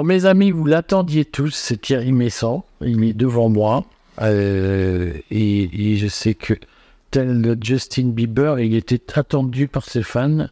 Bon, 0.00 0.06
mes 0.06 0.24
amis, 0.24 0.50
vous 0.50 0.64
l'attendiez 0.64 1.26
tous, 1.26 1.50
c'est 1.50 1.78
Thierry 1.78 2.10
Messant. 2.10 2.64
Il 2.80 3.04
est 3.04 3.12
devant 3.12 3.50
moi. 3.50 3.84
Euh, 4.22 5.12
et, 5.30 5.96
je 5.98 6.06
sais 6.06 6.32
que, 6.32 6.54
tel 7.10 7.58
Justin 7.60 8.08
Bieber, 8.08 8.60
il 8.60 8.74
était 8.74 9.02
attendu 9.18 9.68
par 9.68 9.84
ses 9.84 10.02
fans. 10.02 10.46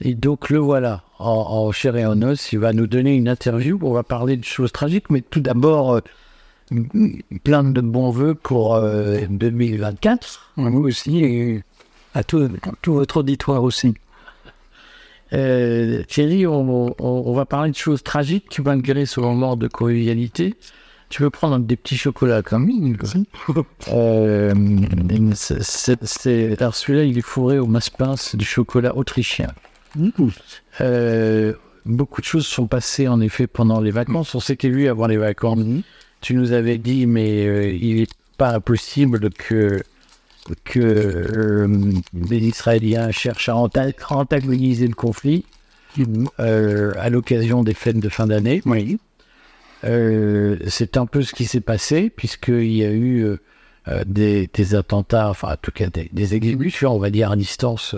Et 0.00 0.14
donc 0.14 0.50
le 0.50 0.58
voilà, 0.58 1.04
en, 1.20 1.30
en 1.30 1.70
chair 1.70 1.94
et 1.94 2.04
en 2.04 2.20
os. 2.22 2.52
Il 2.52 2.58
va 2.58 2.72
nous 2.72 2.88
donner 2.88 3.14
une 3.14 3.28
interview. 3.28 3.78
On 3.82 3.92
va 3.92 4.02
parler 4.02 4.36
de 4.36 4.44
choses 4.44 4.72
tragiques, 4.72 5.10
mais 5.10 5.20
tout 5.20 5.38
d'abord, 5.38 6.00
euh, 6.72 6.80
plein 7.44 7.62
de 7.62 7.80
bons 7.80 8.10
voeux 8.10 8.34
pour 8.34 8.74
euh, 8.74 9.20
2024. 9.30 10.54
Moi 10.56 10.80
aussi, 10.80 11.24
et 11.24 11.62
à 12.14 12.24
tout 12.24 12.50
votre 12.86 13.18
auditoire 13.18 13.62
aussi. 13.62 13.94
Euh, 15.32 16.02
Thierry, 16.08 16.46
on, 16.46 16.86
on- 16.88 16.94
on 17.00 17.32
va 17.32 17.46
parler 17.46 17.70
de 17.70 17.76
choses 17.76 18.02
tragiques 18.02 18.60
malgré 18.64 19.06
ce 19.06 19.20
moment 19.20 19.56
de 19.56 19.66
convivialité. 19.68 20.54
Tu 21.08 21.22
veux 21.22 21.30
prendre 21.30 21.58
des 21.58 21.76
petits 21.76 21.96
chocolats 21.98 22.42
comme 22.42 22.70
il 22.70 22.96
euh, 23.92 24.54
c'est- 25.34 25.62
c'est- 25.62 26.04
c'est- 26.04 26.60
Alors 26.60 26.74
celui-là, 26.74 27.04
il 27.04 27.18
est 27.18 27.22
fourré 27.22 27.58
au 27.58 27.66
masse-pince 27.66 28.34
du 28.36 28.44
chocolat 28.44 28.96
autrichien. 28.96 29.48
Euh, 30.80 31.52
beaucoup 31.84 32.20
de 32.20 32.26
choses 32.26 32.46
sont 32.46 32.66
passées 32.66 33.08
en 33.08 33.20
effet 33.20 33.46
pendant 33.46 33.80
les 33.80 33.90
vacances. 33.90 34.34
On 34.34 34.40
s'était 34.40 34.70
vu 34.70 34.88
avant 34.88 35.06
les 35.06 35.18
vacances. 35.18 35.60
Tu 36.20 36.34
nous 36.34 36.52
avais 36.52 36.78
dit, 36.78 37.06
mais 37.06 37.46
euh, 37.46 37.70
il 37.72 37.96
n'est 37.96 38.06
pas 38.38 38.54
impossible 38.54 39.30
que 39.30 39.82
que 40.64 40.80
euh, 40.80 41.92
les 42.28 42.38
Israéliens 42.38 43.10
cherchent 43.10 43.48
à 43.48 43.54
anta- 43.54 43.92
antagoniser 44.10 44.88
le 44.88 44.94
conflit 44.94 45.44
euh, 46.40 46.92
à 46.98 47.10
l'occasion 47.10 47.62
des 47.62 47.74
fêtes 47.74 48.00
de 48.00 48.08
fin 48.08 48.26
d'année. 48.26 48.62
Oui. 48.64 48.98
Euh, 49.84 50.56
c'est 50.68 50.96
un 50.96 51.06
peu 51.06 51.22
ce 51.22 51.32
qui 51.32 51.44
s'est 51.44 51.60
passé, 51.60 52.10
puisqu'il 52.10 52.72
y 52.72 52.84
a 52.84 52.92
eu 52.92 53.36
des, 54.06 54.48
des 54.52 54.74
attentats, 54.74 55.28
enfin 55.30 55.52
en 55.52 55.56
tout 55.60 55.72
cas 55.72 55.88
des, 55.88 56.08
des 56.12 56.34
exécutions, 56.34 56.94
on 56.94 56.98
va 56.98 57.10
dire, 57.10 57.32
à 57.32 57.36
distance 57.36 57.96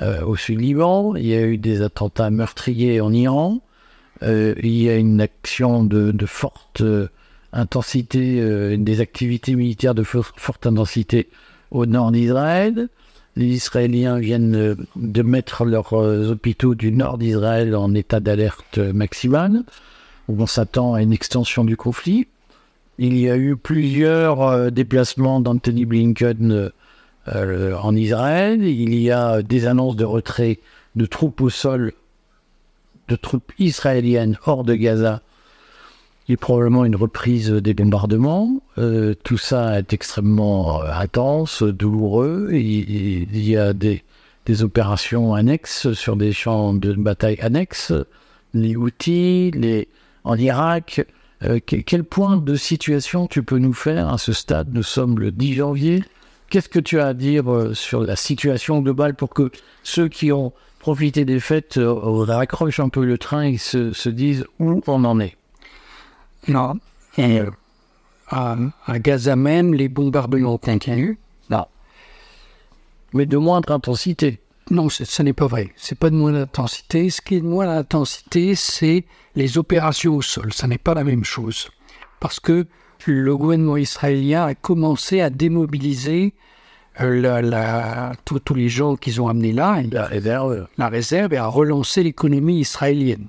au 0.00 0.36
sud-Liban. 0.36 1.16
Il 1.16 1.26
y 1.26 1.34
a 1.34 1.42
eu 1.42 1.58
des 1.58 1.82
attentats 1.82 2.30
meurtriers 2.30 3.00
en 3.00 3.12
Iran. 3.12 3.60
Il 4.22 4.56
y 4.66 4.88
a 4.88 4.96
une 4.96 5.20
action 5.20 5.82
de, 5.82 6.12
de 6.12 6.26
forte 6.26 6.84
intensité, 7.52 8.76
des 8.76 9.00
activités 9.00 9.56
militaires 9.56 9.94
de 9.96 10.04
for- 10.04 10.32
forte 10.36 10.66
intensité 10.66 11.28
au 11.70 11.86
nord 11.86 12.12
d'Israël. 12.12 12.88
Les 13.36 13.46
Israéliens 13.46 14.18
viennent 14.18 14.76
de 14.96 15.22
mettre 15.22 15.64
leurs 15.64 15.92
euh, 15.94 16.32
hôpitaux 16.32 16.74
du 16.74 16.90
nord 16.90 17.18
d'Israël 17.18 17.76
en 17.76 17.94
état 17.94 18.20
d'alerte 18.20 18.78
maximale 18.78 19.62
où 20.28 20.42
on 20.42 20.46
s'attend 20.46 20.94
à 20.94 21.02
une 21.02 21.12
extension 21.12 21.64
du 21.64 21.76
conflit. 21.76 22.26
Il 22.98 23.16
y 23.16 23.30
a 23.30 23.36
eu 23.36 23.56
plusieurs 23.56 24.42
euh, 24.42 24.70
déplacements 24.70 25.40
d'Anthony 25.40 25.84
Blinken 25.84 26.70
euh, 27.28 27.76
en 27.76 27.94
Israël. 27.94 28.62
Il 28.64 28.94
y 28.94 29.10
a 29.10 29.42
des 29.42 29.66
annonces 29.66 29.96
de 29.96 30.04
retrait 30.04 30.58
de 30.96 31.06
troupes 31.06 31.40
au 31.40 31.50
sol, 31.50 31.92
de 33.08 33.16
troupes 33.16 33.52
israéliennes 33.58 34.36
hors 34.46 34.64
de 34.64 34.74
Gaza, 34.74 35.22
et 36.28 36.36
probablement 36.36 36.84
une 36.84 36.96
reprise 36.96 37.50
des 37.50 37.74
bombardements. 37.74 38.60
Euh, 38.76 39.14
tout 39.24 39.38
ça 39.38 39.78
est 39.78 39.92
extrêmement 39.92 40.82
euh, 40.82 40.92
intense, 40.92 41.62
douloureux. 41.62 42.50
Il 42.52 43.48
y 43.48 43.56
a 43.56 43.72
des, 43.72 44.02
opérations 44.62 45.34
annexes 45.34 45.92
sur 45.92 46.16
des 46.16 46.32
champs 46.32 46.72
de 46.72 46.94
bataille 46.94 47.38
annexes, 47.40 47.92
les 48.54 48.76
Houthis, 48.76 49.50
les, 49.50 49.88
en 50.24 50.36
Irak. 50.36 51.06
Euh, 51.44 51.60
que- 51.60 51.76
quel 51.76 52.02
point 52.02 52.38
de 52.38 52.54
situation 52.56 53.26
tu 53.26 53.42
peux 53.42 53.58
nous 53.58 53.74
faire 53.74 54.08
à 54.08 54.16
ce 54.16 54.32
stade? 54.32 54.68
Nous 54.72 54.82
sommes 54.82 55.18
le 55.18 55.32
10 55.32 55.54
janvier. 55.54 56.02
Qu'est-ce 56.48 56.70
que 56.70 56.78
tu 56.78 56.98
as 56.98 57.08
à 57.08 57.14
dire 57.14 57.44
sur 57.74 58.02
la 58.02 58.16
situation 58.16 58.80
globale 58.80 59.14
pour 59.14 59.30
que 59.30 59.50
ceux 59.82 60.08
qui 60.08 60.32
ont 60.32 60.54
profité 60.78 61.26
des 61.26 61.40
fêtes 61.40 61.78
raccrochent 61.78 62.80
un 62.80 62.88
peu 62.88 63.04
le 63.04 63.18
train 63.18 63.42
et 63.42 63.58
se 63.58 64.08
disent 64.08 64.46
où 64.58 64.80
on 64.86 65.04
en 65.04 65.20
est? 65.20 65.36
Non. 66.46 66.74
Et, 67.16 67.40
euh, 67.40 67.50
à, 68.28 68.56
à 68.86 68.98
Gaza 68.98 69.34
même, 69.36 69.74
les 69.74 69.88
bombardements 69.88 70.58
continuent. 70.58 71.16
Non. 71.50 71.66
Mais 73.12 73.26
de 73.26 73.36
moindre 73.36 73.72
intensité. 73.72 74.40
Non, 74.70 74.88
ce 74.90 75.04
ce 75.06 75.22
n'est 75.22 75.32
pas 75.32 75.46
vrai. 75.46 75.72
C'est 75.76 75.98
pas 75.98 76.10
de 76.10 76.14
moins 76.14 76.32
d'intensité. 76.32 77.08
Ce 77.08 77.22
qui 77.22 77.36
est 77.36 77.40
de 77.40 77.46
moins 77.46 77.66
d'intensité, 77.66 78.54
c'est 78.54 79.04
les 79.34 79.56
opérations 79.56 80.16
au 80.16 80.22
sol. 80.22 80.52
Ça 80.52 80.66
n'est 80.66 80.76
pas 80.78 80.92
la 80.94 81.04
même 81.04 81.24
chose. 81.24 81.70
Parce 82.20 82.38
que 82.38 82.66
le 83.06 83.36
gouvernement 83.36 83.78
israélien 83.78 84.44
a 84.44 84.54
commencé 84.54 85.20
à 85.22 85.30
démobiliser 85.30 86.34
euh, 87.00 87.20
la- 87.20 87.40
la- 87.40 88.12
tous 88.26 88.54
les 88.54 88.68
gens 88.68 88.96
qu'ils 88.96 89.22
ont 89.22 89.28
amenés 89.28 89.52
là, 89.52 89.80
La 89.90 90.04
réserve. 90.04 90.66
la 90.76 90.88
réserve, 90.88 91.32
et 91.32 91.36
à 91.38 91.46
relancer 91.46 92.02
l'économie 92.02 92.58
israélienne. 92.60 93.28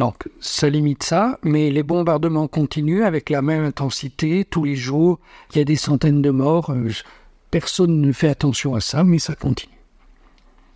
Donc, 0.00 0.30
ça 0.40 0.70
limite 0.70 1.02
ça, 1.02 1.38
mais 1.42 1.70
les 1.70 1.82
bombardements 1.82 2.48
continuent 2.48 3.04
avec 3.04 3.28
la 3.28 3.42
même 3.42 3.64
intensité 3.64 4.46
tous 4.48 4.64
les 4.64 4.74
jours. 4.74 5.18
Il 5.52 5.58
y 5.58 5.60
a 5.60 5.64
des 5.64 5.76
centaines 5.76 6.22
de 6.22 6.30
morts. 6.30 6.70
euh, 6.70 6.88
Personne 7.50 8.00
ne 8.00 8.10
fait 8.10 8.28
attention 8.30 8.74
à 8.74 8.80
ça, 8.80 9.04
mais 9.04 9.18
ça 9.18 9.34
continue. 9.34 9.74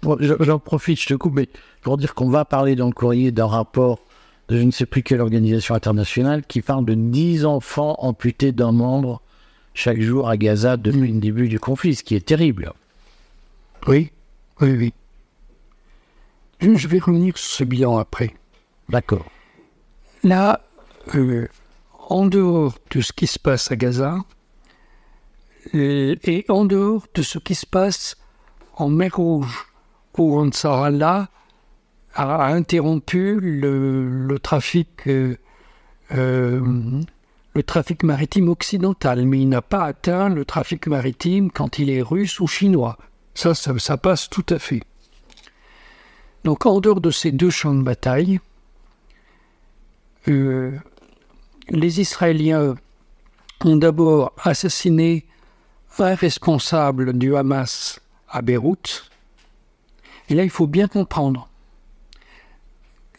Bon, 0.03 0.19
J'en 0.21 0.59
profite, 0.59 1.01
je 1.01 1.07
te 1.07 1.15
coupe, 1.15 1.37
mais 1.37 1.49
pour 1.81 1.97
dire 1.97 2.15
qu'on 2.15 2.29
va 2.29 2.45
parler 2.45 2.77
dans 2.77 2.87
le 2.89 2.93
courrier 2.93 3.33
d'un 3.33 3.47
rapport 3.47 3.99
de 4.51 4.59
je 4.59 4.63
ne 4.63 4.71
sais 4.71 4.85
plus 4.85 5.03
quelle 5.03 5.23
organisation 5.23 5.75
internationale 5.75 6.45
qui 6.47 6.61
parle 6.61 6.85
de 6.85 6.93
10 6.93 7.47
enfants 7.47 7.97
amputés 8.01 8.53
d'un 8.53 8.73
membre 8.73 9.23
chaque 9.73 10.03
jour 10.03 10.29
à 10.29 10.37
Gaza 10.37 10.77
depuis 10.77 11.11
le 11.13 11.21
début 11.21 11.49
du 11.49 11.59
conflit, 11.59 11.95
ce 11.95 12.05
qui 12.05 12.15
est 12.15 12.27
terrible. 12.27 12.75
Oui, 13.87 14.11
oui, 14.61 14.73
oui. 14.77 14.93
Je 16.61 16.89
vais 16.89 16.99
revenir 16.99 17.39
sur 17.39 17.51
ce 17.51 17.65
bilan 17.65 17.97
après. 17.97 18.35
D'accord. 18.89 19.27
Là, 20.23 20.61
euh, 21.15 21.49
en 22.09 22.27
dehors 22.27 22.75
de 22.91 23.01
ce 23.01 23.13
qui 23.13 23.27
se 23.27 23.39
passe 23.39 23.71
à 23.71 23.77
Gaza, 23.77 24.19
euh, 25.75 26.17
et 26.25 26.45
en 26.49 26.65
dehors 26.65 27.07
de 27.15 27.23
ce 27.23 27.39
qui 27.39 27.55
se 27.55 27.67
passe 27.67 28.17
en 28.77 28.89
mer 28.89 29.17
Rouge, 29.17 29.67
où 30.19 30.39
Ansarallah 30.39 31.29
a, 32.15 32.47
interrompu 32.47 33.39
le, 33.41 34.39
trafic, 34.43 35.07
euh, 35.07 35.37
le 36.11 37.63
trafic 37.63 38.03
maritime 38.03 38.49
occidental, 38.49 39.27
mais 39.27 39.41
il 39.41 39.49
n'a 39.49 39.63
pas 39.63 39.85
atteint 39.85 40.29
le 40.29 40.45
trafic 40.45 40.87
maritime 40.87 41.51
quand 41.51 41.79
il 41.79 41.91
est 41.91 42.03
russe 42.03 42.41
ou 42.41 42.47
chinois. 42.47 42.99
Ça, 43.35 43.55
ça, 43.55 43.97
passe 43.97 44.31
tout 44.31 44.47
à 44.51 44.59
fait. 44.59 44.83
Donc, 46.45 46.67
en 46.67 46.81
dehors 46.81 47.01
de 47.01 47.11
ces 47.11 47.33
deux 47.33 47.51
champs 47.51 47.75
de 47.75 47.83
bataille, 47.83 48.39
les 50.27 52.01
Israéliens 52.01 52.75
ont 53.65 53.77
d'abord 53.77 54.33
assassiné 54.43 55.27
un 55.99 56.15
responsable 56.15 57.17
du 57.17 57.37
Hamas 57.37 58.01
à 58.29 58.43
Beyrouth. 58.43 59.11
Et 60.29 60.35
là, 60.35 60.45
il 60.45 60.51
faut 60.51 60.67
bien 60.67 60.89
comprendre. 60.89 61.49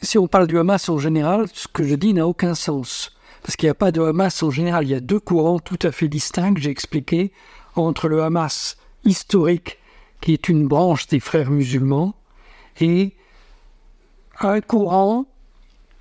Si 0.01 0.17
on 0.17 0.27
parle 0.27 0.47
du 0.47 0.59
Hamas 0.59 0.89
en 0.89 0.97
général, 0.97 1.47
ce 1.53 1.67
que 1.67 1.83
je 1.83 1.95
dis 1.95 2.13
n'a 2.13 2.27
aucun 2.27 2.53
sens. 2.55 3.17
Parce 3.41 3.55
qu'il 3.55 3.67
n'y 3.67 3.71
a 3.71 3.75
pas 3.75 3.91
de 3.91 4.01
Hamas 4.01 4.43
en 4.43 4.49
général. 4.49 4.85
Il 4.85 4.89
y 4.89 4.95
a 4.95 4.99
deux 4.99 5.19
courants 5.19 5.59
tout 5.59 5.79
à 5.83 5.91
fait 5.91 6.07
distincts, 6.07 6.55
j'ai 6.57 6.69
expliqué, 6.69 7.31
entre 7.75 8.07
le 8.07 8.23
Hamas 8.23 8.77
historique, 9.03 9.79
qui 10.21 10.33
est 10.33 10.49
une 10.49 10.67
branche 10.67 11.07
des 11.07 11.19
frères 11.19 11.51
musulmans, 11.51 12.15
et 12.79 13.13
un 14.39 14.61
courant 14.61 15.25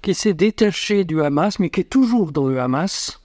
qui 0.04 0.12
s'est 0.12 0.34
détaché 0.34 1.04
du 1.04 1.22
Hamas, 1.22 1.58
mais 1.58 1.70
qui 1.70 1.80
est 1.80 1.84
toujours 1.84 2.30
dans 2.30 2.46
le 2.46 2.60
Hamas, 2.60 3.22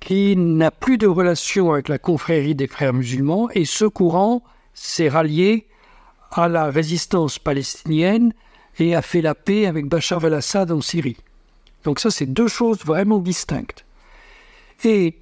qui 0.00 0.36
n'a 0.36 0.72
plus 0.72 0.98
de 0.98 1.06
relation 1.06 1.72
avec 1.72 1.88
la 1.88 1.98
confrérie 1.98 2.56
des 2.56 2.66
frères 2.66 2.92
musulmans, 2.92 3.48
et 3.54 3.64
ce 3.64 3.84
courant 3.84 4.42
s'est 4.74 5.08
rallié 5.08 5.68
à 6.32 6.48
la 6.48 6.64
résistance 6.64 7.38
palestinienne 7.38 8.34
et 8.80 8.96
a 8.96 9.00
fait 9.00 9.22
la 9.22 9.36
paix 9.36 9.66
avec 9.66 9.86
Bachar 9.86 10.24
el-Assad 10.24 10.72
en 10.72 10.80
Syrie. 10.80 11.18
Donc 11.84 12.00
ça, 12.00 12.10
c'est 12.10 12.26
deux 12.26 12.48
choses 12.48 12.84
vraiment 12.84 13.20
distinctes. 13.20 13.84
Et 14.82 15.14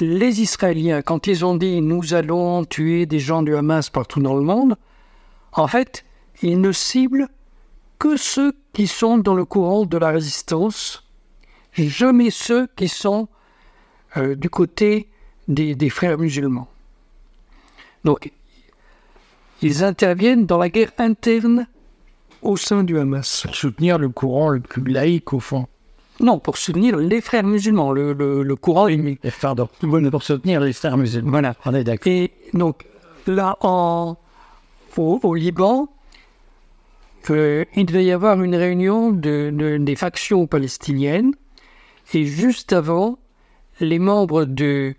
les 0.00 0.42
Israéliens, 0.42 1.00
quand 1.00 1.26
ils 1.26 1.46
ont 1.46 1.56
dit 1.56 1.80
nous 1.80 2.12
allons 2.12 2.66
tuer 2.66 3.06
des 3.06 3.20
gens 3.20 3.42
du 3.42 3.56
Hamas 3.56 3.88
partout 3.88 4.20
dans 4.20 4.36
le 4.36 4.42
monde, 4.42 4.76
en 5.52 5.66
fait, 5.66 6.04
ils 6.42 6.60
ne 6.60 6.72
ciblent 6.72 7.28
que 8.00 8.16
ceux 8.16 8.54
qui 8.72 8.86
sont 8.86 9.18
dans 9.18 9.34
le 9.34 9.44
courant 9.44 9.84
de 9.84 9.98
la 9.98 10.08
résistance, 10.08 11.04
jamais 11.76 12.30
ceux 12.30 12.66
qui 12.74 12.88
sont 12.88 13.28
euh, 14.16 14.34
du 14.34 14.48
côté 14.48 15.08
des, 15.46 15.74
des 15.74 15.90
frères 15.90 16.18
musulmans. 16.18 16.66
Donc, 18.02 18.32
ils 19.60 19.84
interviennent 19.84 20.46
dans 20.46 20.56
la 20.56 20.70
guerre 20.70 20.92
interne 20.96 21.66
au 22.40 22.56
sein 22.56 22.82
du 22.84 22.98
Hamas. 22.98 23.42
Pour 23.44 23.54
soutenir 23.54 23.98
le 23.98 24.08
courant 24.08 24.48
le 24.48 24.60
plus 24.60 24.82
laïque, 24.90 25.34
au 25.34 25.40
fond. 25.40 25.66
Non, 26.20 26.38
pour 26.38 26.56
soutenir 26.56 26.96
les 26.96 27.20
frères 27.20 27.44
musulmans, 27.44 27.92
le, 27.92 28.14
le, 28.14 28.42
le 28.42 28.56
courant 28.56 28.88
ennemi. 28.88 29.18
Pardon, 29.42 29.68
pour 30.10 30.22
soutenir 30.22 30.60
les 30.60 30.72
frères 30.72 30.96
musulmans. 30.96 31.32
Voilà. 31.32 31.54
On 31.66 31.74
est 31.74 31.84
d'accord. 31.84 32.10
Et 32.10 32.32
donc, 32.54 32.86
là, 33.26 33.58
en, 33.60 34.16
au, 34.96 35.20
au 35.22 35.34
Liban, 35.34 35.90
euh, 37.28 37.64
il 37.76 37.86
devait 37.86 38.04
y 38.04 38.12
avoir 38.12 38.42
une 38.42 38.54
réunion 38.56 39.10
de, 39.10 39.50
de- 39.52 39.76
des 39.76 39.96
factions 39.96 40.46
palestiniennes. 40.46 41.32
Et 42.14 42.24
juste 42.24 42.72
avant, 42.72 43.18
les 43.80 43.98
membres 43.98 44.44
du 44.44 44.96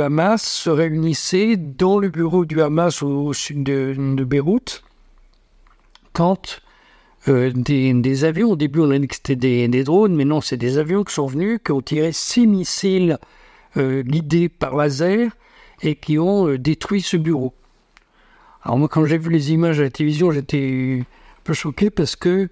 Hamas 0.00 0.42
se 0.42 0.70
réunissaient 0.70 1.56
dans 1.56 1.98
le 1.98 2.08
bureau 2.10 2.44
du 2.44 2.60
Hamas 2.60 3.02
au, 3.02 3.32
sud 3.32 3.64
de, 3.64 3.94
de 3.96 4.24
Beyrouth. 4.24 4.84
Quand 6.12 6.60
euh, 7.28 7.50
des, 7.54 8.24
avions, 8.24 8.50
au 8.50 8.56
début 8.56 8.80
on 8.80 8.90
a 8.90 8.98
dit 8.98 9.08
que 9.08 9.16
c'était 9.16 9.36
des, 9.36 9.84
drones, 9.84 10.14
mais 10.14 10.24
non, 10.24 10.40
c'est 10.40 10.56
des 10.58 10.78
avions 10.78 11.04
qui 11.04 11.14
sont 11.14 11.26
venus, 11.26 11.58
qui 11.64 11.72
ont 11.72 11.80
tiré 11.80 12.12
six 12.12 12.46
missiles 12.46 13.18
euh, 13.76 14.02
guidés 14.02 14.48
par 14.48 14.76
laser 14.76 15.30
et 15.82 15.96
qui 15.96 16.18
ont 16.18 16.48
euh, 16.48 16.58
détruit 16.58 17.00
ce 17.00 17.16
bureau. 17.16 17.54
Alors 18.62 18.78
moi, 18.78 18.88
quand 18.88 19.06
j'ai 19.06 19.18
vu 19.18 19.30
les 19.30 19.52
images 19.52 19.80
à 19.80 19.84
la 19.84 19.90
télévision, 19.90 20.30
j'étais 20.30 21.02
peu 21.44 21.52
choqué 21.54 21.90
parce 21.90 22.16
que 22.16 22.48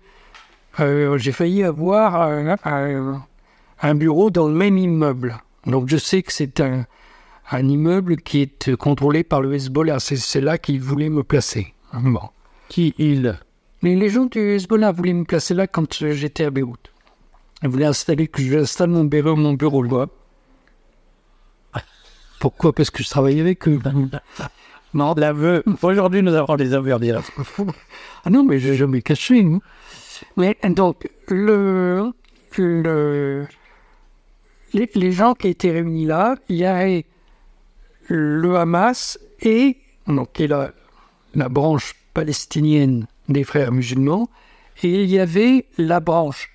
euh, 0.80 1.18
j'ai 1.18 1.32
failli 1.32 1.64
avoir 1.64 2.22
un, 2.22 2.56
un- 2.64 3.22
un 3.82 3.94
bureau 3.94 4.30
dans 4.30 4.46
le 4.48 4.54
même 4.54 4.78
immeuble. 4.78 5.36
Donc 5.66 5.88
je 5.88 5.96
sais 5.96 6.22
que 6.22 6.32
c'est 6.32 6.60
un, 6.60 6.86
un 7.50 7.68
immeuble 7.68 8.16
qui 8.18 8.42
est 8.42 8.76
contrôlé 8.76 9.24
par 9.24 9.40
le 9.40 9.54
Hezbollah. 9.54 9.98
C'est 10.00 10.16
c'est 10.16 10.40
là 10.40 10.58
qu'ils 10.58 10.80
voulaient 10.80 11.08
me 11.10 11.22
placer. 11.22 11.74
Bon. 11.92 12.28
Qui 12.68 12.94
il? 12.98 13.38
Les, 13.82 13.96
les 13.96 14.08
gens 14.08 14.26
du 14.26 14.38
Hezbollah 14.38 14.92
voulaient 14.92 15.12
me 15.12 15.24
placer 15.24 15.54
là 15.54 15.66
quand 15.66 16.02
euh, 16.02 16.12
j'étais 16.12 16.44
à 16.44 16.50
Beyrouth. 16.50 16.92
Ils 17.62 17.68
voulaient 17.68 17.86
installer 17.86 18.28
que 18.28 18.40
j'installe 18.42 18.90
mon 18.90 19.04
bureau, 19.04 19.36
mon 19.36 19.52
bureau 19.54 19.82
là. 19.82 20.06
Pourquoi? 22.40 22.72
Parce 22.72 22.90
que 22.90 23.02
je 23.04 23.08
travaillais 23.08 23.40
avec 23.40 23.68
eux. 23.68 23.80
Non, 24.94 25.14
l'aveu. 25.16 25.62
Aujourd'hui, 25.82 26.22
nous 26.22 26.34
avons 26.34 26.56
des 26.56 26.74
aveux 26.74 26.92
à 26.94 26.98
dire. 26.98 27.20
Ah 28.24 28.30
non, 28.30 28.44
mais 28.44 28.58
j'ai 28.60 28.76
jamais 28.76 29.02
caché. 29.02 29.40
hein. 29.42 29.58
Mais 30.36 30.56
donc, 30.64 31.08
le, 31.26 32.12
le, 32.56 33.46
les, 34.74 34.88
les 34.94 35.12
gens 35.12 35.34
qui 35.34 35.48
étaient 35.48 35.72
réunis 35.72 36.04
là, 36.06 36.36
il 36.48 36.56
y 36.56 36.64
avait 36.64 37.04
le 38.06 38.56
Hamas 38.56 39.18
et, 39.40 39.76
donc, 40.06 40.38
la, 40.38 40.70
la 41.34 41.48
branche 41.48 41.94
palestinienne 42.14 43.08
des 43.28 43.42
frères 43.42 43.72
musulmans, 43.72 44.28
et 44.84 45.02
il 45.02 45.10
y 45.10 45.18
avait 45.18 45.66
la 45.78 45.98
branche 45.98 46.48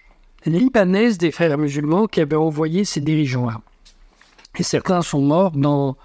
libanaise 0.46 1.18
des 1.18 1.32
frères 1.32 1.58
musulmans 1.58 2.08
qui 2.08 2.22
avait 2.22 2.36
envoyé 2.38 2.86
ces 2.86 3.02
dirigeants-là. 3.02 3.60
Et 4.58 4.64
certains 4.64 5.02
sont 5.02 5.22
morts 5.22 5.52
dans, 5.52 5.98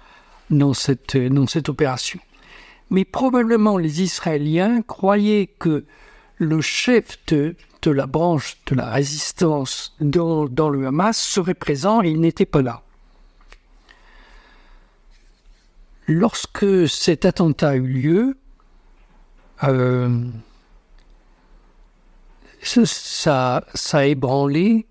dans, 0.49 0.73
cette, 0.73 1.17
dans 1.17 1.47
cette 1.47 1.69
opération. 1.69 2.19
Mais 2.89 3.05
probablement 3.05 3.77
les 3.77 4.01
Israéliens 4.01 4.81
croyaient 4.81 5.47
que 5.47 5.85
le 6.37 6.61
chef 6.61 7.17
de, 7.27 7.55
la 7.85 8.05
branche 8.05 8.57
de 8.67 8.75
la 8.75 8.89
résistance 8.89 9.95
dans, 9.99 10.45
dans 10.45 10.69
le 10.69 10.87
Hamas 10.87 11.17
serait 11.17 11.53
présent 11.53 12.01
et 12.01 12.09
il 12.09 12.19
n'était 12.19 12.45
pas 12.45 12.61
là. 12.61 12.81
Lorsque 16.07 16.87
cet 16.89 17.25
attentat 17.25 17.69
a 17.69 17.75
eu 17.75 17.87
lieu, 17.87 18.37
euh, 19.63 20.25
ça, 22.61 22.85
ça, 22.85 23.63
ça 23.73 23.99
a 23.99 24.05
ébranlé 24.05 24.85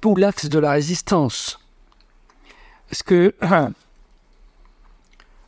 tout 0.00 0.16
l'axe 0.16 0.48
de 0.48 0.58
la 0.58 0.72
résistance. 0.72 1.60
Parce 2.88 3.02
que 3.04 3.34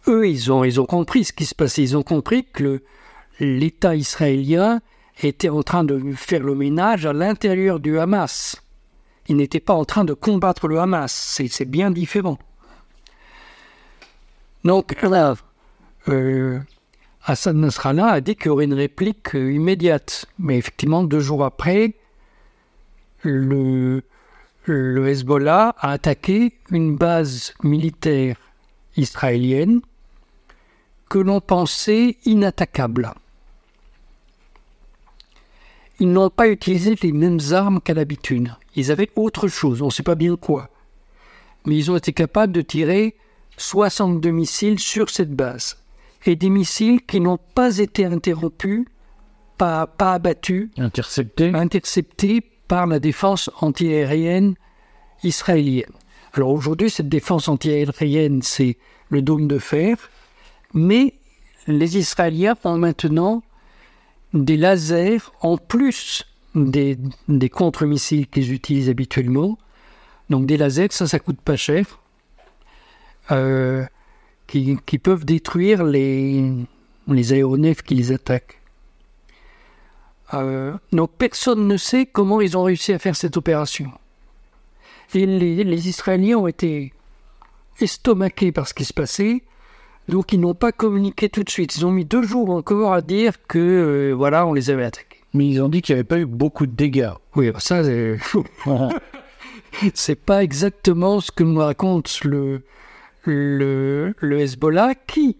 eux, 0.08 0.28
ils 0.28 0.52
ont, 0.52 0.64
ils 0.64 0.80
compris 0.80 1.24
ce 1.24 1.32
qui 1.32 1.46
se 1.46 1.54
passait. 1.54 1.82
Ils 1.82 1.96
ont 1.96 2.02
compris 2.02 2.44
que 2.44 2.82
l'État 3.40 3.94
israélien 3.94 4.80
était 5.22 5.48
en 5.48 5.62
train 5.62 5.84
de 5.84 6.12
faire 6.12 6.42
le 6.42 6.54
ménage 6.54 7.06
à 7.06 7.12
l'intérieur 7.12 7.80
du 7.80 7.98
Hamas. 7.98 8.60
Il 9.28 9.36
n'était 9.36 9.60
pas 9.60 9.74
en 9.74 9.84
train 9.84 10.04
de 10.04 10.12
combattre 10.12 10.68
le 10.68 10.78
Hamas. 10.78 11.38
C'est 11.48 11.64
bien 11.64 11.90
différent. 11.90 12.38
Donc, 14.64 15.00
là, 15.02 15.34
euh, 16.08 16.58
Hassan 17.24 17.60
Nasrallah 17.60 18.06
a 18.06 18.20
dit 18.20 18.36
qu'il 18.36 18.46
y 18.46 18.48
aurait 18.50 18.64
une 18.64 18.74
réplique 18.74 19.34
euh, 19.34 19.52
immédiate. 19.52 20.26
Mais 20.38 20.58
effectivement, 20.58 21.04
deux 21.04 21.20
jours 21.20 21.44
après, 21.44 21.94
le 23.22 24.02
Hezbollah 24.68 25.74
a 25.78 25.90
attaqué 25.90 26.54
une 26.70 26.96
base 26.96 27.54
militaire 27.62 28.36
israélienne 28.96 29.80
que 31.14 31.20
l'on 31.20 31.40
pensait 31.40 32.16
inattaquable. 32.24 33.14
Ils 36.00 36.10
n'ont 36.10 36.28
pas 36.28 36.48
utilisé 36.48 36.96
les 37.00 37.12
mêmes 37.12 37.38
armes 37.52 37.80
qu'à 37.80 37.94
l'habitude. 37.94 38.52
Ils 38.74 38.90
avaient 38.90 39.12
autre 39.14 39.46
chose, 39.46 39.80
on 39.80 39.86
ne 39.86 39.90
sait 39.92 40.02
pas 40.02 40.16
bien 40.16 40.34
quoi. 40.34 40.70
Mais 41.66 41.76
ils 41.76 41.88
ont 41.92 41.96
été 41.96 42.12
capables 42.12 42.52
de 42.52 42.62
tirer 42.62 43.14
62 43.58 44.28
missiles 44.32 44.80
sur 44.80 45.08
cette 45.08 45.30
base. 45.30 45.78
Et 46.26 46.34
des 46.34 46.50
missiles 46.50 47.00
qui 47.06 47.20
n'ont 47.20 47.38
pas 47.54 47.78
été 47.78 48.06
interrompus, 48.06 48.84
pas, 49.56 49.86
pas 49.86 50.14
abattus, 50.14 50.70
Intercepté. 50.78 51.54
interceptés 51.54 52.40
par 52.66 52.88
la 52.88 52.98
défense 52.98 53.50
antiaérienne 53.60 54.56
israélienne. 55.22 55.92
Alors 56.32 56.50
aujourd'hui, 56.50 56.90
cette 56.90 57.08
défense 57.08 57.46
antiaérienne, 57.46 58.42
c'est 58.42 58.78
le 59.10 59.22
dôme 59.22 59.46
de 59.46 59.60
fer, 59.60 60.10
mais 60.74 61.14
les 61.66 61.96
Israéliens 61.96 62.56
ont 62.64 62.76
maintenant 62.76 63.42
des 64.34 64.56
lasers 64.56 65.20
en 65.40 65.56
plus 65.56 66.26
des, 66.54 66.98
des 67.28 67.48
contre-missiles 67.48 68.26
qu'ils 68.26 68.52
utilisent 68.52 68.90
habituellement. 68.90 69.58
Donc 70.30 70.46
des 70.46 70.56
lasers, 70.56 70.88
ça, 70.90 71.06
ça 71.06 71.18
coûte 71.18 71.40
pas 71.40 71.56
cher, 71.56 72.00
euh, 73.30 73.84
qui, 74.46 74.76
qui 74.84 74.98
peuvent 74.98 75.24
détruire 75.24 75.84
les, 75.84 76.52
les 77.08 77.32
aéronefs 77.32 77.82
qui 77.82 77.94
les 77.94 78.12
attaquent. 78.12 78.60
Euh, 80.32 80.74
donc 80.92 81.10
personne 81.16 81.68
ne 81.68 81.76
sait 81.76 82.06
comment 82.06 82.40
ils 82.40 82.56
ont 82.56 82.64
réussi 82.64 82.92
à 82.92 82.98
faire 82.98 83.16
cette 83.16 83.36
opération. 83.36 83.92
Et 85.14 85.26
les, 85.26 85.62
les 85.62 85.88
Israéliens 85.88 86.38
ont 86.38 86.46
été 86.48 86.92
estomaqués 87.80 88.50
par 88.50 88.66
ce 88.66 88.74
qui 88.74 88.84
se 88.84 88.92
passait, 88.92 89.44
donc 90.08 90.32
ils 90.32 90.40
n'ont 90.40 90.54
pas 90.54 90.72
communiqué 90.72 91.28
tout 91.28 91.42
de 91.44 91.50
suite. 91.50 91.76
Ils 91.76 91.86
ont 91.86 91.90
mis 91.90 92.04
deux 92.04 92.22
jours 92.22 92.50
encore 92.50 92.92
à 92.92 93.00
dire 93.02 93.34
que 93.46 93.58
euh, 93.58 94.12
voilà, 94.14 94.46
on 94.46 94.52
les 94.52 94.70
avait 94.70 94.84
attaqués. 94.84 95.20
Mais 95.32 95.48
ils 95.48 95.60
ont 95.62 95.68
dit 95.68 95.82
qu'il 95.82 95.94
n'y 95.94 96.00
avait 96.00 96.06
pas 96.08 96.18
eu 96.18 96.26
beaucoup 96.26 96.66
de 96.66 96.72
dégâts. 96.72 97.10
Oui, 97.34 97.50
bah 97.50 97.58
ça, 97.60 97.82
c'est- 97.82 98.18
c'est 99.94 100.14
pas 100.20 100.42
exactement 100.44 101.20
ce 101.20 101.30
que 101.32 101.42
nous 101.42 101.58
raconte 101.58 102.22
le, 102.24 102.62
le, 103.24 104.14
le 104.18 104.40
Hezbollah, 104.40 104.94
qui, 104.94 105.36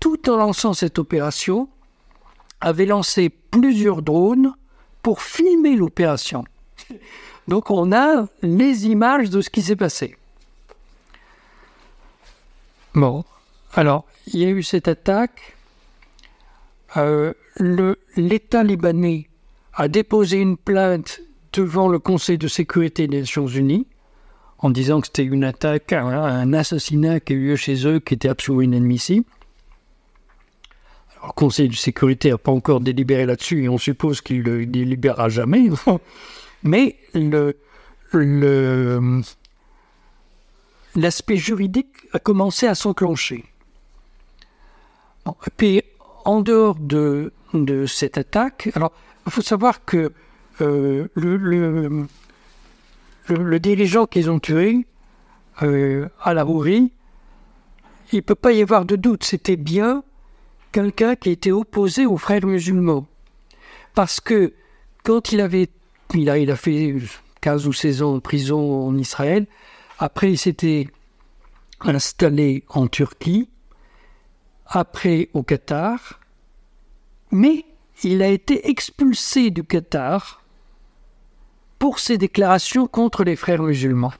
tout 0.00 0.30
en 0.30 0.36
lançant 0.36 0.72
cette 0.72 0.98
opération, 0.98 1.68
avait 2.60 2.86
lancé 2.86 3.28
plusieurs 3.28 4.00
drones 4.02 4.54
pour 5.02 5.20
filmer 5.22 5.76
l'opération. 5.76 6.44
Donc 7.48 7.70
on 7.70 7.92
a 7.92 8.26
les 8.42 8.86
images 8.86 9.30
de 9.30 9.40
ce 9.42 9.50
qui 9.50 9.62
s'est 9.62 9.76
passé. 9.76 10.16
Bon, 12.94 13.24
alors, 13.74 14.04
il 14.32 14.40
y 14.40 14.44
a 14.44 14.48
eu 14.48 14.62
cette 14.62 14.88
attaque. 14.88 15.56
Euh, 16.96 17.32
le- 17.56 17.98
L'État 18.16 18.62
libanais 18.64 19.28
a 19.74 19.88
déposé 19.88 20.38
une 20.38 20.56
plainte 20.56 21.20
devant 21.52 21.88
le 21.88 21.98
Conseil 21.98 22.38
de 22.38 22.48
sécurité 22.48 23.06
des 23.08 23.20
Nations 23.20 23.46
Unies 23.46 23.86
en 24.58 24.70
disant 24.70 25.00
que 25.00 25.06
c'était 25.06 25.24
une 25.24 25.44
attaque, 25.44 25.92
un, 25.92 26.52
assassinat 26.52 27.20
qui 27.20 27.32
a 27.32 27.36
eu 27.36 27.48
lieu 27.50 27.56
chez 27.56 27.86
eux 27.86 28.00
qui 28.00 28.14
était 28.14 28.28
absolument 28.28 28.62
inadmissible. 28.62 29.26
Alors, 31.16 31.28
le 31.28 31.32
Conseil 31.34 31.68
de 31.68 31.74
sécurité 31.74 32.30
n'a 32.30 32.38
pas 32.38 32.52
encore 32.52 32.80
délibéré 32.80 33.26
là-dessus 33.26 33.64
et 33.64 33.68
on 33.68 33.78
suppose 33.78 34.20
qu'il 34.20 34.42
ne 34.42 34.64
délibérera 34.64 35.28
jamais. 35.28 35.68
Mais 36.64 36.96
le, 37.14 37.56
le- 38.12 39.20
l'aspect 40.96 41.36
juridique 41.36 41.94
a 42.12 42.18
commencé 42.18 42.66
à 42.66 42.74
s'enclencher. 42.74 43.44
Puis, 45.56 45.82
en 46.24 46.40
dehors 46.40 46.76
de, 46.78 47.32
cette 47.86 48.18
attaque, 48.18 48.70
alors, 48.74 48.92
il 49.26 49.32
faut 49.32 49.42
savoir 49.42 49.84
que 49.84 50.12
euh, 50.60 51.08
le, 51.14 52.06
dirigeant 53.58 54.06
qu'ils 54.06 54.30
ont 54.30 54.38
tué, 54.38 54.86
euh, 55.62 56.08
à 56.20 56.34
la 56.34 56.44
il 58.12 58.16
ne 58.16 58.20
peut 58.20 58.34
pas 58.34 58.52
y 58.52 58.62
avoir 58.62 58.84
de 58.84 58.96
doute, 58.96 59.24
c'était 59.24 59.56
bien 59.56 60.02
quelqu'un 60.72 61.16
qui 61.16 61.30
était 61.30 61.50
opposé 61.50 62.06
aux 62.06 62.16
frères 62.16 62.44
musulmans. 62.44 63.06
parce 63.94 64.20
que 64.20 64.54
quand 65.02 65.32
il 65.32 65.40
avait, 65.40 65.68
il 66.14 66.28
a, 66.30 66.38
il 66.38 66.50
a 66.50 66.56
fait 66.56 66.94
15 67.40 67.66
ou 67.66 67.72
16 67.72 68.02
ans 68.02 68.14
en 68.16 68.20
prison 68.20 68.86
en 68.86 68.96
Israël, 68.96 69.46
après 69.98 70.30
il 70.30 70.38
s'était 70.38 70.88
installé 71.80 72.64
en 72.68 72.86
Turquie, 72.86 73.48
après 74.68 75.28
au 75.32 75.42
Qatar, 75.42 76.20
mais 77.30 77.64
il 78.02 78.22
a 78.22 78.28
été 78.28 78.68
expulsé 78.68 79.50
du 79.50 79.64
Qatar 79.64 80.42
pour 81.78 81.98
ses 81.98 82.18
déclarations 82.18 82.86
contre 82.86 83.24
les 83.24 83.36
frères 83.36 83.62
musulmans. 83.62 84.12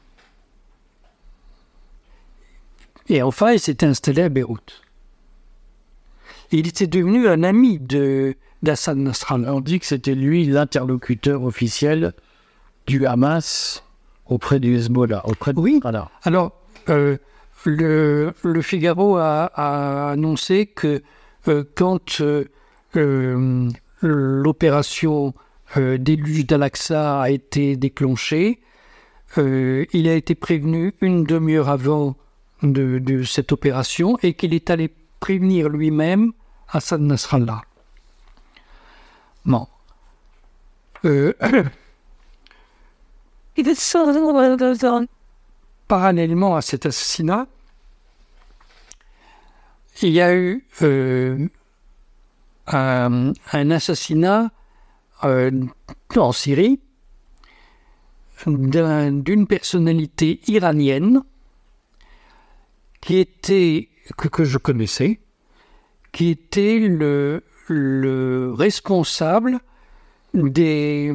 Et 3.09 3.23
enfin, 3.23 3.52
il 3.52 3.61
s'était 3.61 3.87
installé 3.87 4.23
à 4.23 4.28
Beyrouth. 4.28 4.83
il 6.50 6.67
était 6.67 6.87
devenu 6.87 7.28
un 7.28 7.43
ami 7.43 7.78
de 7.78 8.37
d'Hassan 8.62 8.97
Nasrallah. 8.97 9.55
On 9.55 9.61
dit 9.61 9.78
que 9.78 9.87
c'était 9.87 10.14
lui 10.14 10.45
l'interlocuteur 10.45 11.45
officiel 11.45 12.12
du 12.87 13.07
Hamas 13.07 13.85
auprès 14.26 14.61
du 14.61 14.75
Hezbollah. 14.76 15.26
Auprès 15.26 15.52
de... 15.52 15.61
Oui. 15.61 15.81
Alors, 15.85 16.52
euh, 16.88 17.17
le, 17.65 18.33
Figaro 18.62 19.17
a, 19.17 20.11
annoncé 20.11 20.67
que 20.67 21.03
euh, 21.49 21.65
quand 21.75 22.21
euh, 22.21 22.45
euh 22.97 23.69
l'opération 24.00 25.35
déluge 25.77 26.47
d'Al-Aqsa 26.47 27.21
a 27.21 27.31
été 27.31 27.75
déclenchée, 27.75 28.61
il 29.37 30.09
a 30.09 30.15
été 30.15 30.37
prévenu 30.37 30.95
une 31.00 31.25
demi-heure 31.25 31.69
avant 31.69 32.15
de, 32.62 33.00
de, 33.00 33.25
cette 33.25 33.50
opération 33.50 34.17
et 34.23 34.35
qu'il 34.35 34.55
est 34.55 34.71
allé 34.71 34.95
prévenir 35.19 35.69
lui-même 35.69 36.31
Hassan 36.69 37.09
Nasrallah. 37.09 37.62
Bon. 39.45 39.67
Parallèlement 45.88 46.54
à 46.54 46.61
cet 46.61 46.85
assassinat, 46.85 47.47
il 50.02 50.11
y 50.11 50.21
a 50.21 50.35
eu 50.35 50.64
euh, 50.83 51.49
un, 52.66 53.33
assassinat 53.52 54.50
euh, 55.25 55.50
en 56.14 56.33
Syrie 56.33 56.80
d'une 58.47 59.47
personnalité 59.49 60.40
iranienne 60.47 61.23
qui 63.00 63.16
était 63.16 63.88
que, 64.16 64.45
je 64.45 64.59
connaissais, 64.59 65.21
qui 66.12 66.28
était 66.28 66.78
le 66.78 67.42
responsable 68.57 69.59
des, 70.35 71.12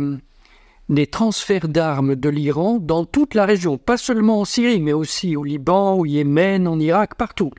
des 0.93 1.07
transferts 1.07 1.67
d'armes 1.67 2.15
de 2.15 2.29
l'Iran 2.29 2.79
dans 2.79 3.05
toute 3.05 3.33
la 3.33 3.45
région, 3.45 3.77
pas 3.77 3.97
seulement 3.97 4.41
en 4.41 4.45
Syrie, 4.45 4.79
mais 4.79 4.93
aussi 4.93 5.35
au 5.35 5.43
Liban, 5.43 5.93
au 5.95 6.05
Yémen, 6.05 6.67
en 6.67 6.79
Irak, 6.79 7.15
partout. 7.15 7.51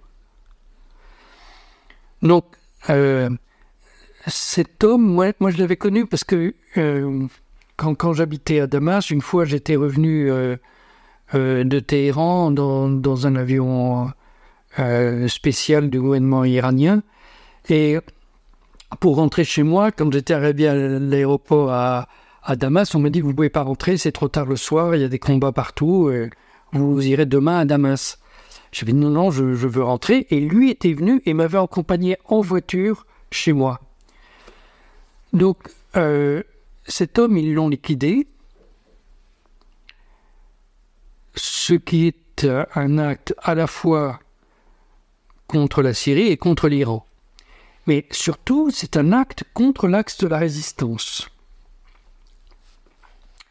Donc, 2.22 2.44
euh, 2.90 3.28
cet 4.26 4.84
homme, 4.84 5.02
moi, 5.02 5.50
je 5.50 5.58
l'avais 5.58 5.76
connu 5.76 6.06
parce 6.06 6.24
que 6.24 6.54
euh, 6.76 7.26
quand, 7.76 8.12
j'habitais 8.12 8.60
à 8.60 8.66
Damas, 8.66 9.10
une 9.10 9.20
fois 9.20 9.44
j'étais 9.44 9.76
revenu 9.76 10.30
euh, 10.30 10.56
de 11.32 11.80
Téhéran 11.80 12.50
dans, 12.50 12.88
dans 12.88 13.26
un 13.26 13.36
avion 13.36 14.10
spécial 15.28 15.88
du 15.88 16.00
gouvernement 16.00 16.44
iranien. 16.44 17.02
Et 17.68 17.98
pour 19.00 19.16
rentrer 19.16 19.44
chez 19.44 19.62
moi, 19.62 19.92
quand 19.92 20.12
j'étais 20.12 20.34
arrivé 20.34 20.66
à 20.66 20.74
l'aéroport 20.74 21.72
à, 21.72 22.08
à, 22.44 22.56
Damas, 22.56 22.94
on 22.94 23.00
m'a 23.00 23.10
dit 23.10 23.20
Vous 23.20 23.30
ne 23.30 23.34
pouvez 23.34 23.50
pas 23.50 23.62
rentrer, 23.62 23.96
c'est 23.96 24.12
trop 24.12 24.28
tard 24.28 24.46
le 24.46 24.56
soir, 24.56 24.94
il 24.94 25.00
y 25.00 25.04
a 25.04 25.08
des 25.08 25.18
combats 25.18 25.52
partout, 25.52 26.10
vous 26.72 27.06
irez 27.06 27.26
demain 27.26 27.58
à 27.58 27.64
Damas. 27.64 28.18
J'ai 28.72 28.86
dit 28.86 28.94
Non, 28.94 29.10
non, 29.10 29.30
je, 29.30 29.54
je, 29.54 29.68
veux 29.68 29.84
rentrer. 29.84 30.26
Et 30.30 30.40
lui 30.40 30.70
était 30.70 30.92
venu 30.92 31.22
et 31.26 31.34
m'avait 31.34 31.58
accompagné 31.58 32.16
en 32.24 32.40
voiture 32.40 33.06
chez 33.30 33.52
moi. 33.52 33.80
Donc, 35.32 35.58
euh, 35.96 36.42
cet 36.86 37.18
homme, 37.18 37.36
ils 37.36 37.54
l'ont 37.54 37.68
liquidé, 37.68 38.28
ce 41.34 41.74
qui 41.74 42.06
est 42.06 42.46
un 42.74 42.98
acte 42.98 43.34
à 43.42 43.54
la 43.54 43.66
fois 43.66 44.20
contre 45.46 45.82
la 45.82 45.94
Syrie 45.94 46.28
et 46.28 46.36
contre 46.36 46.68
l'Iran. 46.68 47.06
Mais 47.86 48.06
surtout, 48.10 48.70
c'est 48.70 48.96
un 48.96 49.12
acte 49.12 49.44
contre 49.54 49.88
l'axe 49.88 50.18
de 50.18 50.26
la 50.26 50.38
résistance. 50.38 51.28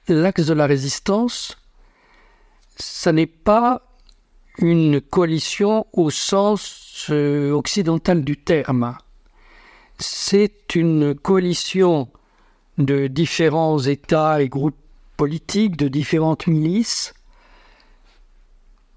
L'axe 0.10 0.48
de 0.48 0.54
la 0.54 0.66
résistance, 0.66 1.58
ça 2.76 3.14
n'est 3.14 3.26
pas 3.26 3.82
une 4.58 5.00
coalition 5.00 5.88
au 5.94 6.10
sens 6.10 7.08
euh, 7.10 7.52
occidental 7.52 8.26
du 8.26 8.36
terme. 8.36 8.98
C'est 9.98 10.76
une 10.76 11.16
coalition 11.16 12.10
de 12.78 13.08
différents 13.08 13.80
États 13.80 14.42
et 14.42 14.50
groupes 14.50 14.76
politiques, 15.16 15.78
de 15.78 15.88
différentes 15.88 16.48
milices, 16.48 17.14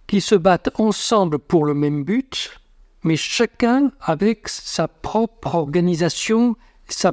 qui 0.08 0.20
se 0.20 0.34
battent 0.34 0.70
ensemble 0.75 1.38
pour 1.38 1.66
le 1.66 1.75
même 1.75 2.02
but, 2.02 2.60
mais 3.04 3.16
chacun 3.16 3.92
avec 4.00 4.48
sa 4.48 4.88
propre 4.88 5.54
organisation, 5.54 6.56
sa, 6.88 7.12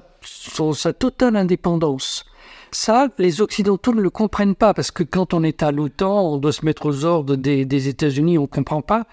sa 0.73 0.93
totale 0.93 1.35
indépendance. 1.35 2.25
Ça, 2.73 3.07
les 3.19 3.39
Occidentaux 3.39 3.93
ne 3.93 4.01
le 4.01 4.09
comprennent 4.09 4.55
pas, 4.55 4.73
parce 4.73 4.89
que 4.89 5.03
quand 5.03 5.35
on 5.35 5.43
est 5.43 5.61
à 5.61 5.71
l'OTAN, 5.71 6.33
on 6.33 6.37
doit 6.37 6.51
se 6.51 6.65
mettre 6.65 6.87
aux 6.87 7.05
ordres 7.05 7.35
des, 7.35 7.87
États-Unis, 7.87 8.39
on 8.39 8.43
ne 8.43 8.47
comprend 8.47 8.81
pas. 8.81 9.05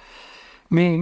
Mais 0.71 1.01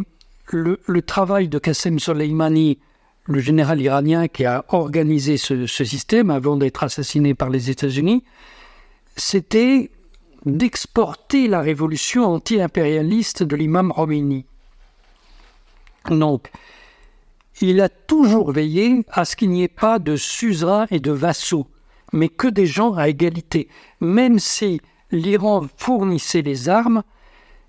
le, 0.51 1.03
travail 1.03 1.49
de 1.49 1.61
Qassem 1.61 2.01
Soleimani, 2.01 2.79
le 3.27 3.39
général 3.39 3.81
iranien 3.81 4.27
qui 4.27 4.45
a 4.45 4.65
organisé 4.69 5.37
ce, 5.37 5.67
ce 5.67 5.85
système 5.85 6.31
avant 6.31 6.57
d'être 6.57 6.83
assassiné 6.83 7.33
par 7.33 7.49
les 7.49 7.71
États-Unis, 7.71 8.25
c'était 9.17 9.91
d'exporter 10.45 11.47
la 11.47 11.61
révolution 11.61 12.25
anti-impérialiste 12.25 13.45
de 13.45 13.55
l'imam 13.55 13.93
Khomeini. 13.95 14.47
Donc, 16.11 16.51
il 17.61 17.81
a 17.81 17.89
toujours 17.89 18.51
veillé 18.51 19.05
à 19.11 19.25
ce 19.25 19.37
qu'il 19.37 19.51
n'y 19.51 19.63
ait 19.63 19.69
pas 19.69 20.01
de 20.01 20.17
suzerains 20.17 20.87
et 20.91 21.01
de 21.01 21.13
vassaux, 21.13 21.69
mais 22.13 22.29
que 22.29 22.49
des 22.49 22.67
gens 22.67 22.95
à 22.95 23.09
égalité. 23.09 23.69
Même 24.01 24.39
si 24.39 24.81
l'Iran 25.11 25.67
fournissait 25.77 26.43
les 26.43 26.69
armes, 26.69 27.03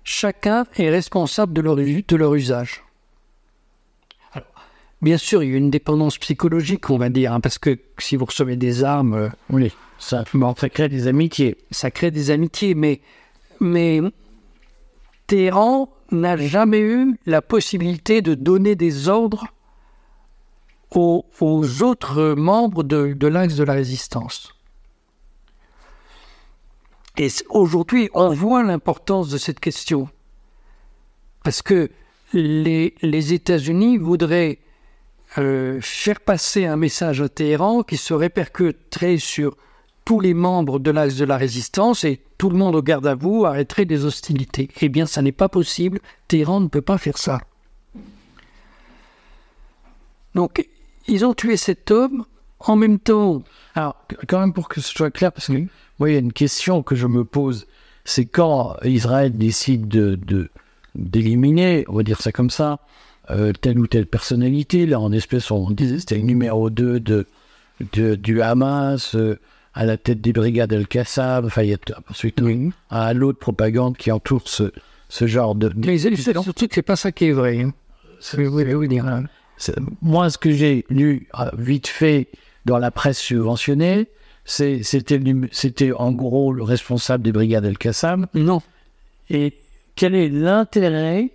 chacun 0.04 0.64
est 0.76 0.90
responsable 0.90 1.52
de 1.52 1.60
leur, 1.60 1.76
de 1.76 2.16
leur 2.16 2.34
usage. 2.34 2.82
Alors, 4.32 4.48
bien 5.02 5.16
sûr, 5.16 5.42
il 5.42 5.50
y 5.50 5.54
a 5.54 5.58
une 5.58 5.70
dépendance 5.70 6.18
psychologique, 6.18 6.90
on 6.90 6.98
va 6.98 7.08
dire, 7.08 7.32
hein, 7.32 7.40
parce 7.40 7.58
que 7.58 7.78
si 7.98 8.16
vous 8.16 8.24
recevez 8.24 8.56
des 8.56 8.84
armes, 8.84 9.14
euh, 9.14 9.28
oui, 9.50 9.72
ça, 9.98 10.24
bon, 10.34 10.54
ça 10.56 10.68
crée 10.68 10.88
des 10.88 11.06
amitiés. 11.06 11.58
Ça 11.70 11.90
crée 11.90 12.10
des 12.10 12.30
amitiés, 12.30 12.74
mais, 12.74 13.00
mais 13.60 14.00
Téhéran 15.26 15.92
n'a 16.10 16.36
jamais 16.36 16.80
eu 16.80 17.14
la 17.26 17.42
possibilité 17.42 18.20
de 18.22 18.34
donner 18.34 18.74
des 18.74 19.08
ordres 19.08 19.46
aux, 20.96 21.82
autres 21.82 22.34
membres 22.34 22.82
de, 22.82 23.26
l'axe 23.26 23.56
de 23.56 23.64
la 23.64 23.74
résistance. 23.74 24.54
Et 27.16 27.28
aujourd'hui, 27.48 28.08
on 28.14 28.30
voit 28.30 28.62
l'importance 28.62 29.28
de 29.28 29.38
cette 29.38 29.60
question. 29.60 30.08
Parce 31.44 31.62
que 31.62 31.90
les, 32.32 32.94
les 33.02 33.32
États-Unis 33.32 33.98
voudraient 33.98 34.58
euh, 35.38 35.78
faire 35.80 36.20
passer 36.20 36.66
un 36.66 36.76
message 36.76 37.20
à 37.20 37.28
Téhéran 37.28 37.82
qui 37.82 37.96
se 37.96 38.14
répercuterait 38.14 39.18
sur 39.18 39.56
tous 40.04 40.18
les 40.18 40.34
membres 40.34 40.80
de 40.80 40.90
l'axe 40.90 41.16
de 41.16 41.24
la 41.24 41.36
résistance 41.36 42.02
et 42.02 42.20
tout 42.36 42.50
le 42.50 42.56
monde 42.56 42.74
au 42.74 42.82
garde 42.82 43.06
à 43.06 43.14
vous 43.14 43.44
arrêterait 43.44 43.84
des 43.84 44.04
hostilités. 44.04 44.68
Eh 44.80 44.88
bien, 44.88 45.06
ça 45.06 45.22
n'est 45.22 45.30
pas 45.30 45.48
possible. 45.48 46.00
Téhéran 46.26 46.60
ne 46.60 46.68
peut 46.68 46.80
pas 46.80 46.98
faire 46.98 47.18
ça. 47.18 47.40
Donc, 50.34 50.66
ils 51.10 51.24
ont 51.24 51.34
tué 51.34 51.56
cet 51.56 51.90
homme 51.90 52.24
en 52.60 52.76
même 52.76 52.98
temps. 52.98 53.42
Alors, 53.74 53.96
quand 54.28 54.40
même 54.40 54.52
pour 54.52 54.68
que 54.68 54.80
ce 54.80 54.94
soit 54.94 55.10
clair, 55.10 55.32
parce 55.32 55.48
que 55.48 55.66
moi, 55.98 56.10
il 56.10 56.12
y 56.12 56.16
a 56.16 56.20
une 56.20 56.32
question 56.32 56.82
que 56.82 56.94
je 56.94 57.06
me 57.06 57.24
pose, 57.24 57.66
c'est 58.04 58.24
quand 58.24 58.76
Israël 58.84 59.36
décide 59.36 59.88
de, 59.88 60.14
de 60.14 60.50
d'éliminer, 60.96 61.84
on 61.88 61.94
va 61.94 62.02
dire 62.02 62.20
ça 62.20 62.32
comme 62.32 62.50
ça, 62.50 62.80
euh, 63.30 63.52
telle 63.52 63.78
ou 63.78 63.86
telle 63.86 64.06
personnalité. 64.06 64.86
Là, 64.86 64.98
en 64.98 65.12
espèce, 65.12 65.50
on 65.50 65.70
disait 65.70 66.00
c'était 66.00 66.16
le 66.16 66.22
numéro 66.22 66.70
2 66.70 66.98
de, 67.00 67.26
de, 67.92 68.14
du 68.16 68.42
Hamas, 68.42 69.14
euh, 69.14 69.38
à 69.72 69.84
la 69.84 69.96
tête 69.96 70.20
des 70.20 70.32
brigades 70.32 70.72
Al-Qassam. 70.72 71.46
Enfin, 71.46 71.62
il 71.62 71.70
y 71.70 71.74
a 71.74 71.78
ensuite 72.10 72.40
oui. 72.40 72.70
à 72.88 73.12
l'autre 73.14 73.38
propagande 73.38 73.96
qui 73.96 74.10
entoure 74.10 74.48
ce, 74.48 74.72
ce 75.08 75.26
genre 75.26 75.54
de. 75.54 75.72
Mais 75.76 75.98
surtout 75.98 76.66
que 76.66 76.74
c'est 76.74 76.82
pas 76.82 76.96
ça 76.96 77.12
qui 77.12 77.26
est 77.26 77.32
vrai. 77.32 77.62
Hein. 77.62 77.72
C'est, 78.18 78.46
oui, 78.46 78.74
oui, 78.74 78.88
dire. 78.88 79.04
Moi, 80.02 80.30
ce 80.30 80.38
que 80.38 80.52
j'ai 80.52 80.84
lu 80.88 81.28
vite 81.54 81.86
fait 81.86 82.28
dans 82.64 82.78
la 82.78 82.90
presse 82.90 83.18
subventionnée. 83.18 84.08
C'était 84.44 85.92
en 85.92 86.12
gros 86.12 86.52
le 86.52 86.62
responsable 86.62 87.22
des 87.22 87.32
brigades 87.32 87.64
Al-Qassam. 87.64 88.26
Non. 88.34 88.62
Et 89.28 89.54
quel 89.94 90.14
est 90.14 90.28
l'intérêt 90.28 91.30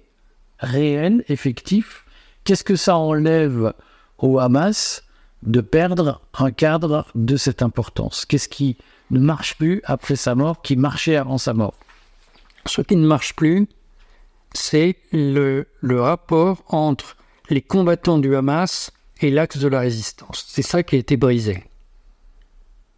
réel, 0.59 1.23
effectif? 1.29 2.05
Qu'est-ce 2.43 2.63
que 2.63 2.75
ça 2.75 2.97
enlève 2.97 3.73
au 4.17 4.39
Hamas 4.39 5.03
de 5.43 5.61
perdre 5.61 6.21
un 6.37 6.51
cadre 6.51 7.07
de 7.15 7.37
cette 7.37 7.61
importance? 7.61 8.25
Qu'est-ce 8.25 8.49
qui 8.49 8.77
ne 9.11 9.19
marche 9.19 9.57
plus 9.57 9.81
après 9.85 10.15
sa 10.15 10.35
mort, 10.35 10.61
qui 10.61 10.75
marchait 10.75 11.15
avant 11.15 11.37
sa 11.37 11.53
mort? 11.53 11.75
Ce 12.65 12.81
qui 12.81 12.95
ne 12.95 13.07
marche 13.07 13.35
plus, 13.35 13.67
c'est 14.53 14.97
le, 15.11 15.67
le 15.79 16.01
rapport 16.01 16.63
entre 16.67 17.15
les 17.49 17.61
combattants 17.61 18.17
du 18.17 18.35
Hamas 18.35 18.91
et 19.21 19.31
l'axe 19.31 19.57
de 19.57 19.67
la 19.67 19.79
résistance. 19.79 20.45
C'est 20.47 20.61
ça 20.61 20.83
qui 20.83 20.95
a 20.95 20.99
été 20.99 21.17
brisé. 21.17 21.63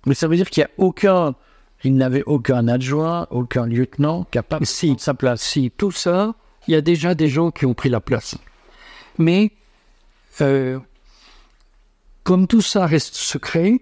Mais 0.06 0.16
ça 0.16 0.28
veut 0.28 0.36
dire 0.36 0.50
qu'il 0.50 0.62
n'y 0.62 0.66
a 0.66 0.72
aucun. 0.78 1.36
Il 1.84 1.96
n'avait 1.96 2.24
aucun 2.24 2.68
adjoint, 2.68 3.28
aucun 3.30 3.68
lieutenant 3.68 4.24
capable 4.32 4.62
de 4.62 4.68
Si. 4.68 4.88
prendre 4.88 5.02
sa 5.02 5.14
place. 5.14 5.42
Si 5.42 5.72
tout 5.72 5.92
ça, 5.92 6.34
il 6.68 6.74
y 6.74 6.76
a 6.76 6.82
déjà 6.82 7.14
des 7.14 7.28
gens 7.28 7.52
qui 7.52 7.66
ont 7.66 7.74
pris 7.74 7.90
la 7.90 8.00
place. 8.00 8.36
Mais 9.18 9.52
euh, 10.42 10.80
comme 12.24 12.48
tout 12.48 12.62
ça 12.62 12.86
reste 12.86 13.16
secret, 13.16 13.80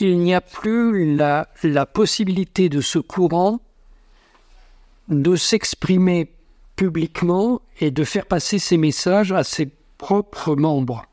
il 0.00 0.18
n'y 0.18 0.34
a 0.34 0.40
plus 0.40 1.16
la, 1.16 1.48
la 1.62 1.86
possibilité 1.86 2.68
de 2.68 2.80
ce 2.80 2.98
courant 2.98 3.60
de 5.08 5.36
s'exprimer 5.36 6.32
publiquement 6.76 7.60
et 7.80 7.90
de 7.90 8.04
faire 8.04 8.26
passer 8.26 8.58
ses 8.58 8.76
messages 8.76 9.32
à 9.32 9.44
ses 9.44 9.70
propres 9.98 10.56
membres. 10.56 11.06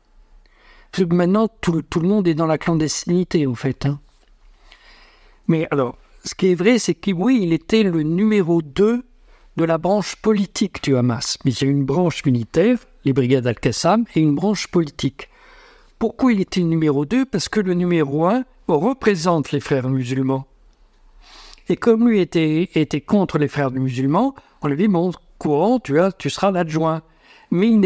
Maintenant, 0.98 1.48
tout, 1.60 1.82
le 2.00 2.08
monde 2.08 2.26
est 2.26 2.34
dans 2.34 2.46
la 2.46 2.58
clandestinité, 2.58 3.46
en 3.46 3.54
fait. 3.54 3.86
hein. 3.86 4.00
Mais 5.46 5.66
alors, 5.70 5.96
ce 6.24 6.34
qui 6.34 6.48
est 6.48 6.54
vrai, 6.54 6.78
c'est 6.78 6.94
que 6.94 7.12
oui, 7.12 7.40
il 7.42 7.52
était 7.52 7.82
le 7.82 8.02
numéro 8.02 8.62
2 8.62 9.04
de 9.56 9.64
la 9.64 9.78
branche 9.78 10.16
politique 10.16 10.82
du 10.82 10.96
Hamas. 10.96 11.38
Mais 11.44 11.52
il 11.52 11.64
y 11.64 11.68
a 11.68 11.70
une 11.70 11.84
branche 11.84 12.24
militaire, 12.24 12.78
les 13.04 13.12
brigades 13.12 13.46
Al-Qassam, 13.46 14.04
et 14.14 14.20
une 14.20 14.34
branche 14.34 14.68
politique. 14.68 15.28
Pourquoi 15.98 16.32
il 16.32 16.40
était 16.40 16.60
le 16.60 16.66
numéro 16.66 17.04
2 17.04 17.24
Parce 17.26 17.48
que 17.48 17.60
le 17.60 17.74
numéro 17.74 18.26
1 18.26 18.44
représente 18.68 19.52
les 19.52 19.60
frères 19.60 19.88
musulmans. 19.88 20.46
Et 21.68 21.76
comme 21.76 22.08
lui 22.08 22.20
était, 22.20 22.70
était 22.74 23.00
contre 23.00 23.38
les 23.38 23.48
frères 23.48 23.70
musulmans, 23.70 24.34
on 24.62 24.68
lui 24.68 24.76
dit, 24.76 24.88
bon, 24.88 25.12
courant, 25.40 25.80
tu, 25.80 25.98
as, 25.98 26.12
tu 26.12 26.28
seras 26.30 26.50
l'adjoint. 26.52 27.02
Mais 27.50 27.68
il 27.68 27.80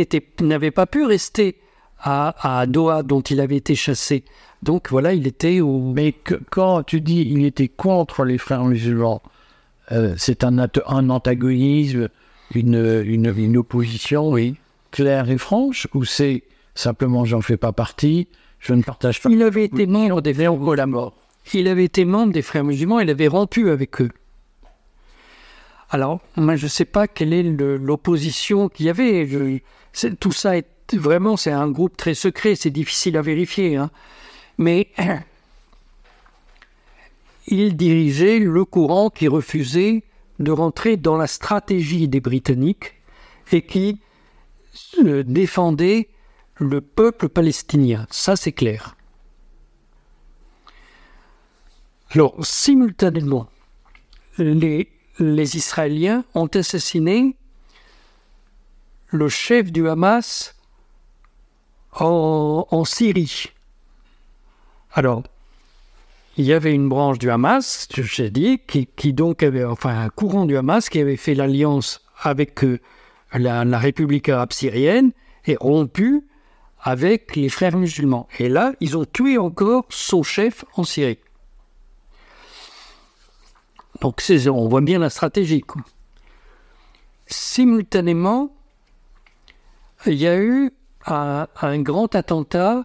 n'avait 0.46 0.70
pas 0.70 0.86
pu 0.86 1.04
rester 1.04 1.56
à, 1.98 2.34
à 2.60 2.66
Doha, 2.66 3.02
dont 3.02 3.22
il 3.22 3.40
avait 3.40 3.56
été 3.56 3.74
chassé. 3.74 4.24
Donc 4.62 4.90
voilà, 4.90 5.14
il 5.14 5.26
était 5.26 5.60
au... 5.60 5.78
Mais 5.96 6.12
que- 6.12 6.40
quand 6.50 6.82
tu 6.82 7.00
dis 7.00 7.22
il 7.22 7.44
était 7.44 7.68
contre 7.68 8.24
les 8.24 8.38
frères 8.38 8.64
musulmans, 8.64 9.22
euh, 9.92 10.14
c'est 10.18 10.44
un, 10.44 10.58
antagonisme, 10.58 12.08
une, 12.54 13.02
une, 13.06 13.32
une 13.36 13.56
opposition 13.56 14.34
claire 14.90 15.30
et 15.30 15.38
franche, 15.38 15.86
ou 15.94 16.04
c'est 16.04 16.42
simplement 16.74 17.24
j'en 17.24 17.40
fais 17.40 17.56
pas 17.56 17.72
partie, 17.72 18.28
je 18.58 18.74
ne 18.74 18.82
partage 18.82 19.20
pas. 19.20 19.30
Il 19.30 19.42
avait 19.42 19.64
été 19.64 19.86
membre 19.86 20.20
des 20.22 20.34
frères 20.34 20.52
Néo 20.52 20.74
la 20.74 20.86
mort. 20.86 21.14
Il 21.52 21.68
avait 21.68 21.84
été 21.84 22.04
membre 22.04 22.32
des 22.32 22.42
frères 22.42 22.64
musulmans, 22.64 23.00
il 23.00 23.10
avait 23.10 23.28
rompu 23.28 23.70
avec 23.70 24.00
eux. 24.00 24.10
Alors, 25.90 26.20
moi, 26.36 26.56
je 26.56 26.64
ne 26.64 26.70
sais 26.70 26.84
pas 26.84 27.06
quelle 27.06 27.32
est 27.32 27.42
l'opposition 27.42 28.68
qu'il 28.68 28.86
y 28.86 28.90
avait. 28.90 29.62
Tout 30.20 30.32
ça 30.32 30.56
est 30.56 30.66
vraiment, 30.92 31.36
c'est 31.36 31.52
un 31.52 31.70
groupe 31.70 31.96
très 31.96 32.14
secret, 32.14 32.54
c'est 32.54 32.70
difficile 32.70 33.16
à 33.16 33.22
vérifier. 33.22 33.76
hein. 33.76 33.90
Mais 34.58 34.90
il 37.46 37.76
dirigeait 37.76 38.38
le 38.38 38.64
courant 38.64 39.10
qui 39.10 39.28
refusait 39.28 40.04
de 40.38 40.50
rentrer 40.50 40.96
dans 40.96 41.16
la 41.16 41.26
stratégie 41.26 42.08
des 42.08 42.20
Britanniques 42.20 42.94
et 43.52 43.62
qui 43.62 44.00
défendait 44.98 46.08
le 46.56 46.80
peuple 46.80 47.28
palestinien. 47.28 48.06
Ça, 48.10 48.36
c'est 48.36 48.52
clair. 48.52 48.96
Alors, 52.10 52.34
simultanément, 52.44 53.48
les, 54.38 54.88
les 55.18 55.56
Israéliens 55.56 56.24
ont 56.34 56.46
assassiné 56.46 57.36
le 59.08 59.28
chef 59.28 59.70
du 59.70 59.88
Hamas 59.88 60.54
en, 61.92 62.84
Syrie. 62.84 63.46
Alors, 64.92 65.22
il 66.36 66.44
y 66.44 66.52
avait 66.52 66.74
une 66.74 66.88
branche 66.88 67.18
du 67.18 67.30
Hamas, 67.30 67.88
j'ai 67.94 68.30
dit, 68.30 68.60
qui, 68.66 69.12
donc 69.12 69.42
avait, 69.44 69.64
enfin, 69.64 70.00
un 70.00 70.08
courant 70.08 70.46
du 70.46 70.56
Hamas 70.56 70.88
qui 70.88 70.98
avait 70.98 71.16
fait 71.16 71.34
l'alliance 71.34 72.04
avec 72.20 72.64
euh, 72.64 72.80
la 73.32 73.78
République 73.78 74.28
arabe 74.28 74.52
syrienne 74.52 75.12
et 75.46 75.56
rompu 75.56 76.24
avec 76.80 77.36
les 77.36 77.48
frères 77.48 77.76
musulmans. 77.76 78.28
Et 78.38 78.48
là, 78.48 78.72
ils 78.80 78.96
ont 78.96 79.04
tué 79.04 79.38
encore 79.38 79.86
son 79.88 80.22
chef 80.22 80.64
en 80.74 80.84
Syrie. 80.84 81.18
Donc 84.00 84.20
on 84.48 84.68
voit 84.68 84.80
bien 84.80 84.98
la 84.98 85.10
stratégie. 85.10 85.62
quoi. 85.62 85.82
Simultanément, 87.26 88.54
il 90.06 90.14
y 90.14 90.26
a 90.26 90.38
eu 90.38 90.72
un, 91.06 91.46
un 91.62 91.78
grand 91.80 92.14
attentat 92.14 92.84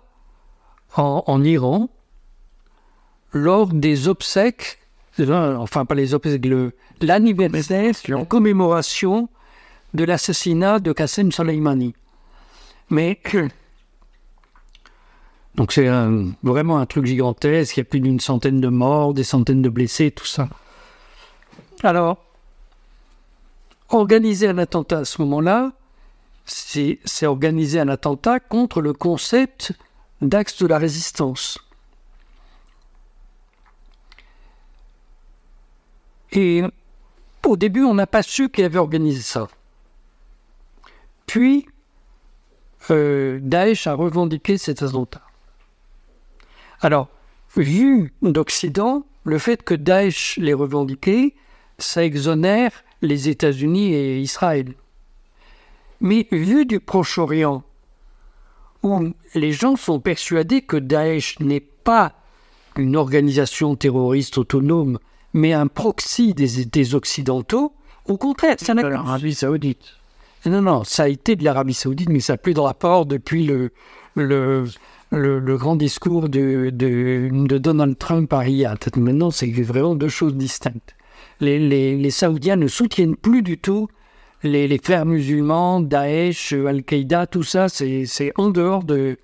en, 0.96 1.24
en 1.28 1.44
Iran 1.44 1.90
lors 3.34 3.68
des 3.68 4.08
obsèques, 4.08 4.80
enfin 5.20 5.86
pas 5.86 5.96
les 5.96 6.14
obsèques, 6.14 6.46
le- 6.46 6.74
l'anniversaire, 7.02 7.94
en 8.14 8.26
commémoration 8.26 9.30
de 9.94 10.04
l'assassinat 10.04 10.80
de 10.80 10.92
Qassem 10.94 11.32
Soleimani. 11.32 11.94
Mais 12.90 13.20
donc 15.56 15.74
c'est 15.74 15.90
vraiment 16.44 16.78
un 16.78 16.86
truc 16.86 17.06
gigantesque, 17.06 17.78
il 17.78 17.80
y 17.80 17.82
a 17.82 17.86
plus 17.86 18.00
d'une 18.00 18.20
centaine 18.20 18.62
de 18.62 18.68
morts, 18.70 19.14
des 19.14 19.24
centaines 19.24 19.62
de 19.62 19.70
blessés, 19.70 20.12
tout 20.12 20.26
ça. 20.26 20.48
Alors, 21.84 22.18
organiser 23.90 24.48
un 24.48 24.58
attentat 24.58 25.00
à 25.00 25.06
ce 25.06 25.22
moment-là, 25.22 25.72
c'est 26.46 27.26
organiser 27.26 27.80
un 27.80 27.88
attentat 27.88 28.40
contre 28.40 28.82
le 28.82 28.94
concept 28.94 29.74
d'axe 30.22 30.58
de 30.58 30.68
la 30.68 30.78
résistance. 30.78 31.60
Et 36.32 36.64
au 37.46 37.58
début, 37.58 37.84
on 37.84 37.94
n'a 37.94 38.08
pas 38.08 38.24
su 38.24 38.50
qui 38.50 38.64
avait 38.64 38.78
organisé 38.78 39.22
ça. 39.22 39.48
Puis, 41.26 41.66
euh, 42.92 43.40
Daesh 43.42 43.88
a 43.88 43.94
revendiqué 43.94 44.58
cet 44.58 44.84
attentat. 44.84 45.22
Alors, 46.82 47.08
vu 47.56 48.14
d'Occident, 48.22 49.06
le 49.24 49.38
fait 49.38 49.64
que 49.64 49.74
Daesh 49.74 50.38
l'ait 50.38 50.54
revendiqué, 50.54 51.36
ça 51.80 52.04
exonère 52.04 52.72
les 53.02 53.30
États-Unis 53.30 53.94
et 53.94 54.20
Israël. 54.20 54.74
Mais 56.02 56.28
vu 56.32 56.66
du 56.66 56.80
Proche-Orient, 56.80 57.64
où 58.84 59.14
les 59.36 59.52
gens 59.52 59.76
sont 59.76 60.00
persuadés 60.00 60.62
que 60.62 60.78
Daesh 60.78 61.40
n'est 61.40 61.60
pas 61.60 62.14
une 62.78 62.96
organisation 62.96 63.76
terroriste 63.76 64.38
autonome, 64.38 65.00
mais 65.34 65.54
un 65.54 65.68
proxy 65.68 66.34
des, 66.34 66.66
des 66.66 66.96
Occidentaux, 66.96 67.74
au 68.08 68.18
contraire, 68.18 68.56
ça 68.58 68.74
n'a 68.74 68.88
L'Arabie 68.88 69.34
Saoudite. 69.34 69.98
non, 70.46 70.62
non, 70.62 70.84
ça 70.84 71.04
a 71.04 71.08
été 71.08 71.36
de 71.36 71.44
l'Arabie 71.44 71.74
Saoudite, 71.74 72.10
mais 72.10 72.22
ça 72.22 72.34
n'a 72.34 72.38
plus 72.38 72.54
de 72.54 72.60
rapport 72.60 73.06
depuis 73.06 73.46
le, 73.46 73.72
le, 74.16 74.66
le, 75.12 75.40
le 75.40 75.58
grand 75.58 75.76
discours 75.76 76.30
de, 76.30 76.70
de, 76.72 77.30
de 77.32 77.58
Donald 77.58 77.98
Trump 77.98 78.32
à 78.34 78.40
Riyad. 78.40 78.80
Maintenant, 78.96 79.32
c'est 79.32 79.52
vraiment 79.52 79.96
deux 79.96 80.10
choses 80.10 80.36
distinctes. 80.36 80.96
Les, 81.42 82.10
Saoudiens 82.10 82.58
ne 82.58 82.68
soutiennent 82.68 83.16
plus 83.16 83.42
du 83.42 83.58
tout 83.58 83.88
les, 84.44 84.78
frères 84.78 85.06
musulmans, 85.06 85.80
Daesh, 85.82 86.54
Al-Qaïda, 86.54 87.28
tout 87.28 87.44
ça, 87.44 87.68
c'est 87.70 88.32
en 88.38 88.50
dehors 88.50 88.84
de, 88.84 89.18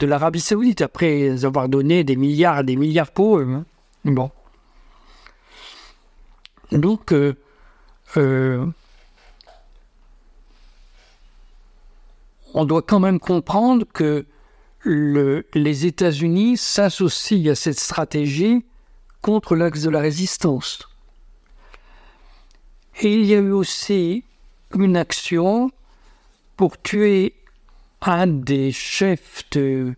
l'Arabie 0.00 0.40
Saoudite, 0.40 0.82
après 0.82 1.44
avoir 1.44 1.68
donné 1.68 2.04
des 2.04 2.16
milliards 2.16 2.60
et 2.60 2.64
des 2.64 2.76
milliards 2.76 3.10
pour 3.10 3.38
eux. 3.38 3.48
hein. 3.48 3.64
Bon. 4.04 4.30
Donc, 6.70 7.12
euh, 7.12 7.34
euh, 8.16 8.66
on 12.54 12.64
doit 12.64 12.82
quand 12.82 13.00
même 13.00 13.18
comprendre 13.18 13.86
que 13.92 14.26
le- 14.80 15.46
les 15.54 15.86
États-Unis 15.86 16.56
s'associent 16.56 17.50
à 17.50 17.54
cette 17.54 17.80
stratégie 17.80 18.64
contre 19.22 19.56
l'axe 19.56 19.82
de 19.82 19.90
la 19.90 20.00
résistance. 20.00 20.87
Et 23.00 23.14
il 23.14 23.26
y 23.26 23.34
a 23.34 23.38
eu 23.38 23.52
aussi 23.52 24.24
une 24.74 24.96
action 24.96 25.70
pour 26.56 26.80
tuer 26.82 27.34
un 28.02 28.26
des 28.26 28.72
chefs 28.72 29.44
d'une 29.52 29.96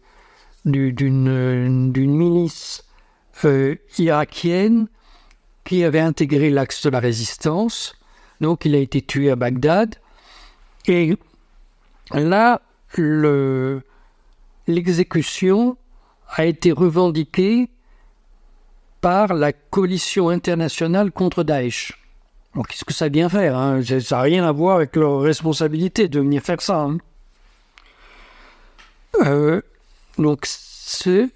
milice 1.97 2.85
euh, 3.45 3.77
irakienne 3.99 4.87
qui 5.65 5.83
avait 5.85 6.01
intégré 6.01 6.51
l'axe 6.51 6.83
de 6.83 6.91
la 6.91 7.01
résistance. 7.01 7.95
Donc 8.43 8.67
il 8.67 8.75
a 8.75 8.79
été 8.79 9.01
tué 9.01 9.31
à 9.31 9.37
Bagdad. 9.37 9.97
Et 10.87 11.17
là, 12.13 12.61
l'exécution 14.67 15.79
a 16.29 16.45
été 16.45 16.73
revendiquée 16.73 17.71
par 19.01 19.33
la 19.33 19.53
coalition 19.53 20.29
internationale 20.29 21.11
contre 21.13 21.43
Daesh. 21.45 22.00
Qu'est-ce 22.55 22.85
que 22.85 22.93
ça 22.93 23.09
vient 23.09 23.29
faire 23.29 23.57
hein? 23.57 23.81
Ça 23.83 24.17
n'a 24.17 24.23
rien 24.23 24.45
à 24.45 24.53
voir 24.53 24.77
avec 24.77 24.97
leur 24.97 25.21
responsabilité 25.21 26.09
de 26.09 26.21
venir 26.21 26.43
faire 26.43 26.61
ça. 26.61 26.81
Hein. 26.81 26.99
Euh, 29.23 29.61
donc, 30.19 30.41
c'est. 30.45 31.29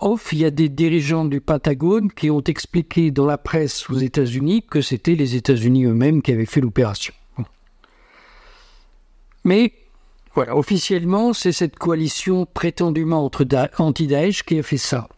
Off, 0.00 0.32
il 0.32 0.40
y 0.40 0.44
a 0.44 0.50
des 0.50 0.68
dirigeants 0.68 1.24
du 1.24 1.40
Pentagone 1.40 2.10
qui 2.10 2.28
ont 2.28 2.42
expliqué 2.42 3.12
dans 3.12 3.26
la 3.26 3.38
presse 3.38 3.88
aux 3.88 3.98
États-Unis 3.98 4.66
que 4.68 4.80
c'était 4.80 5.14
les 5.14 5.36
États-Unis 5.36 5.84
eux-mêmes 5.84 6.22
qui 6.22 6.32
avaient 6.32 6.44
fait 6.44 6.60
l'opération. 6.60 7.14
Mais 9.44 9.72
voilà, 10.34 10.56
officiellement, 10.56 11.32
c'est 11.32 11.52
cette 11.52 11.76
coalition 11.76 12.46
prétendument 12.46 13.30
anti-Daesh 13.78 14.42
qui 14.42 14.58
a 14.58 14.62
fait 14.62 14.76
ça. 14.76 15.08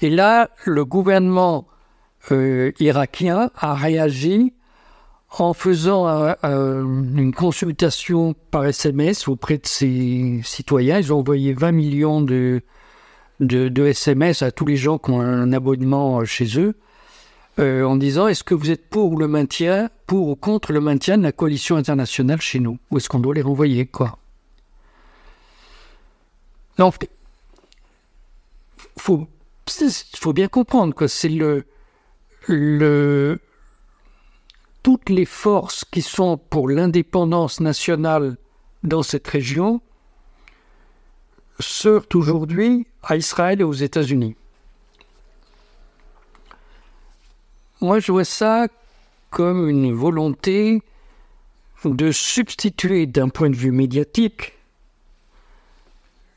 Et 0.00 0.10
là, 0.10 0.50
le 0.64 0.84
gouvernement 0.84 1.68
irakien 2.30 3.50
a 3.56 3.74
réagi 3.74 4.52
en 5.38 5.52
faisant 5.52 6.06
une 6.42 7.32
consultation 7.34 8.34
par 8.50 8.66
SMS 8.66 9.28
auprès 9.28 9.58
de 9.58 9.66
ses 9.66 10.40
citoyens. 10.44 10.98
Ils 10.98 11.12
ont 11.12 11.18
envoyé 11.18 11.52
20 11.52 11.72
millions 11.72 12.20
de, 12.22 12.62
SMS 13.40 14.42
à 14.42 14.50
tous 14.50 14.66
les 14.66 14.76
gens 14.76 14.98
qui 14.98 15.10
ont 15.10 15.20
un 15.20 15.52
abonnement 15.52 16.24
chez 16.24 16.58
eux, 16.58 16.74
euh, 17.58 17.84
en 17.84 17.96
disant 17.96 18.28
est-ce 18.28 18.44
que 18.44 18.54
vous 18.54 18.70
êtes 18.70 18.88
pour 18.88 19.18
le 19.18 19.28
maintien, 19.28 19.90
pour 20.06 20.28
ou 20.28 20.36
contre 20.36 20.72
le 20.72 20.80
maintien 20.80 21.18
de 21.18 21.22
la 21.22 21.32
coalition 21.32 21.76
internationale 21.76 22.40
chez 22.40 22.60
nous? 22.60 22.78
Ou 22.90 22.98
est-ce 22.98 23.08
qu'on 23.08 23.18
doit 23.18 23.34
les 23.34 23.42
renvoyer 23.42 23.86
quoi? 23.86 24.18
Faut, 28.98 29.26
faut 30.16 30.32
bien 30.32 30.48
comprendre 30.48 30.94
que 30.94 31.06
c'est 31.06 31.30
le, 31.30 31.64
toutes 34.82 35.08
les 35.08 35.24
forces 35.24 35.84
qui 35.84 36.02
sont 36.02 36.36
pour 36.36 36.68
l'indépendance 36.68 37.60
nationale 37.60 38.36
dans 38.82 39.02
cette 39.02 39.26
région 39.26 39.80
sortent 41.58 42.14
aujourd'hui 42.14 42.86
à 43.02 43.16
Israël 43.16 43.60
et 43.60 43.64
aux 43.64 43.72
États-Unis. 43.72 44.36
Moi, 47.80 47.98
je 47.98 48.12
vois 48.12 48.24
ça 48.24 48.68
comme 49.30 49.68
une 49.68 49.92
volonté 49.92 50.82
de 51.84 52.10
substituer 52.10 53.06
d'un 53.06 53.28
point 53.28 53.50
de 53.50 53.56
vue 53.56 53.72
médiatique 53.72 54.54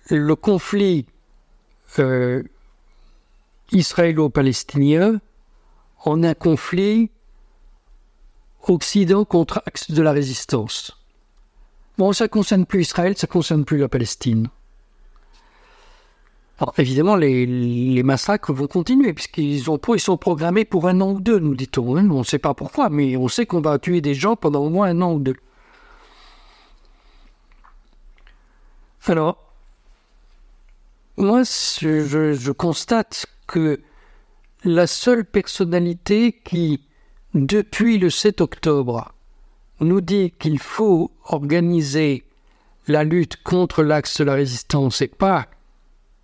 le 0.10 0.36
conflit 0.36 1.06
euh, 2.00 2.44
israélo-palestinien 3.72 5.22
en 6.04 6.24
un 6.24 6.34
conflit 6.34 7.12
Occident 8.68 9.26
contre 9.26 9.64
axe 9.66 9.90
de 9.92 10.02
la 10.02 10.12
résistance. 10.12 10.98
Bon, 11.98 12.14
ça 12.14 12.26
ne 12.26 12.30
concerne 12.30 12.66
plus 12.66 12.82
Israël, 12.82 13.18
ça 13.18 13.28
ne 13.28 13.32
concerne 13.32 13.66
plus 13.66 13.78
la 13.78 13.90
Palestine. 13.90 14.50
Alors 16.60 16.74
évidemment, 16.78 17.16
les, 17.16 18.04
massacres 18.04 18.54
vont 18.54 18.68
continuer, 18.68 19.14
puisqu'ils 19.14 19.70
ont, 19.72 19.80
ils 19.94 20.00
sont 20.00 20.18
programmés 20.18 20.66
pour 20.66 20.88
un 20.88 21.00
an 21.00 21.14
ou 21.14 21.22
deux, 21.22 21.40
nous 21.40 21.56
dit-on. 21.56 21.96
Hein. 21.96 22.10
On 22.12 22.20
ne 22.20 22.24
sait 22.24 22.40
pas 22.40 22.54
pourquoi, 22.54 22.90
mais 22.90 23.16
on 23.16 23.30
sait 23.30 23.46
qu'on 23.46 23.62
va 23.62 23.80
tuer 23.80 24.02
des 24.02 24.14
gens 24.14 24.36
pendant 24.36 24.62
au 24.66 24.70
moins 24.70 24.90
un 24.90 25.02
an 25.02 25.14
ou 25.14 25.20
deux. 25.20 25.36
Alors, 29.08 29.38
moi, 31.18 31.44
je 31.44 32.52
constate 32.52 33.26
que 33.48 33.82
la 34.64 34.88
seule 34.88 35.26
personnalité 35.26 36.34
qui 36.44 36.82
depuis 37.34 38.00
le 38.00 38.10
7 38.10 38.42
octobre, 38.42 39.14
nous 39.80 40.02
dit 40.02 40.34
qu'il 40.40 40.58
faut 40.58 41.12
organiser 41.26 42.24
la 42.88 43.04
lutte 43.04 43.38
contre 43.44 43.84
l'axe 43.84 44.18
de 44.18 44.24
la 44.24 44.34
résistance 44.34 45.02
et 45.02 45.08
pas 45.08 45.48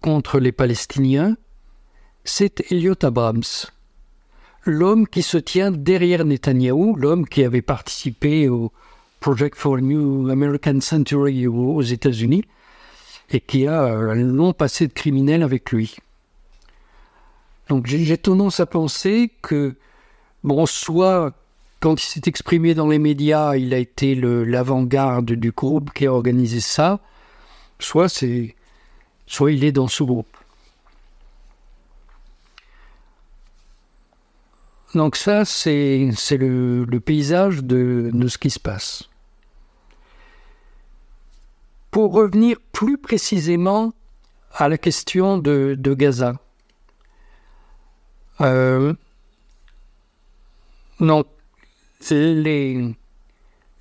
contre 0.01 0.39
les 0.39 0.51
Palestiniens, 0.51 1.37
c'est 2.23 2.71
Elliot 2.71 2.95
Abrams, 3.03 3.43
l'homme 4.65 5.07
qui 5.07 5.21
se 5.21 5.37
tient 5.37 5.71
derrière 5.71 6.25
Netanyahou, 6.25 6.95
l'homme 6.95 7.27
qui 7.27 7.43
avait 7.43 7.61
participé 7.61 8.49
au 8.49 8.71
Project 9.19 9.55
for 9.55 9.77
a 9.77 9.81
New 9.81 10.29
American 10.29 10.81
Century 10.81 11.47
aux 11.47 11.81
États-Unis 11.81 12.45
et 13.29 13.39
qui 13.39 13.67
a 13.67 13.83
un 13.83 14.15
long 14.15 14.53
passé 14.53 14.87
de 14.87 14.93
criminel 14.93 15.43
avec 15.43 15.71
lui. 15.71 15.95
Donc 17.69 17.88
j'ai 17.88 18.17
tendance 18.17 18.60
à 18.60 18.65
penser 18.65 19.32
que 19.41 19.75
Bon, 20.45 20.67
soit 20.67 21.34
quand 21.80 21.99
il 21.99 22.06
s'est 22.06 22.21
exprimé 22.28 22.75
dans 22.75 22.88
les 22.88 22.99
médias, 22.99 23.56
il 23.56 23.73
a 23.73 23.80
été 23.80 24.13
l'avant-garde 24.13 25.32
du 25.32 25.51
groupe 25.51 25.91
qui 25.91 26.06
a 26.06 26.13
organisé 26.13 26.60
ça, 26.60 26.99
soit 27.80 28.10
c'est, 28.10 28.56
soit 29.25 29.51
il 29.51 29.63
est 29.63 29.71
dans 29.71 29.88
ce 29.88 30.04
groupe. 30.04 30.38
Donc 34.93 35.15
ça, 35.15 35.45
c'est 35.45 36.12
le, 36.30 36.86
le, 36.86 36.99
paysage 36.99 37.63
de, 37.63 38.12
de, 38.13 38.28
ce 38.28 38.38
qui 38.38 38.51
se 38.51 38.60
passe. 38.60 39.10
Pour 41.89 42.13
revenir 42.13 42.58
plus 42.71 42.99
précisément 42.99 43.93
à 44.54 44.69
la 44.69 44.78
question 44.78 45.39
de, 45.39 45.75
de 45.75 45.93
Gaza, 45.95 46.36
euh, 48.41 48.93
non, 50.99 51.25
les, 52.09 52.95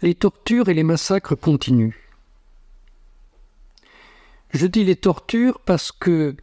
les 0.02 0.14
tortures 0.14 0.68
et 0.68 0.74
les 0.74 0.82
massacres 0.82 1.34
continuent. 1.34 1.96
Je 4.50 4.66
dis 4.66 4.84
les 4.84 4.96
tortures 4.96 5.60
parce 5.60 5.90
que 5.90 6.36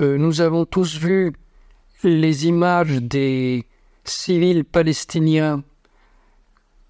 euh, 0.00 0.18
nous 0.18 0.40
avons 0.40 0.66
tous 0.66 0.98
vu 0.98 1.32
les 2.02 2.46
images 2.46 3.00
des 3.00 3.66
civils 4.04 4.64
palestiniens 4.64 5.64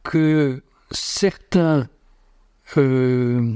que 0.02 0.62
certains 0.90 1.88
euh, 2.76 3.54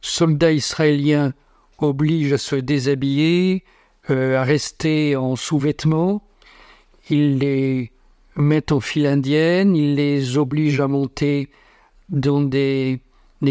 soldats 0.00 0.52
israéliens 0.52 1.32
obligent 1.78 2.34
à 2.34 2.38
se 2.38 2.56
déshabiller, 2.56 3.64
euh, 4.08 4.38
à 4.40 4.44
rester 4.44 5.14
en 5.14 5.36
sous-vêtements. 5.36 6.22
Ils 7.10 7.38
les 7.38 7.92
mettent 8.36 8.72
en 8.72 8.80
file 8.80 9.06
indienne, 9.06 9.76
ils 9.76 9.94
les 9.94 10.38
obligent 10.38 10.80
à 10.80 10.88
monter 10.88 11.50
dans 12.08 12.40
des, 12.40 13.00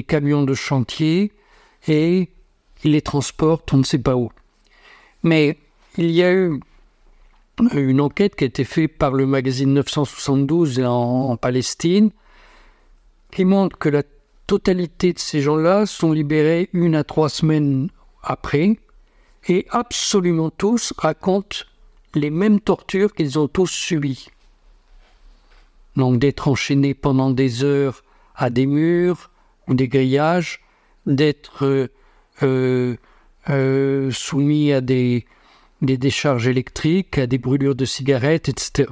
camions 0.08 0.44
de 0.44 0.54
chantier 0.54 1.32
et 1.88 2.30
ils 2.84 2.92
les 2.92 3.02
transportent 3.02 3.74
on 3.74 3.78
ne 3.78 3.84
sait 3.84 4.00
pas 4.00 4.16
où. 4.16 4.32
Mais 5.24 5.58
il 5.98 6.12
y 6.12 6.24
a 6.24 6.34
eu 6.34 6.60
une 7.74 8.02
enquête 8.02 8.36
qui 8.36 8.46
a 8.46 8.48
été 8.48 8.64
faite 8.64 8.98
par 8.98 9.12
le 9.12 9.26
magazine 9.26 9.74
972 9.74 10.80
en, 10.80 11.30
en 11.30 11.38
Palestine 11.38 12.10
qui 13.32 13.46
montre 13.46 13.78
que 13.78 13.90
la 13.90 14.04
totalité 14.48 15.14
de 15.14 15.20
ces 15.20 15.42
gens-là 15.42 15.86
sont 15.86 16.12
libérés 16.12 16.70
une 16.74 16.96
à 16.96 17.04
trois 17.04 17.30
semaines 17.30 17.90
après 18.24 18.78
et 19.48 19.66
absolument 19.70 20.50
tous 20.50 20.94
racontent 20.98 21.58
les 22.16 22.30
mêmes 22.30 22.60
tortures 22.60 23.14
qu'ils 23.14 23.40
ont 23.40 23.48
tous 23.48 23.68
subies 23.68 24.30
donc 26.00 26.20
d'être 26.20 26.48
enchaîné 26.48 26.94
pendant 26.94 27.30
des 27.30 27.64
heures 27.64 28.04
à 28.36 28.50
des 28.50 28.66
murs 28.66 29.30
ou 29.68 29.74
des 29.74 29.88
grillages, 29.88 30.62
d'être 31.06 31.90
euh, 32.44 32.98
euh, 33.50 34.12
soumis 34.12 34.72
à 34.72 34.82
des, 34.82 35.26
des 35.82 35.98
décharges 35.98 36.48
électriques, 36.48 37.18
à 37.18 37.28
des 37.28 37.38
brûlures 37.38 37.76
de 37.76 37.86
cigarettes, 37.86 38.50
etc. 38.50 38.90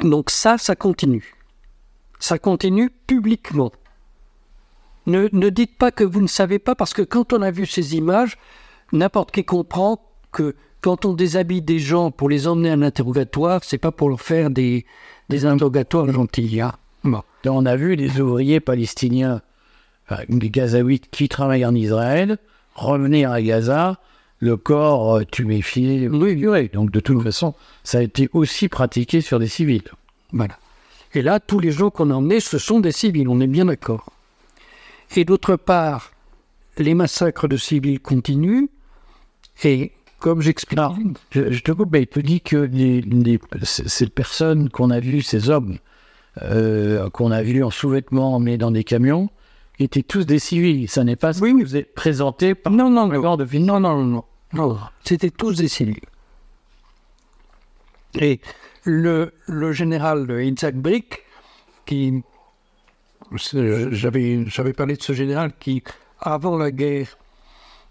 Donc 0.00 0.30
ça, 0.30 0.58
ça 0.58 0.76
continue. 0.76 1.34
Ça 2.18 2.38
continue 2.38 2.90
publiquement. 2.90 3.72
Ne, 5.06 5.28
ne, 5.32 5.48
dites 5.50 5.76
pas 5.78 5.90
que 5.90 6.04
vous 6.04 6.20
ne 6.20 6.26
savez 6.26 6.58
pas, 6.58 6.74
parce 6.74 6.94
que 6.94 7.02
quand 7.02 7.32
on 7.32 7.42
a 7.42 7.50
vu 7.50 7.66
ces 7.66 7.96
images, 7.96 8.36
n'importe 8.92 9.30
qui 9.30 9.44
comprend 9.44 10.00
que 10.32 10.56
quand 10.80 11.04
on 11.04 11.14
déshabille 11.14 11.62
des 11.62 11.78
gens 11.78 12.10
pour 12.10 12.28
les 12.28 12.46
emmener 12.46 12.70
à 12.70 12.74
un 12.74 12.82
interrogatoire, 12.82 13.62
c'est 13.64 13.78
pas 13.78 13.92
pour 13.92 14.08
leur 14.08 14.20
faire 14.20 14.50
des, 14.50 14.84
des 15.28 15.46
interrogatoires 15.46 16.10
gentils. 16.10 16.60
Hein. 16.60 16.72
On 17.44 17.66
a 17.66 17.76
vu 17.76 17.96
des 17.96 18.20
ouvriers 18.20 18.60
palestiniens 18.60 19.40
les 20.28 20.50
Gazaouites 20.50 21.10
qui 21.10 21.28
travaillent 21.28 21.66
en 21.66 21.74
Israël, 21.74 22.38
revenir 22.74 23.30
à 23.30 23.42
Gaza, 23.42 23.98
le 24.38 24.56
corps 24.56 25.16
euh, 25.16 25.24
tuméfié, 25.24 26.08
oui. 26.08 26.70
Donc 26.72 26.90
de 26.90 27.00
toute 27.00 27.22
façon, 27.22 27.54
ça 27.84 27.98
a 27.98 28.02
été 28.02 28.28
aussi 28.32 28.68
pratiqué 28.68 29.20
sur 29.20 29.38
des 29.38 29.48
civils. 29.48 29.82
Voilà. 30.32 30.58
Et 31.14 31.22
là, 31.22 31.40
tous 31.40 31.58
les 31.58 31.72
gens 31.72 31.90
qu'on 31.90 32.10
a 32.10 32.14
emmenés, 32.14 32.40
ce 32.40 32.58
sont 32.58 32.80
des 32.80 32.92
civils, 32.92 33.28
on 33.28 33.40
est 33.40 33.46
bien 33.46 33.64
d'accord. 33.64 34.12
Et 35.14 35.24
d'autre 35.24 35.56
part, 35.56 36.12
les 36.78 36.94
massacres 36.94 37.48
de 37.48 37.56
civils 37.56 38.00
continuent. 38.00 38.68
Et 39.64 39.92
comme 40.18 40.40
j'explique. 40.40 40.80
Je, 41.30 41.60
te 41.60 41.72
coupe, 41.72 41.92
mais 41.92 42.02
il 42.02 42.06
te 42.06 42.20
dit 42.20 42.40
que 42.40 42.56
les, 42.56 43.38
ces 43.62 44.08
personnes 44.08 44.70
qu'on 44.70 44.90
a 44.90 45.00
vues, 45.00 45.22
ces 45.22 45.50
hommes 45.50 45.78
euh, 46.42 47.08
qu'on 47.10 47.30
a 47.30 47.42
vus 47.42 47.62
en 47.62 47.70
sous-vêtements 47.70 48.34
emmenés 48.34 48.58
dans 48.58 48.70
des 48.70 48.84
camions, 48.84 49.30
étaient 49.78 50.02
tous 50.02 50.26
des 50.26 50.38
civils. 50.38 50.88
Ça 50.88 51.04
n'est 51.04 51.16
pas 51.16 51.38
oui, 51.40 51.52
oui. 51.52 51.62
vous 51.62 51.76
êtes 51.76 51.94
présenté 51.94 52.54
par 52.54 52.72
non, 52.72 52.90
non, 52.90 53.06
non. 53.06 53.36
de 53.36 53.58
Non, 53.58 53.80
non, 53.80 54.04
non, 54.04 54.24
non. 54.52 54.78
C'était 55.04 55.30
tous 55.30 55.56
des 55.56 55.68
civils. 55.68 56.00
Et 58.18 58.40
le, 58.84 59.32
le 59.46 59.72
général 59.72 60.42
Isaac 60.42 60.76
Brick, 60.76 61.22
qui. 61.84 62.22
J'avais 63.32 64.72
parlé 64.72 64.96
de 64.96 65.02
ce 65.02 65.12
général 65.12 65.52
qui, 65.58 65.82
avant 66.20 66.56
la 66.56 66.70
guerre, 66.70 67.18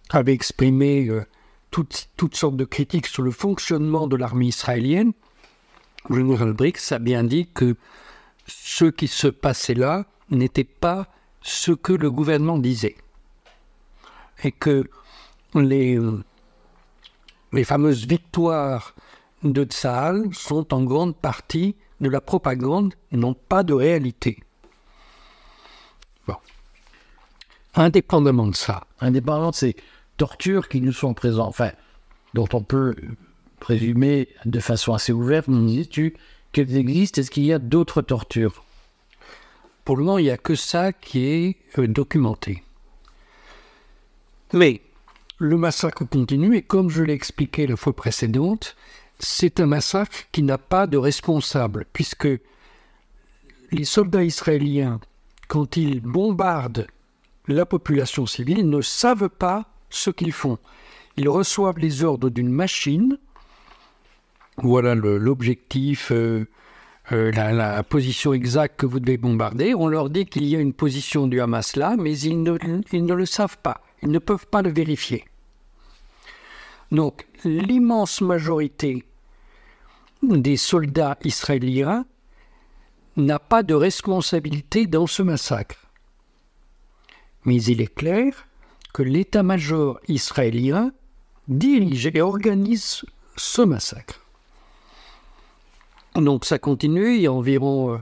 avait 0.10 0.34
exprimé 0.34 1.08
euh, 1.08 1.26
toutes, 1.72 2.36
sortes 2.36 2.56
de 2.56 2.66
critiques 2.66 3.08
sur 3.08 3.24
le 3.24 3.32
fonctionnement 3.32 4.08
de 4.08 4.16
l'armée 4.16 4.48
israélienne. 4.48 5.14
Le 6.10 6.18
général 6.18 6.54
Brick 6.54 6.80
a 6.92 7.00
bien 7.00 7.24
dit 7.24 7.48
que 7.54 7.76
ce 8.48 8.86
qui 8.86 9.08
se 9.08 9.28
passait 9.28 9.74
là 9.74 10.06
n'était 10.30 10.64
pas 10.64 11.08
ce 11.42 11.72
que 11.72 11.94
le 11.94 12.12
gouvernement 12.12 12.58
disait. 12.58 12.96
Et 14.44 14.52
que 14.52 14.86
les, 15.54 16.00
les 17.52 17.64
fameuses 17.64 18.06
victoires 18.06 18.94
de 19.44 19.64
Tsahal 19.64 20.30
sont 20.34 20.74
en 20.74 20.84
grande 20.84 21.16
partie 21.16 21.76
de 22.00 22.10
la 22.10 22.22
propagande 22.22 22.94
et 23.12 23.18
non 23.18 23.34
pas 23.34 23.64
de 23.64 23.74
réalité. 23.74 24.45
Bon. 26.28 26.36
Indépendamment 27.76 28.48
de 28.48 28.56
ça. 28.56 28.88
Indépendamment 29.00 29.52
de 29.52 29.56
ces 29.56 29.76
tortures 30.18 30.70
qui 30.70 30.82
nous 30.82 30.94
sont 30.94 31.14
présentes, 31.14 31.48
enfin, 31.48 31.72
dont 32.34 32.48
on 32.54 32.62
peut 32.62 32.96
présumer 33.60 34.30
de 34.46 34.60
façon 34.60 34.94
assez 34.94 35.12
ouverte, 35.12 35.48
nous 35.48 35.66
dis-tu, 35.66 36.16
qu'elles 36.52 36.76
existent 36.78 37.22
Est-ce 37.22 37.32
qu'il 37.32 37.46
y 37.46 37.54
a 37.54 37.60
d'autres 37.60 38.02
tortures? 38.02 38.64
Pour 39.84 39.98
le 39.98 40.04
moment, 40.04 40.18
il 40.18 40.24
n'y 40.24 40.32
a 40.32 40.38
que 40.38 40.56
ça 40.56 40.94
qui 40.94 41.26
est 41.26 41.58
euh, 41.78 41.88
documenté. 41.88 42.64
Mais 44.54 44.82
le 45.38 45.58
massacre 45.58 46.06
continue 46.06 46.56
et 46.56 46.62
comme 46.62 46.90
je 46.90 47.04
l'ai 47.04 47.14
expliqué 47.14 47.68
la 47.68 47.76
fois 47.76 47.96
précédente, 47.96 48.76
c'est 49.20 49.60
un 49.60 49.66
massacre 49.66 50.26
qui 50.32 50.44
n'a 50.44 50.58
pas 50.58 50.88
de 50.88 50.98
responsable, 50.98 51.86
puisque 51.94 52.28
les 53.72 53.86
soldats 53.86 54.24
israéliens, 54.24 55.00
quand 55.48 55.78
ils 55.78 56.02
bombardent 56.02 56.88
la 57.48 57.66
population 57.66 58.26
civile, 58.26 58.70
ne 58.70 58.82
savent 58.82 59.30
pas 59.30 59.66
ce 59.90 60.10
qu'ils 60.10 60.34
font. 60.34 60.58
Ils 61.18 61.30
reçoivent 61.30 61.80
les 61.80 62.04
ordres 62.04 62.30
d'une 62.30 62.50
machine 62.50 63.18
voilà 64.58 64.96
l'objectif, 64.96 66.12
euh, 66.12 66.48
euh, 67.12 67.32
la, 67.32 67.84
position 67.84 68.34
exacte 68.34 68.80
que 68.80 68.86
vous 68.86 69.00
devez 69.00 69.18
bombarder. 69.18 69.76
On 69.76 69.88
leur 69.88 70.10
dit 70.10 70.26
qu'il 70.26 70.46
y 70.46 70.56
a 70.56 70.60
une 70.60 70.74
position 70.74 71.28
du 71.28 71.42
Hamas 71.42 71.76
là, 71.76 71.96
mais 71.98 72.18
ils 72.20 72.42
ne, 72.42 72.58
ils 72.92 73.06
ne 73.06 73.14
le 73.14 73.26
savent 73.26 73.58
pas. 73.58 73.82
Ils 74.02 74.12
ne 74.12 74.20
peuvent 74.20 74.48
pas 74.48 74.62
le 74.62 74.70
vérifier. 74.70 75.26
Donc, 76.92 77.28
l'immense 77.44 78.22
majorité 78.22 79.04
des 80.24 80.58
soldats 80.58 81.18
israéliens 81.24 82.06
n'a 83.18 83.40
pas 83.40 83.64
de 83.64 83.74
responsabilité 83.74 84.88
dans 84.88 85.08
ce 85.08 85.22
massacre. 85.22 85.78
Mais 87.46 87.62
il 87.64 87.82
est 87.82 87.94
clair 87.94 88.48
que 88.94 89.04
l'état-major 89.04 90.00
israélien 90.08 90.92
dirige 91.48 92.08
et 92.08 92.22
organise 92.22 93.06
ce 93.36 93.62
massacre. 93.62 94.22
Donc 96.16 96.46
ça 96.46 96.60
continue, 96.60 97.16
il 97.16 97.22
y 97.22 97.28
a 97.28 97.32
environ 97.32 98.02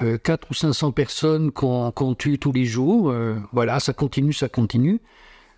euh, 0.00 0.18
4 0.18 0.44
euh, 0.44 0.46
ou 0.50 0.54
500 0.54 0.92
personnes 0.92 1.52
qu'on 1.52 2.14
tue 2.14 2.38
tous 2.38 2.52
les 2.52 2.64
jours. 2.64 3.10
Euh, 3.10 3.36
voilà, 3.52 3.78
ça 3.78 3.92
continue, 3.92 4.32
ça 4.32 4.48
continue, 4.48 5.00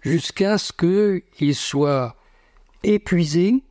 jusqu'à 0.03 0.59
ce 0.59 0.73
qu'ils 0.73 1.55
soient 1.55 2.17
épuisés 2.83 3.63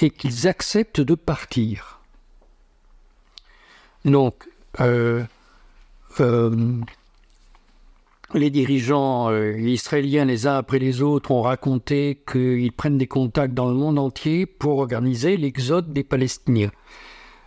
et 0.00 0.10
qu'ils 0.10 0.46
acceptent 0.48 1.00
de 1.00 1.14
partir. 1.14 2.01
Donc, 4.04 4.48
euh, 4.80 5.24
les 8.34 8.50
dirigeants 8.50 9.30
euh, 9.30 9.58
israéliens, 9.58 10.24
les 10.24 10.46
uns 10.46 10.56
après 10.56 10.78
les 10.78 11.02
autres, 11.02 11.30
ont 11.30 11.42
raconté 11.42 12.22
qu'ils 12.30 12.72
prennent 12.72 12.98
des 12.98 13.06
contacts 13.06 13.54
dans 13.54 13.68
le 13.68 13.74
monde 13.74 13.98
entier 13.98 14.46
pour 14.46 14.78
organiser 14.78 15.36
l'exode 15.36 15.92
des 15.92 16.04
Palestiniens. 16.04 16.70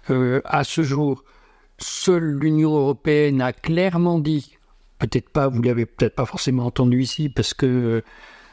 Euh, 0.10 0.42
à 0.46 0.64
ce 0.64 0.84
jour, 0.84 1.24
seule 1.78 2.38
l'Union 2.40 2.76
européenne 2.76 3.42
a 3.42 3.54
clairement 3.54 4.20
dit, 4.20 4.58
peut-être 5.00 5.30
pas, 5.30 5.48
vous 5.48 5.62
l'avez 5.62 5.86
peut-être 5.86 6.16
pas 6.16 6.26
forcément 6.26 6.66
entendu 6.66 7.02
ici, 7.02 7.30
parce 7.30 7.54
que 7.54 7.66
euh, 7.66 8.02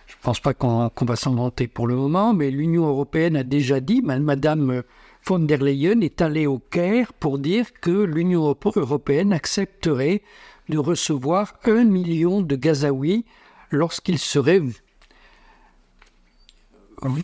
je 0.06 0.14
ne 0.14 0.22
pense 0.22 0.40
pas 0.40 0.54
qu'on 0.54 0.90
va 1.00 1.16
s'en 1.16 1.34
vanter 1.34 1.68
pour 1.68 1.86
le 1.86 1.96
moment, 1.96 2.32
mais 2.34 2.50
l'Union 2.50 2.86
européenne 2.86 3.36
a 3.36 3.44
déjà 3.44 3.80
dit, 3.80 4.02
Madame 4.02 4.82
von 5.24 5.40
der 5.40 5.58
Leyen 5.58 6.00
est 6.00 6.20
allée 6.20 6.46
au 6.46 6.58
Caire 6.58 7.12
pour 7.12 7.38
dire 7.38 7.72
que 7.80 7.90
l'Union 7.90 8.56
européenne 8.76 9.32
accepterait 9.32 10.22
de 10.68 10.78
recevoir 10.78 11.54
un 11.64 11.84
million 11.84 12.40
de 12.40 12.56
Gazaouis 12.56 13.24
lorsqu'ils 13.70 14.18
seraient 14.18 14.62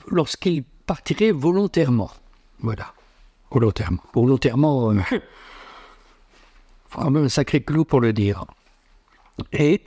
lorsqu'ils 0.08 0.64
partiraient 0.86 1.30
volontairement. 1.30 2.10
Voilà. 2.60 2.92
Volontairement. 3.50 4.02
Volontairement. 4.12 4.92
Euh, 4.92 5.00
un 6.96 7.28
sacré 7.28 7.62
clou 7.62 7.84
pour 7.84 8.00
le 8.00 8.12
dire. 8.12 8.44
Et 9.52 9.82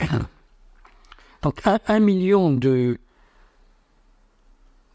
donc 1.42 1.60
un, 1.64 2.00
million 2.00 2.52
de, 2.52 2.98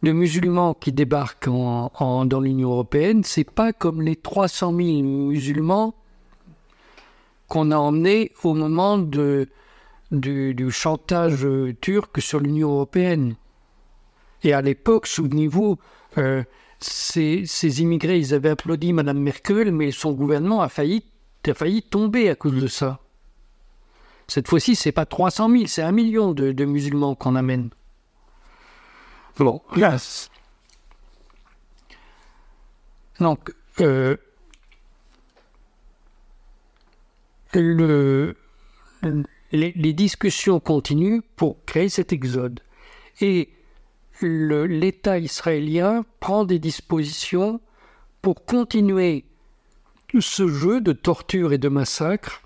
de 0.04 0.12
musulmans 0.12 0.74
qui 0.74 0.92
débarquent 0.92 1.48
en, 1.48 2.26
dans 2.26 2.40
l'Union 2.40 2.72
européenne, 2.72 3.24
c'est 3.24 3.50
pas 3.50 3.74
comme 3.74 4.02
les 4.02 4.16
300 4.16 4.76
000 4.76 5.02
musulmans 5.02 5.96
qu'on 7.48 7.72
a 7.72 7.78
emmené 7.78 8.32
au 8.44 8.54
moment 8.54 8.98
du, 9.00 9.48
chantage 10.70 11.48
turc 11.82 12.22
sur 12.22 12.40
l'Union 12.40 12.70
européenne. 12.74 13.36
Et 14.44 14.54
à 14.54 14.62
l'époque, 14.62 15.08
souvenez-vous, 15.08 15.78
euh, 16.18 16.44
ces, 16.80 17.82
immigrés, 17.82 18.20
ils 18.20 18.34
avaient 18.34 18.50
applaudi 18.50 18.94
Mme 18.94 19.20
Merkel, 19.20 19.72
mais 19.72 19.92
son 19.92 20.14
gouvernement 20.14 20.62
a 20.62 20.70
failli, 20.70 21.04
a 21.48 21.54
failli 21.54 21.82
tomber 21.82 22.30
à 22.30 22.36
cause 22.36 22.62
de 22.62 22.68
ça. 22.68 23.00
Cette 24.28 24.48
fois-ci, 24.48 24.76
c'est 24.76 24.92
pas 24.92 25.06
300 25.06 25.50
000, 25.50 25.64
c'est 25.68 25.82
un 25.82 25.92
million 25.92 26.34
de, 26.34 26.66
musulmans 26.66 27.16
qu'on 27.16 27.36
amène. 27.36 27.70
Bon, 29.40 29.62
Donc, 33.20 33.54
euh, 33.80 34.18
le, 37.54 38.36
les, 39.52 39.94
discussions 39.94 40.60
continuent 40.60 41.22
pour 41.36 41.64
créer 41.66 41.90
cet 41.90 42.14
exode. 42.14 42.62
Et 43.22 43.50
l'État 44.22 45.20
israélien 45.20 46.04
prend 46.20 46.44
des 46.44 46.60
dispositions 46.60 47.62
pour 48.22 48.44
continuer 48.44 49.26
ce 50.20 50.48
jeu 50.48 50.82
de 50.82 50.94
torture 50.94 51.54
et 51.54 51.60
de 51.60 51.70
massacre 51.70 52.42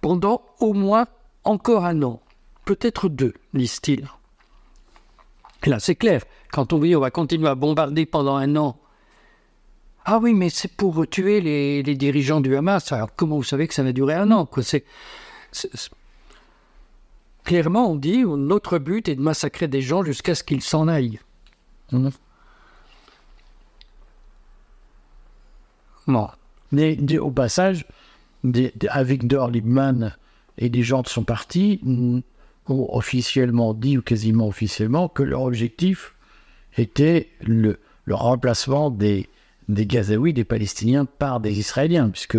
pendant 0.00 0.42
au 0.60 0.72
moins 0.72 1.06
encore 1.42 1.84
un 1.84 2.02
an, 2.02 2.22
peut-être 2.64 3.08
deux, 3.08 3.34
disent-ils. 3.54 4.08
Là, 5.66 5.78
c'est 5.80 5.96
clair, 5.96 6.22
quand 6.52 6.72
on 6.72 6.78
dit 6.78 6.96
on 6.96 7.00
va 7.00 7.10
continuer 7.10 7.48
à 7.48 7.54
bombarder 7.54 8.06
pendant 8.06 8.36
un 8.36 8.56
an 8.56 8.78
ah 10.10 10.20
oui, 10.22 10.32
mais 10.32 10.48
c'est 10.48 10.72
pour 10.74 11.06
tuer 11.06 11.42
les, 11.42 11.82
dirigeants 11.94 12.40
du 12.40 12.56
Hamas. 12.56 12.92
Alors 12.92 13.14
comment 13.14 13.36
vous 13.36 13.42
savez 13.42 13.68
que 13.68 13.74
ça 13.74 13.82
va 13.82 13.92
durer 13.92 14.14
un 14.14 14.30
an 14.30 14.48
Clairement, 17.44 17.90
on 17.90 17.94
dit 17.94 18.24
notre 18.24 18.78
but 18.78 19.06
est 19.10 19.16
de 19.16 19.20
massacrer 19.20 19.68
des 19.68 19.82
gens 19.82 20.02
jusqu'à 20.02 20.34
ce 20.34 20.42
qu'ils 20.42 20.62
s'en 20.62 20.88
aillent. 20.88 21.20
Mmh. 21.92 22.08
Mais 26.72 27.18
au 27.18 27.30
passage, 27.30 27.84
avec 28.88 29.26
Dor 29.26 29.50
et 30.56 30.68
des 30.70 30.82
gens 30.82 31.02
de 31.02 31.08
son 31.08 31.24
parti 31.24 31.82
ont 32.68 32.88
officiellement 32.94 33.74
dit, 33.74 33.98
ou 33.98 34.02
quasiment 34.02 34.46
officiellement, 34.48 35.08
que 35.08 35.22
leur 35.22 35.42
objectif 35.42 36.14
était 36.76 37.28
le, 37.40 37.78
remplacement 38.08 38.90
des, 38.90 39.28
des 39.68 39.86
Gazaouis, 39.86 40.32
des 40.32 40.44
Palestiniens, 40.44 41.04
par 41.04 41.40
des 41.40 41.58
Israéliens, 41.58 42.10
puisque 42.10 42.38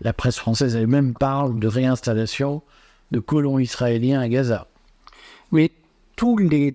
la 0.00 0.12
presse 0.12 0.38
française 0.38 0.76
elle-même 0.76 1.14
parle 1.14 1.58
de 1.58 1.68
réinstallation 1.68 2.62
de 3.10 3.20
colons 3.20 3.58
israéliens 3.58 4.20
à 4.20 4.28
Gaza. 4.28 4.66
Mais 5.52 5.70
tous 6.16 6.38
les. 6.38 6.74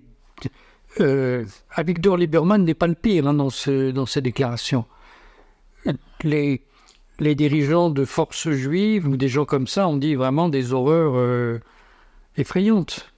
Euh, 1.00 1.44
Avigdor 1.70 2.16
Lieberman 2.16 2.64
n'est 2.64 2.74
pas 2.74 2.86
le 2.86 2.94
pire 2.94 3.28
hein, 3.28 3.34
dans, 3.34 3.50
ce, 3.50 3.90
dans 3.90 4.06
ces 4.06 4.20
déclarations. 4.20 4.84
Les, 6.24 6.62
les 7.20 7.34
dirigeants 7.34 7.90
de 7.90 8.04
forces 8.04 8.50
juives 8.50 9.06
ou 9.06 9.16
des 9.16 9.28
gens 9.28 9.44
comme 9.44 9.66
ça 9.66 9.88
ont 9.88 9.96
dit 9.96 10.14
vraiment 10.14 10.48
des 10.48 10.72
horreurs 10.72 11.14
euh, 11.16 11.60
effrayantes. 12.38 13.12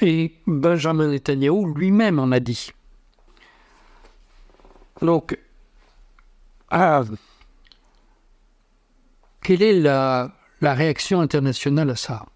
Et 0.00 0.34
Benjamin 0.46 1.08
Netanyahu 1.08 1.74
lui-même 1.74 2.18
en 2.18 2.32
a 2.32 2.40
dit. 2.40 2.70
Donc, 5.02 5.38
ah, 6.70 7.02
quelle 9.42 9.62
est 9.62 9.80
la, 9.80 10.34
la 10.60 10.74
réaction 10.74 11.20
internationale 11.20 11.90
à 11.90 11.96
ça? 11.96 12.26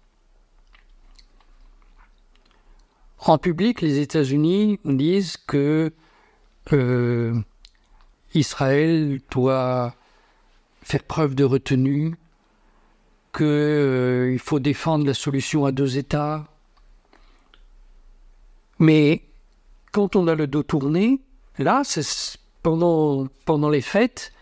En 3.19 3.37
public, 3.37 3.81
les 3.81 3.99
États-Unis 3.99 4.79
disent 4.83 5.37
que 5.37 5.93
euh, 6.73 7.39
Israël 8.33 9.19
doit 9.29 9.95
faire 10.81 11.03
preuve 11.03 11.35
de 11.35 11.43
retenue, 11.43 12.15
qu'il 13.33 13.45
euh, 13.45 14.37
faut 14.37 14.59
défendre 14.59 15.05
la 15.05 15.13
solution 15.13 15.65
à 15.65 15.71
deux 15.71 15.97
États. 15.97 16.45
Mais 18.79 19.23
quand 19.91 20.15
on 20.15 20.27
a 20.27 20.35
le 20.35 20.47
dos 20.47 20.63
tourné, 20.63 21.19
là, 21.57 21.83
pendant, 22.63 23.27
pendant 23.45 23.69
les 23.69 23.81
fêtes, 23.81 24.33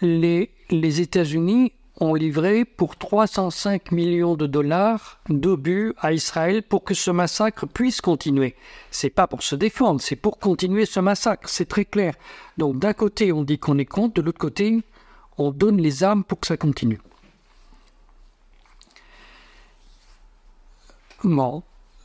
les, 0.00 0.50
les 0.70 1.00
États-Unis 1.00 1.72
ont 2.00 2.14
livré 2.14 2.64
pour 2.64 2.96
305 2.96 3.92
millions 3.92 4.34
de 4.34 4.46
dollars 4.46 5.20
d'obus 5.28 5.92
à 5.98 6.12
Israël 6.12 6.62
pour 6.62 6.84
que 6.84 6.94
ce 6.94 7.10
massacre 7.10 7.66
puisse 7.66 8.00
continuer. 8.00 8.56
C'est 8.90 9.10
pas 9.10 9.26
pour 9.26 9.42
se 9.42 9.54
défendre, 9.54 10.00
c'est 10.00 10.16
pour 10.16 10.38
continuer 10.38 10.86
ce 10.86 11.00
massacre, 11.00 11.48
c'est 11.48 11.68
très 11.68 11.84
clair. 11.84 12.14
Donc 12.58 12.78
d'un 12.78 12.94
côté, 12.94 13.32
on 13.32 13.42
dit 13.42 13.58
qu'on 13.58 13.78
est 13.78 13.84
contre, 13.84 14.14
de 14.14 14.22
l'autre 14.22 14.40
côté, 14.40 14.80
on 15.38 15.50
donne 15.50 15.80
les 15.80 16.02
armes 16.02 16.24
pour 16.24 16.40
que 16.40 16.46
ça 16.46 16.56
continue. 16.56 16.98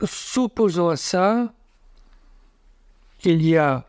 S'opposant 0.04 0.90
à 0.90 0.96
ça, 0.96 1.52
il 3.24 3.44
y 3.44 3.56
a 3.56 3.84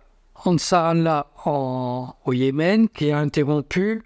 Ansar 0.45 0.85
Allah 0.85 1.27
au 1.45 2.33
Yémen 2.33 2.89
qui 2.89 3.11
a 3.11 3.19
interrompu 3.19 4.03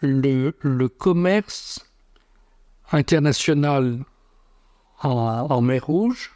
le, 0.00 0.86
commerce 0.88 1.86
international 2.90 4.04
en, 5.02 5.60
mer 5.60 5.86
Rouge 5.86 6.32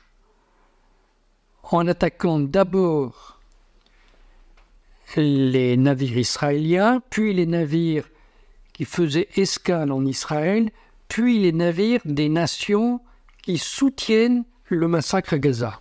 en 1.64 1.87
attaquant 1.88 2.40
d'abord 2.40 3.40
les 5.16 5.77
navires 5.77 6.18
israéliens, 6.18 7.03
puis 7.11 7.33
les 7.35 7.46
navires 7.46 8.09
qui 8.73 8.85
faisaient 8.85 9.29
escale 9.37 9.90
en 9.92 10.05
Israël, 10.05 10.70
puis 11.11 11.40
les 11.40 11.53
navires 11.53 12.01
des 12.05 12.29
nations 12.31 13.01
qui 13.42 13.59
soutiennent 13.59 14.44
le 14.68 14.87
massacre 14.87 15.35
à 15.35 15.38
Gaza. 15.38 15.81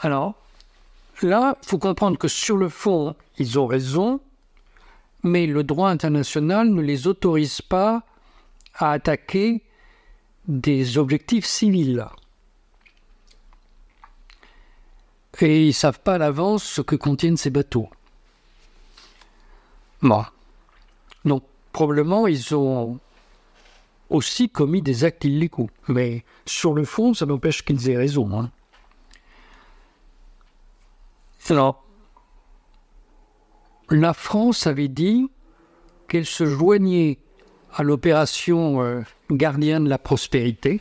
Alors, 0.00 0.34
là, 1.22 1.56
il 1.62 1.68
faut 1.68 1.78
comprendre 1.78 2.18
que 2.18 2.28
sur 2.28 2.56
le 2.56 2.68
fond, 2.68 3.14
ils 3.38 3.58
ont 3.58 3.66
raison, 3.66 4.20
mais 5.22 5.46
le 5.46 5.62
droit 5.62 5.90
international 5.90 6.68
ne 6.68 6.82
les 6.82 7.06
autorise 7.06 7.62
pas 7.62 8.02
à 8.74 8.90
attaquer 8.90 9.62
des 10.48 10.98
objectifs 10.98 11.46
civils. 11.46 12.04
Et 15.40 15.62
ils 15.62 15.68
ne 15.68 15.72
savent 15.72 16.00
pas 16.00 16.14
à 16.14 16.18
l'avance 16.18 16.64
ce 16.64 16.80
que 16.80 16.96
contiennent 16.96 17.36
ces 17.36 17.50
bateaux. 17.50 17.88
Bon. 20.02 20.24
Donc, 21.24 21.42
probablement, 21.72 22.26
ils 22.26 22.54
ont 22.54 22.98
aussi 24.10 24.48
commis 24.48 24.82
des 24.82 25.04
actes 25.04 25.24
illégaux. 25.24 25.70
Mais 25.88 26.24
sur 26.46 26.74
le 26.74 26.84
fond, 26.84 27.14
ça 27.14 27.26
n'empêche 27.26 27.64
qu'ils 27.64 27.90
aient 27.90 27.96
raison. 27.96 28.38
Hein. 28.38 28.50
Alors, 31.50 31.84
la 33.90 34.12
France 34.12 34.66
avait 34.66 34.88
dit 34.88 35.30
qu'elle 36.08 36.26
se 36.26 36.44
joignait 36.44 37.18
à 37.72 37.82
l'opération 37.82 38.82
euh, 38.82 39.02
Gardien 39.30 39.80
de 39.80 39.88
la 39.88 39.98
prospérité, 39.98 40.80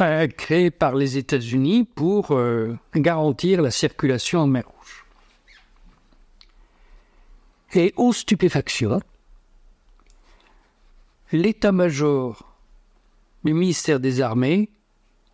euh, 0.00 0.26
créée 0.28 0.70
par 0.70 0.94
les 0.94 1.18
États-Unis 1.18 1.84
pour 1.84 2.32
euh, 2.32 2.76
garantir 2.94 3.62
la 3.62 3.70
circulation 3.70 4.40
en 4.40 4.46
mer. 4.46 4.64
Et 7.74 7.92
aux 7.96 8.12
stupéfactions, 8.12 9.00
l'état-major 11.32 12.44
du 13.44 13.54
ministère 13.54 14.00
des 14.00 14.20
Armées 14.20 14.70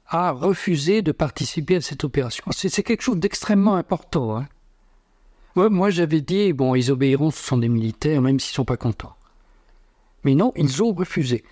a 0.07 0.31
refusé 0.31 1.03
de 1.03 1.13
participer 1.13 1.77
à 1.77 1.81
cette 1.81 2.05
opération. 2.05 2.45
C'est 2.51 2.83
quelque 2.83 3.03
chose 3.03 3.19
d'extrêmement 3.19 3.77
important. 3.77 4.37
Hein. 4.37 4.49
moi, 5.57 5.91
j'avais 5.91 6.21
dit, 6.21 6.53
ils 6.55 6.91
obéiront, 6.91 7.31
ce 7.31 7.43
sont 7.43 7.59
des 7.59 7.69
militaires, 7.69 8.21
même 8.21 8.39
s'ils 8.39 8.53
ne 8.53 8.57
sont 8.57 8.65
pas 8.65 8.77
contents. 8.77 9.17
Mais 10.25 10.35
non, 10.35 10.53
ils 10.57 10.83
ont 10.83 10.93
refusé. 10.93 11.45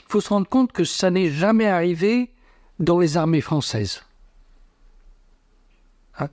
Il 0.00 0.04
faut 0.12 0.20
se 0.20 0.30
rendre 0.30 0.48
compte 0.48 0.72
que 0.72 0.84
ça 0.84 1.10
n'est 1.10 1.30
jamais 1.30 1.66
arrivé 1.66 2.32
dans 2.78 2.98
les 2.98 3.16
armées 3.16 3.40
françaises. 3.40 4.02
Hein? 6.18 6.28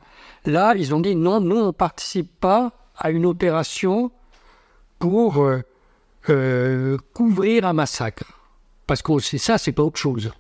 Là, 0.46 0.76
ils 0.76 0.94
ont 0.94 1.00
dit, 1.00 1.16
non, 1.16 1.42
nous, 1.42 1.58
on 1.58 1.68
ne 1.68 1.72
participe 1.72 2.32
pas 2.40 2.72
à 2.98 3.12
une 3.12 3.26
opération 3.26 4.12
pour 5.00 5.44
euh, 5.44 5.62
euh, 6.30 6.98
couvrir 7.14 7.66
un 7.66 7.74
massacre. 7.74 8.40
Parce 8.88 9.02
que 9.02 9.20
c'est 9.20 9.38
ça, 9.38 9.58
c'est 9.58 9.72
pas 9.72 9.84
autre 9.84 10.00
chose. 10.00 10.32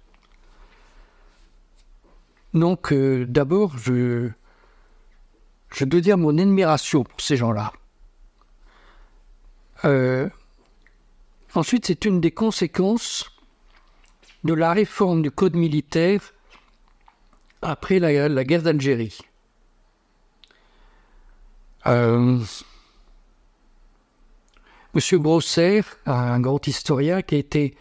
Donc, 2.53 2.93
euh, 2.93 3.25
d'abord, 3.25 3.77
je, 3.77 4.29
dois 5.81 6.01
dire 6.01 6.17
mon 6.17 6.37
admiration 6.37 7.03
pour 7.03 7.19
ces 7.19 7.37
gens-là. 7.37 7.73
Ensuite, 11.55 11.85
c'est 11.85 12.05
une 12.05 12.21
des 12.21 12.31
conséquences 12.31 13.29
de 14.43 14.53
la 14.53 14.73
réforme 14.73 15.21
du 15.21 15.29
code 15.29 15.55
militaire 15.55 16.33
après 17.61 17.99
la, 17.99 18.43
guerre 18.43 18.63
d'Algérie. 18.63 19.19
Euh, 21.87 22.39
Monsieur 24.93 25.17
Brosser, 25.17 25.81
un 26.05 26.39
grand 26.39 26.65
historien 26.67 27.21
qui 27.21 27.35
a 27.35 27.37
été 27.39 27.75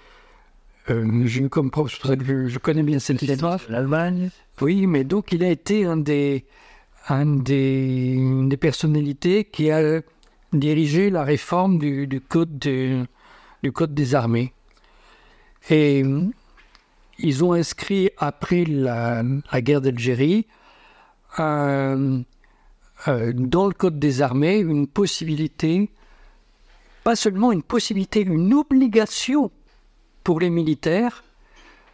euh, 0.90 1.22
j'ai 1.26 1.42
eu 1.42 1.48
comme 1.48 1.70
prof, 1.70 1.88
je, 1.90 2.58
connais 2.58 2.82
bien 2.82 2.98
cette 2.98 3.22
histoire. 3.22 3.60
L'Allemagne 3.68 4.30
Oui, 4.60 4.86
mais 4.86 5.04
donc 5.04 5.30
il 5.30 5.44
a 5.44 5.48
été 5.48 5.84
un 5.84 5.96
des, 5.96 6.44
un 7.08 7.26
des, 7.26 8.14
une 8.16 8.48
des 8.48 8.56
personnalités 8.56 9.44
qui 9.44 9.70
a 9.70 10.00
dirigé 10.52 11.10
la 11.10 11.22
réforme 11.22 11.78
du, 11.78 12.08
du 12.08 12.20
code, 12.20 12.58
du 12.58 13.72
code 13.72 13.94
des 13.94 14.14
armées. 14.14 14.52
Et 15.70 16.02
ils 17.18 17.44
ont 17.44 17.52
inscrit, 17.52 18.10
après 18.18 18.64
la, 18.64 19.22
la 19.52 19.60
guerre 19.60 19.80
d'Algérie, 19.80 20.46
euh, 23.08 23.32
dans 23.34 23.66
le 23.66 23.72
code 23.72 23.98
des 23.98 24.22
armées, 24.22 24.58
une 24.58 24.86
possibilité, 24.86 25.90
pas 27.04 27.16
seulement 27.16 27.52
une 27.52 27.62
possibilité, 27.62 28.20
une 28.20 28.54
obligation 28.54 29.50
pour 30.24 30.40
les 30.40 30.50
militaires 30.50 31.24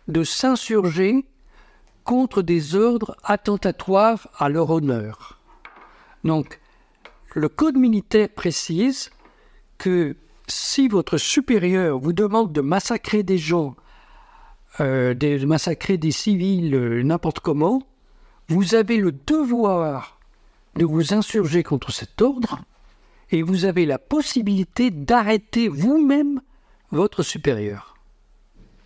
de 0.07 0.25
s'insurger 0.25 1.25
contre 2.05 2.43
des 2.43 2.75
ordres 2.75 3.17
attentatoires 3.25 4.29
à 4.39 4.49
leur 4.49 4.71
honneur. 4.71 5.41
Donc, 6.25 6.61
le 7.35 7.49
code 7.49 7.77
militaire 7.77 8.29
précise 8.29 9.11
que 9.77 10.17
si 10.47 10.89
votre 10.89 11.19
supérieur 11.19 11.99
vous 11.99 12.13
demande 12.13 12.53
de 12.53 12.61
massacrer 12.61 13.23
des 13.23 13.39
gens, 13.39 13.77
euh, 14.81 15.15
de 15.15 15.45
massacrer 15.45 15.99
des 15.99 16.11
civils 16.11 16.75
euh, 16.75 17.03
n'importe 17.03 17.41
comment, 17.41 17.83
vous 18.49 18.75
avez 18.75 18.97
le 18.97 19.13
devoir 19.13 20.18
de 20.79 20.85
vous 20.85 21.13
insurger 21.13 21.63
contre 21.63 21.91
cet 21.91 22.23
ordre 22.23 22.61
et 23.31 23.43
vous 23.43 23.65
avez 23.65 23.85
la 23.85 23.99
possibilité 23.99 24.91
d'arrêter 24.91 25.69
vous-même 25.69 26.41
votre 26.91 27.23
supérieur. 27.23 27.97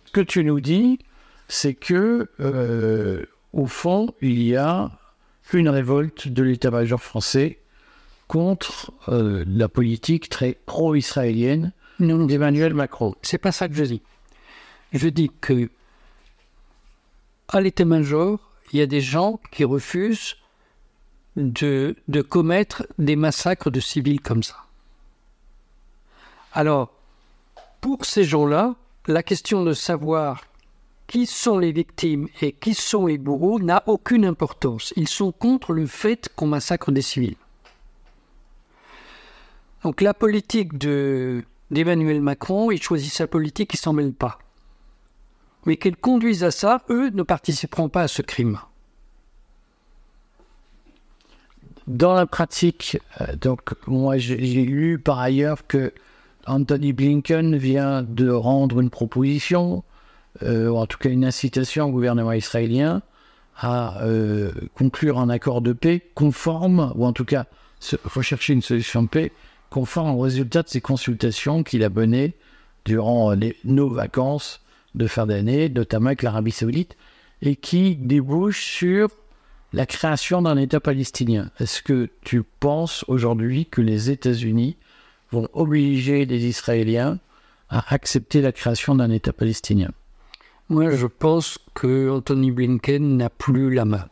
Ce 0.05 0.11
que 0.11 0.21
tu 0.21 0.43
nous 0.43 0.59
dis, 0.59 0.99
c'est 1.47 1.75
que, 1.75 2.29
euh, 2.39 3.25
au 3.53 3.67
fond, 3.67 4.13
il 4.21 4.41
y 4.41 4.55
a 4.55 4.91
une 5.53 5.69
révolte 5.69 6.27
de 6.27 6.41
l'état-major 6.41 7.01
français 7.01 7.59
contre 8.27 8.91
euh, 9.09 9.45
la 9.47 9.69
politique 9.69 10.29
très 10.29 10.57
pro-israélienne 10.65 11.73
d'Emmanuel 11.99 12.73
Macron. 12.73 13.13
C'est 13.21 13.37
pas 13.37 13.51
ça 13.51 13.67
que 13.67 13.75
je 13.75 13.83
dis. 13.83 14.01
Je 14.93 15.07
dis 15.09 15.29
que 15.41 15.69
à 17.49 17.61
l'état-major, 17.61 18.39
il 18.71 18.79
y 18.79 18.81
a 18.81 18.87
des 18.87 19.01
gens 19.01 19.39
qui 19.51 19.63
refusent 19.63 20.37
de, 21.35 21.95
commettre 22.21 22.85
des 22.97 23.15
massacres 23.15 23.71
de 23.71 23.79
civils 23.79 24.21
comme 24.21 24.43
ça. 24.43 24.57
Alors, 26.53 26.91
pour 27.81 28.05
ces 28.05 28.23
gens-là, 28.23 28.75
la 29.07 29.23
question 29.23 29.63
de 29.63 29.73
savoir 29.73 30.43
qui 31.07 31.25
sont 31.25 31.57
les 31.57 31.71
victimes 31.71 32.27
et 32.41 32.53
qui 32.53 32.73
sont 32.73 33.07
les 33.07 33.17
bourreaux 33.17 33.59
n'a 33.59 33.83
aucune 33.87 34.25
importance. 34.25 34.93
Ils 34.95 35.09
sont 35.09 35.31
contre 35.31 35.73
le 35.73 35.85
fait 35.85 36.29
qu'on 36.35 36.47
massacre 36.47 36.91
des 36.91 37.01
civils. 37.01 37.35
Donc 39.83 39.99
la 39.99 40.13
politique 40.13 40.77
de, 40.77 41.43
d'Emmanuel 41.71 42.21
Macron, 42.21 42.71
il 42.71 42.81
choisit 42.81 43.11
sa 43.11 43.27
politique, 43.27 43.73
il 43.73 43.77
s'en 43.77 43.91
mêle 43.91 44.13
pas. 44.13 44.39
Mais 45.65 45.75
qu'elle 45.75 45.97
conduise 45.97 46.43
à 46.43 46.51
ça, 46.51 46.83
eux 46.89 47.09
ne 47.09 47.23
participeront 47.23 47.89
pas 47.89 48.03
à 48.03 48.07
ce 48.07 48.21
crime. 48.21 48.59
Dans 51.87 52.13
la 52.13 52.25
pratique, 52.25 52.97
euh, 53.19 53.35
donc 53.35 53.73
moi 53.87 54.17
j'ai 54.17 54.37
lu 54.37 54.99
par 54.99 55.19
ailleurs 55.19 55.67
que 55.67 55.91
Anthony 56.45 56.93
Blinken 56.93 57.57
vient 57.57 58.03
de 58.03 58.29
rendre 58.29 58.79
une 58.79 58.89
proposition, 58.89 59.83
euh, 60.43 60.69
ou 60.69 60.77
en 60.77 60.85
tout 60.85 60.97
cas 60.97 61.09
une 61.09 61.25
incitation 61.25 61.85
au 61.85 61.91
gouvernement 61.91 62.31
israélien 62.31 63.01
à 63.57 64.01
euh, 64.03 64.51
conclure 64.75 65.19
un 65.19 65.29
accord 65.29 65.61
de 65.61 65.73
paix 65.73 66.01
conforme, 66.15 66.93
ou 66.95 67.05
en 67.05 67.11
tout 67.11 67.25
cas 67.25 67.47
rechercher 68.05 68.53
une 68.53 68.61
solution 68.61 69.03
de 69.03 69.09
paix 69.09 69.31
conforme 69.69 70.11
au 70.11 70.19
résultat 70.19 70.63
de 70.63 70.69
ces 70.69 70.79
consultations 70.79 71.63
qu'il 71.63 71.83
a 71.83 71.89
menées 71.89 72.33
durant 72.85 73.35
nos 73.65 73.89
vacances 73.89 74.61
de 74.95 75.07
fin 75.07 75.25
d'année, 75.25 75.67
notamment 75.67 76.07
avec 76.07 76.23
l'Arabie 76.23 76.51
saoudite, 76.51 76.95
et 77.41 77.57
qui 77.57 77.95
débouche 77.97 78.63
sur 78.63 79.09
la 79.73 79.87
création 79.87 80.43
d'un 80.43 80.55
État 80.57 80.79
palestinien. 80.79 81.49
Est-ce 81.59 81.81
que 81.81 82.09
tu 82.21 82.43
penses 82.43 83.03
aujourd'hui 83.07 83.65
que 83.65 83.81
les 83.81 84.11
États-Unis 84.11 84.77
vont 85.31 85.49
obliger 85.53 86.25
les 86.25 86.45
Israéliens 86.45 87.19
à 87.69 87.93
accepter 87.93 88.41
la 88.41 88.51
création 88.51 88.93
d'un 88.93 89.09
État 89.09 89.33
palestinien? 89.33 89.89
Moi, 90.69 90.91
je 90.91 91.07
pense 91.07 91.57
que 91.73 92.09
Anthony 92.11 92.51
Blinken 92.51 93.17
n'a 93.17 93.31
plus 93.31 93.73
la 93.73 93.85
main. 93.85 94.07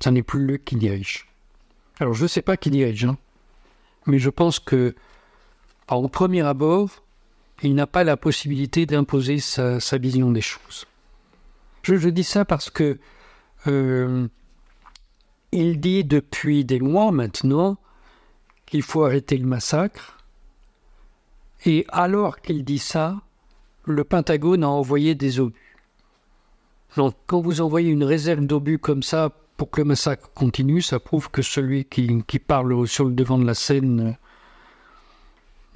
Ce 0.00 0.10
n'est 0.10 0.24
plus 0.24 0.44
lui 0.44 0.58
qui 0.58 0.74
dirige. 0.74 1.28
Alors, 2.00 2.14
je 2.14 2.24
ne 2.24 2.28
sais 2.28 2.42
pas 2.42 2.56
qui 2.56 2.70
dirige, 2.70 3.04
hein, 3.04 3.16
mais 4.06 4.18
je 4.18 4.28
pense 4.28 4.58
que, 4.58 4.96
au 5.88 6.08
premier 6.08 6.42
abord, 6.42 6.90
il 7.62 7.76
n'a 7.76 7.86
pas 7.86 8.02
la 8.02 8.16
possibilité 8.16 8.86
d'imposer 8.86 9.38
sa, 9.38 9.78
vision 9.98 10.32
des 10.32 10.40
choses. 10.40 10.86
Je, 11.84 11.94
je, 11.94 12.08
dis 12.08 12.24
ça 12.24 12.44
parce 12.44 12.70
que 12.70 12.98
euh, 13.66 14.26
il 15.52 15.80
dit 15.80 16.04
depuis 16.04 16.64
des 16.64 16.80
mois 16.80 17.12
maintenant 17.12 17.76
qu'il 18.66 18.82
faut 18.82 19.04
arrêter 19.04 19.36
le 19.36 19.46
massacre. 19.46 20.18
Et 21.64 21.84
alors 21.88 22.40
qu'il 22.40 22.64
dit 22.64 22.78
ça, 22.78 23.20
le 23.84 24.02
Pentagone 24.04 24.64
a 24.64 24.68
envoyé 24.68 25.14
des 25.14 25.40
obus. 25.40 25.76
Donc, 26.96 27.14
quand 27.26 27.40
vous 27.40 27.60
envoyez 27.60 27.90
une 27.90 28.04
réserve 28.04 28.46
d'obus 28.46 28.78
comme 28.78 29.02
ça 29.02 29.30
pour 29.56 29.70
que 29.70 29.80
le 29.80 29.86
massacre 29.86 30.30
continue, 30.34 30.82
ça 30.82 30.98
prouve 30.98 31.30
que 31.30 31.42
celui 31.42 31.84
qui, 31.84 32.38
parle 32.38 32.86
sur 32.86 33.04
le 33.04 33.12
devant 33.12 33.38
de 33.38 33.46
la 33.46 33.54
scène 33.54 34.16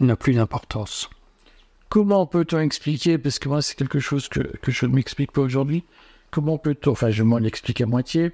n'a 0.00 0.16
plus 0.16 0.34
d'importance. 0.34 1.08
Comment 1.88 2.26
peut-on 2.26 2.60
expliquer, 2.60 3.16
parce 3.16 3.38
que 3.38 3.48
moi 3.48 3.62
c'est 3.62 3.76
quelque 3.76 4.00
chose 4.00 4.28
que, 4.28 4.40
que 4.40 4.72
je 4.72 4.86
ne 4.86 4.94
m'explique 4.94 5.32
pas 5.32 5.40
aujourd'hui, 5.40 5.84
comment 6.30 6.58
peut-on, 6.58 6.92
enfin 6.92 7.10
je 7.10 7.22
m'en 7.22 7.38
explique 7.38 7.80
à 7.80 7.86
moitié, 7.86 8.32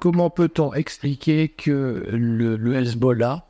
comment 0.00 0.30
peut-on 0.30 0.72
expliquer 0.74 1.48
que 1.48 2.04
le, 2.10 2.74
Hezbollah 2.74 3.46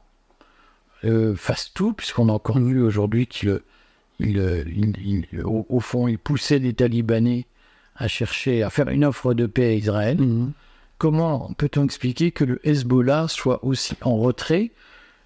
euh, 1.05 1.35
fasse 1.35 1.73
tout, 1.75 1.93
puisqu'on 1.93 2.29
a 2.29 2.33
encore 2.33 2.59
vu 2.59 2.83
aujourd'hui 2.83 3.27
qu'il, 3.27 3.61
au, 5.45 5.81
fond, 5.81 6.09
il 6.09 6.19
poussait 6.19 6.59
les 6.59 6.75
talibans 6.75 7.43
à 7.97 8.09
chercher 8.09 8.63
à 8.63 8.71
faire 8.71 8.89
une 8.89 9.05
offre 9.05 9.35
de 9.35 9.47
paix 9.47 9.67
à 9.67 9.73
Israël. 9.73 10.21
Mhm. 10.21 10.53
Comment 10.99 11.53
peut-on 11.59 11.85
expliquer 11.85 12.31
que 12.31 12.45
le 12.45 12.67
Hezbollah 12.67 13.27
soit 13.29 13.65
aussi 13.65 13.97
en 14.03 14.17
retrait 14.17 14.71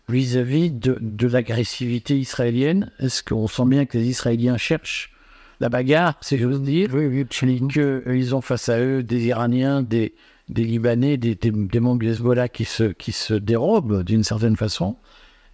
vis-à-vis 0.08 0.70
de, 0.70 1.26
l'agressivité 1.26 2.18
israélienne? 2.18 2.90
Est-ce 2.98 3.22
qu'on 3.22 3.46
sent 3.46 3.66
bien 3.66 3.86
que 3.86 3.98
les 3.98 4.08
Israéliens 4.08 4.56
cherchent 4.56 5.14
la 5.60 5.68
bagarre, 5.68 6.14
si 6.20 6.38
j'ose 6.38 6.62
dire 6.62 6.90
Oui, 6.92 7.06
oui, 7.06 7.26
Qu'ils 7.26 7.78
euh, 7.78 8.34
ont 8.34 8.40
face 8.40 8.68
à 8.68 8.80
eux 8.80 9.02
des 9.02 9.26
Iraniens, 9.26 9.82
des, 9.82 10.14
des 10.48 10.64
Libanais, 10.64 11.16
des, 11.16 11.34
des, 11.34 11.80
membres 11.80 12.00
du 12.00 12.08
Hezbollah 12.08 12.48
qui 12.48 12.64
se, 12.64 12.84
qui 12.84 13.12
se 13.12 13.34
dérobent 13.34 14.02
d'une 14.02 14.24
certaine 14.24 14.56
façon. 14.56 14.96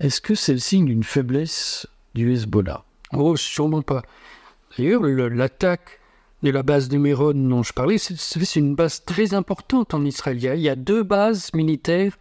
Est-ce 0.01 0.21
que 0.21 0.35
c'est 0.35 0.53
le 0.53 0.59
signe 0.59 0.87
d'une 0.87 1.05
faiblesse 1.05 1.87
du 2.15 2.33
Hezbollah? 2.33 2.85
Oh, 3.13 3.37
sûrement 3.37 3.83
pas. 3.83 4.03
D'ailleurs, 4.77 5.03
l'attaque 5.03 6.01
de 6.43 6.51
la 6.51 6.63
base 6.63 6.89
de 6.89 6.99
Méron 6.99 7.33
dont 7.33 7.63
je 7.63 7.73
parlais, 7.73 7.97
c'est 7.99 8.57
une 8.57 8.75
base 8.75 9.05
très 9.05 9.33
importante 9.35 9.95
en 9.95 10.05
Israël. 10.05 10.39
Il 10.43 10.61
y 10.61 10.69
a 10.69 10.77
deux 10.77 11.03
bases 11.03 11.53
militaires 11.55 12.19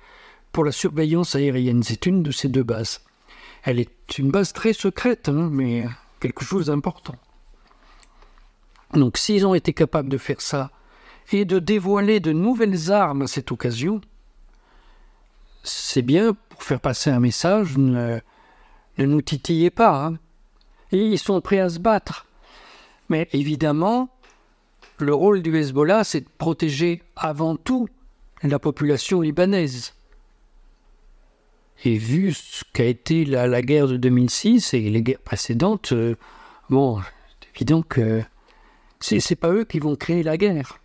pour 0.52 0.64
la 0.64 0.72
surveillance 0.72 1.36
aérienne. 1.36 1.84
C'est 1.84 2.06
une 2.06 2.24
de 2.24 2.32
ces 2.32 2.48
deux 2.48 2.64
bases. 2.64 3.02
Elle 3.64 3.80
est 3.80 4.18
une 4.18 4.30
base 4.30 4.54
très 4.54 4.74
secrète, 4.74 5.30
hein, 5.30 5.50
mais 5.52 5.86
quelque 6.20 6.46
chose 6.46 6.68
d'important. 6.68 7.16
Donc 8.94 9.18
s'ils 9.18 9.46
ont 9.46 9.54
été 9.54 9.74
capables 9.74 10.10
de 10.10 10.18
faire 10.18 10.42
ça 10.42 10.72
et 11.32 11.46
de 11.46 11.60
dévoiler 11.60 12.20
de 12.20 12.32
nouvelles 12.32 12.92
armes 12.92 13.24
à 13.24 13.28
cette 13.28 13.52
occasion, 13.52 14.02
c'est 15.64 16.02
bien 16.02 16.36
pour 16.50 16.64
faire 16.64 16.80
passer 16.80 17.10
un 17.10 17.20
message, 17.20 17.78
ne, 17.78 18.20
nous 18.98 19.22
titillez 19.22 19.70
pas. 19.70 20.06
Hein. 20.06 20.18
Et 20.92 20.98
ils 20.98 21.20
sont 21.20 21.42
prêts 21.42 21.60
à 21.60 21.70
se 21.70 21.80
battre. 21.80 22.28
Mais 23.10 23.28
évidemment, 23.34 24.10
le 25.00 25.14
rôle 25.14 25.42
du 25.42 25.56
Hezbollah, 25.56 26.04
c'est 26.04 26.22
de 26.22 26.30
protéger 26.38 27.02
avant 27.16 27.56
tout 27.56 27.88
la 28.44 28.60
population 28.60 29.22
libanaise. 29.22 29.94
Et 31.86 31.98
vu 31.98 32.34
ce 32.34 32.64
qu'a 32.74 32.86
été 32.86 33.26
la, 33.26 33.62
guerre 33.62 33.88
de 33.88 33.98
2006 33.98 34.74
et 34.74 34.90
les 34.90 35.02
guerres 35.02 35.20
précédentes, 35.20 35.92
euh, 35.94 36.16
bon, 36.70 37.02
c'est 37.42 37.50
évident 37.56 37.82
que 37.82 38.22
c'est, 39.04 39.36
pas 39.36 39.52
eux 39.52 39.66
qui 39.66 39.80
vont 39.80 39.96
créer 39.96 40.24
la 40.24 40.38
guerre. 40.38 40.80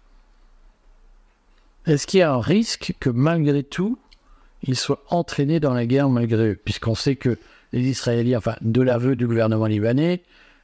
Est-ce 1.86 2.06
qu'il 2.06 2.20
y 2.20 2.22
a 2.22 2.32
un 2.32 2.40
risque 2.40 2.94
que 2.98 3.10
malgré 3.10 3.62
tout, 3.62 3.98
ils 4.64 4.76
soient 4.76 5.02
entraînés 5.08 5.60
dans 5.60 5.72
la 5.72 5.86
guerre 5.86 6.08
malgré 6.08 6.50
eux? 6.50 6.60
Puisqu'on 6.62 6.96
sait 6.96 7.16
que 7.16 7.38
les 7.72 7.82
Israéliens, 7.88 8.38
enfin, 8.38 8.56
de 8.60 8.82
l'aveu 8.82 9.14
du 9.14 9.26
gouvernement 9.26 9.66
libanais, 9.66 10.22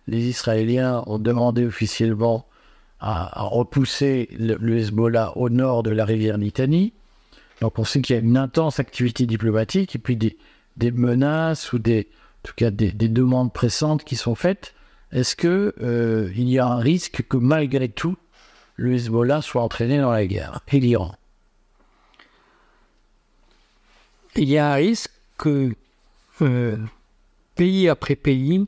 les 0.08 0.24
Israéliens 0.24 1.04
ont 1.06 1.18
demandé 1.18 1.64
officiellement 1.64 2.46
à, 3.00 3.44
repousser 3.44 4.28
le, 4.38 4.76
Hezbollah 4.76 5.36
au 5.36 5.48
nord 5.48 5.82
de 5.82 5.90
la 5.90 6.04
rivière 6.04 6.38
Litanie. 6.38 6.92
Donc 7.60 7.78
on 7.78 7.84
sait 7.84 8.00
qu'il 8.00 8.16
y 8.16 8.18
a 8.18 8.22
une 8.22 8.36
intense 8.36 8.80
activité 8.80 9.26
diplomatique 9.26 9.94
et 9.94 9.98
puis 9.98 10.16
des, 10.16 10.36
menaces 10.90 11.72
ou 11.72 11.76
en 11.76 12.02
tout 12.42 12.54
cas 12.56 12.70
des, 12.70 12.90
demandes 12.92 13.52
pressantes 13.52 14.04
qui 14.04 14.16
sont 14.16 14.34
faites. 14.34 14.74
Est-ce 15.14 15.36
qu'il 15.36 15.72
euh, 15.80 16.32
y 16.34 16.58
a 16.58 16.66
un 16.66 16.78
risque 16.78 17.22
que 17.28 17.36
malgré 17.36 17.88
tout, 17.88 18.16
le 18.74 18.94
Hezbollah 18.94 19.42
soit 19.42 19.62
entraîné 19.62 20.00
dans 20.00 20.10
la 20.10 20.26
guerre 20.26 20.60
et 20.72 20.80
l'Iran? 20.80 21.14
Il 24.34 24.48
y 24.48 24.58
a 24.58 24.72
un 24.72 24.74
risque 24.74 25.12
que 25.38 25.72
euh, 26.42 26.76
pays 27.54 27.88
après 27.88 28.16
pays, 28.16 28.66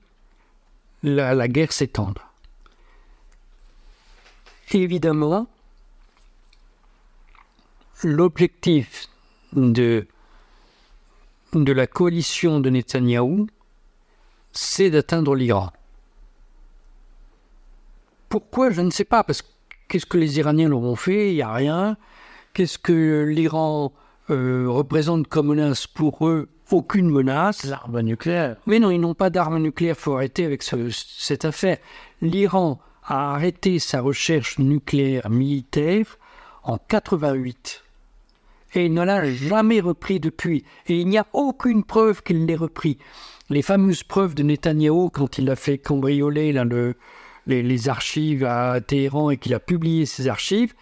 la 1.03 1.49
guerre 1.49 1.73
s'étende. 1.73 2.21
Évidemment, 4.71 5.49
l'objectif 8.05 9.09
de, 9.53 10.07
de 11.55 11.73
la 11.73 11.89
coalition 11.89 12.61
de 12.61 12.71
Netanyahou, 12.71 13.49
c'est 14.53 14.91
d'atteindre 14.91 15.35
l'Iran. 15.35 15.73
Pourquoi 18.41 18.71
Je 18.71 18.81
ne 18.83 18.91
sais 18.91 19.05
pas, 19.05 19.25
parce 19.25 19.43
que 19.43 19.47
qu'est-ce 19.89 20.07
que 20.07 20.19
les 20.19 20.39
Iraniens 20.39 20.69
leur 20.69 20.83
ont 20.83 20.97
fait 20.97 21.31
Il 21.31 21.37
n'y 21.37 21.43
a 21.43 21.53
rien. 21.53 21.97
Qu'est-ce 22.55 22.79
que 22.79 23.25
l'Iran 23.29 23.93
euh, 24.31 24.67
représente 24.69 25.29
comme 25.29 25.49
menace 25.49 25.87
pour 25.87 26.27
eux 26.27 26.49
aucune 26.73 27.09
menace. 27.11 27.65
L'arme 27.65 28.01
nucléaire. 28.01 28.57
Mais 28.67 28.79
non, 28.81 28.91
ils 28.91 28.99
n'ont 29.01 29.15
pas 29.15 29.31
d'armes 29.31 29.59
nucléaires. 29.59 29.95
Il 29.99 30.03
faut 30.03 30.15
arrêter 30.15 30.45
avec 30.45 30.63
ce- 30.63 30.91
cette 30.91 31.45
affaire. 31.45 31.79
L'Iran 32.21 32.81
a 33.05 33.35
arrêté 33.35 33.79
sa 33.79 34.01
recherche 34.01 34.59
nucléaire 34.59 35.31
militaire 35.31 36.19
en 36.65 36.77
88. 36.79 37.85
Et 38.75 38.87
il 38.87 38.95
ne 38.95 39.03
l'a 39.05 39.31
jamais 39.33 39.81
repris 39.81 40.19
depuis. 40.19 40.65
Et 40.89 41.01
il 41.01 41.07
n'y 41.09 41.19
a 41.19 41.27
aucune 41.33 41.85
preuve 41.85 42.23
qu'il 42.23 42.47
l'ait 42.47 42.57
repris. 42.57 42.99
Les 43.49 43.63
fameuses 43.63 44.03
preuves 44.03 44.35
de 44.35 44.43
Netanyahou 44.43 45.09
quand 45.11 45.39
il 45.39 45.49
a 45.51 45.57
fait 45.57 45.79
cambrioler 45.79 46.53
là, 46.53 46.65
le- 46.65 46.97
les, 47.47 47.63
les 47.63 47.89
archives 47.89 48.45
à 48.45 48.81
Téhéran 48.81 49.31
et 49.31 49.37
qu'il 49.37 49.55
a 49.55 49.61
publié 49.61 50.07
ces 50.07 50.29
archives, 50.29 50.75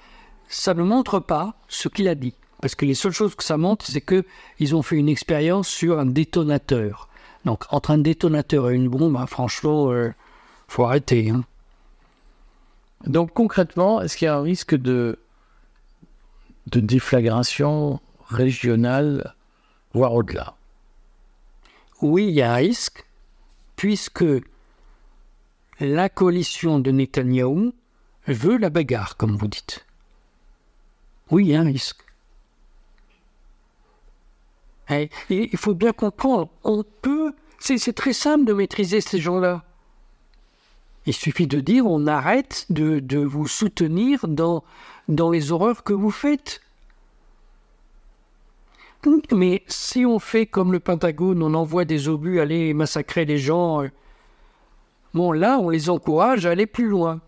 ça 0.49 0.75
ne 0.75 0.83
montre 0.83 1.21
pas 1.21 1.55
ce 1.69 1.89
qu'il 1.89 2.09
a 2.09 2.15
dit. 2.15 2.35
Parce 2.61 2.75
que 2.75 2.87
les 2.87 2.95
seules 2.95 3.13
choses 3.13 3.35
que 3.35 3.45
ça 3.45 3.57
montre, 3.57 3.85
c'est 3.87 4.01
que 4.01 4.25
ils 4.59 4.75
ont 4.75 4.83
fait 4.83 4.97
une 4.97 5.09
expérience 5.09 5.69
sur 5.69 5.99
un 5.99 6.07
détonateur. 6.07 7.09
Donc, 7.45 7.65
entre 7.71 7.91
un 7.91 7.99
détonateur 7.99 8.71
et 8.71 8.75
une 8.75 8.89
bombe, 8.89 9.17
hein, 9.17 9.27
franchement, 9.27 9.91
euh, 9.93 10.15
faut 10.69 10.85
arrêter. 10.85 11.31
hein. 11.31 11.45
Donc 13.07 13.35
concrètement, 13.35 14.01
est-ce 14.01 14.17
qu'il 14.17 14.27
y 14.27 14.29
a 14.29 14.37
un 14.37 14.43
risque 14.43 14.75
de, 14.75 15.19
de 16.69 16.81
déflagration 16.81 18.01
régionale, 18.29 19.35
voire 19.93 20.15
au-delà? 20.15 20.55
Oui, 22.01 22.29
il 22.29 22.35
y 22.35 22.41
a 22.41 22.53
un 22.53 22.57
risque, 22.57 23.05
puisque 23.77 24.25
la 25.85 26.09
coalition 26.09 26.79
de 26.79 26.91
Netanyahou 26.91 27.73
veut 28.27 28.57
la 28.57 28.71
bagarre, 28.71 29.17
comme 29.17 29.37
vous 29.37 29.49
dites. 29.49 29.85
Oui, 31.31 31.47
il 31.47 31.51
y 31.51 31.57
a 31.57 31.61
un 31.61 31.65
risque. 31.65 32.01
Et- 34.91 35.11
et 35.31 35.49
il 35.53 35.59
faut 35.59 35.75
bien 35.75 35.93
comprendre, 35.93 36.51
on 36.63 36.85
peut, 37.03 37.33
c'est 37.59 37.95
très 37.95 38.13
simple 38.13 38.45
de 38.45 38.53
maîtriser 38.53 39.01
ces 39.01 39.19
gens-là. 39.19 39.65
Il 41.07 41.15
suffit 41.15 41.47
de 41.47 41.61
dire 41.61 41.87
on 41.87 42.07
arrête 42.07 42.67
de, 42.71 42.99
de 42.99 43.19
vous 43.19 43.47
soutenir 43.47 44.27
dans, 44.29 44.65
dans 45.09 45.31
les 45.31 45.53
horreurs 45.53 45.85
que 45.85 45.93
vous 45.93 46.11
faites. 46.11 46.61
Mais 49.33 49.63
si 49.67 50.07
on 50.07 50.19
fait 50.19 50.47
comme 50.47 50.73
le 50.73 50.81
Pentagone, 50.81 51.43
on 51.43 51.53
envoie 51.53 51.85
des 51.85 52.09
obus 52.09 52.41
aller 52.41 52.73
massacrer 52.73 53.27
les 53.27 53.37
gens, 53.37 53.83
euh, 53.83 53.89
bon 55.15 55.33
là, 55.33 55.59
on 55.59 55.71
les 55.71 55.89
encourage 55.89 56.45
à 56.47 56.51
aller 56.51 56.67
plus 56.67 56.89
loin. 56.89 57.21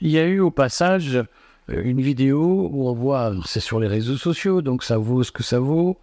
Il 0.00 0.10
y 0.10 0.18
a 0.18 0.24
eu 0.24 0.40
au 0.40 0.50
passage 0.50 1.16
euh, 1.16 1.26
une 1.68 2.00
vidéo 2.00 2.68
où 2.72 2.88
on 2.88 2.94
voit, 2.94 3.34
c'est 3.46 3.60
sur 3.60 3.80
les 3.80 3.88
réseaux 3.88 4.16
sociaux, 4.16 4.62
donc 4.62 4.82
ça 4.82 4.98
vaut 4.98 5.22
ce 5.22 5.32
que 5.32 5.42
ça 5.42 5.58
vaut. 5.58 5.98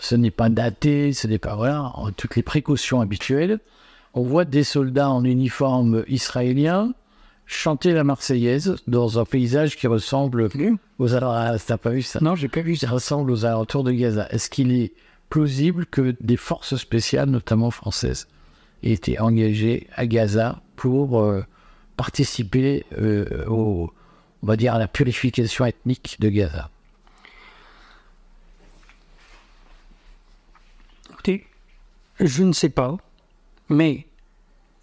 Ce 0.00 0.14
n'est 0.14 0.30
pas 0.30 0.48
daté, 0.48 1.12
ce 1.12 1.26
n'est 1.26 1.38
pas 1.38 1.56
voilà, 1.56 1.92
toutes 2.16 2.36
les 2.36 2.42
précautions 2.42 3.00
habituelles. 3.00 3.60
On 4.14 4.22
voit 4.22 4.44
des 4.44 4.64
soldats 4.64 5.10
en 5.10 5.24
uniforme 5.24 6.04
israélien 6.08 6.92
chanter 7.46 7.92
la 7.92 8.04
Marseillaise 8.04 8.76
dans 8.86 9.18
un 9.18 9.24
paysage 9.24 9.76
qui 9.76 9.86
ressemble 9.86 10.48
aux 10.98 11.14
alentours. 11.14 11.60
T'as 11.66 11.76
pas 11.76 11.90
vu 11.90 12.02
ça? 12.02 12.18
Non, 12.20 12.34
j'ai 12.34 12.48
pas 12.48 12.60
vu 12.60 12.76
ça. 12.76 12.88
ressemble 12.88 13.30
aux 13.30 13.44
alentours 13.44 13.84
de 13.84 13.92
Gaza. 13.92 14.26
Est-ce 14.30 14.50
qu'il 14.50 14.72
est 14.72 14.92
plausible 15.30 15.86
que 15.86 16.16
des 16.20 16.36
forces 16.36 16.76
spéciales, 16.76 17.30
notamment 17.30 17.70
françaises, 17.70 18.26
été 18.82 19.18
engagées 19.18 19.86
à 19.94 20.06
Gaza 20.06 20.62
pour 20.76 21.20
euh, 21.20 21.42
participer 21.96 22.84
euh, 22.98 23.46
au, 23.46 23.92
on 24.42 24.46
va 24.46 24.56
dire, 24.56 24.74
à 24.74 24.78
la 24.78 24.88
purification 24.88 25.64
ethnique 25.64 26.16
de 26.20 26.28
Gaza 26.28 26.70
Écoutez, 31.10 31.46
je 32.20 32.42
ne 32.42 32.52
sais 32.52 32.68
pas, 32.68 32.96
mais 33.68 34.06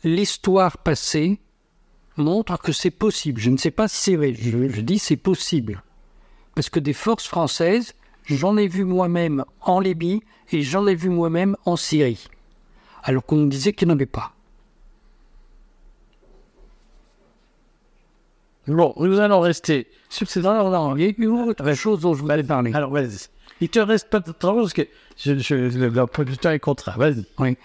l'histoire 0.03 0.77
passée 0.77 1.39
montre 2.17 2.59
que 2.59 2.71
c'est 2.71 2.91
possible. 2.91 3.39
Je 3.39 3.49
ne 3.49 3.57
sais 3.57 3.71
pas 3.71 3.87
si 3.87 3.97
c'est 3.97 4.15
vrai, 4.15 4.33
je 4.33 4.81
dis 4.81 4.99
c'est 4.99 5.17
possible. 5.17 5.83
Parce 6.55 6.69
que 6.69 6.79
des 6.79 6.93
forces 6.93 7.27
françaises, 7.27 7.95
j'en 8.25 8.57
ai 8.57 8.67
vu 8.67 8.83
moi-même 8.83 9.45
en 9.61 9.79
Libye 9.79 10.21
et 10.51 10.61
j'en 10.61 10.85
ai 10.87 10.95
vu 10.95 11.09
moi-même 11.09 11.55
en 11.65 11.75
Syrie. 11.75 12.27
Alors 13.03 13.25
qu'on 13.25 13.35
nous 13.35 13.49
disait 13.49 13.73
qu'il 13.73 13.87
n'y 13.87 13.93
en 13.93 13.95
avait 13.95 14.05
pas. 14.05 14.33
Bon, 18.67 18.93
nous 18.97 19.19
allons 19.19 19.41
rester. 19.41 19.87
Sur 20.09 20.29
ces 20.29 20.39
il 20.39 20.45
y 20.45 20.45
a 20.47 21.13
une 21.17 21.27
autre 21.27 21.73
chose 21.73 21.99
dont 21.99 22.13
je 22.13 22.21
voulais 22.21 22.43
parler. 22.43 22.73
Alors, 22.73 22.91
vas-y. 22.91 23.27
Il 23.59 23.69
te 23.69 23.79
reste 23.79 24.09
pas 24.09 24.19
de 24.19 24.31
temps 24.31 24.55
parce 24.55 24.73
que 24.73 24.83
je, 25.17 25.37
je, 25.37 25.55
le, 25.55 25.89
le 25.89 26.25
du 26.25 26.37
temps 26.37 26.51
est 26.51 26.59
contraint. 26.59 26.95
Vas-y. 26.97 27.25
Oui. 27.39 27.57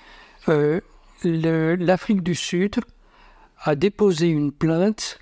Euh, 0.48 0.80
L'Afrique 1.24 2.22
du 2.22 2.34
Sud 2.34 2.76
a 3.62 3.74
déposé 3.74 4.28
une 4.28 4.52
plainte 4.52 5.18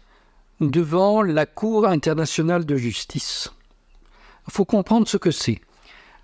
devant 0.60 1.22
la 1.22 1.46
Cour 1.46 1.86
internationale 1.86 2.64
de 2.64 2.76
justice. 2.76 3.52
Il 4.48 4.52
faut 4.52 4.64
comprendre 4.64 5.08
ce 5.08 5.16
que 5.16 5.30
c'est. 5.30 5.60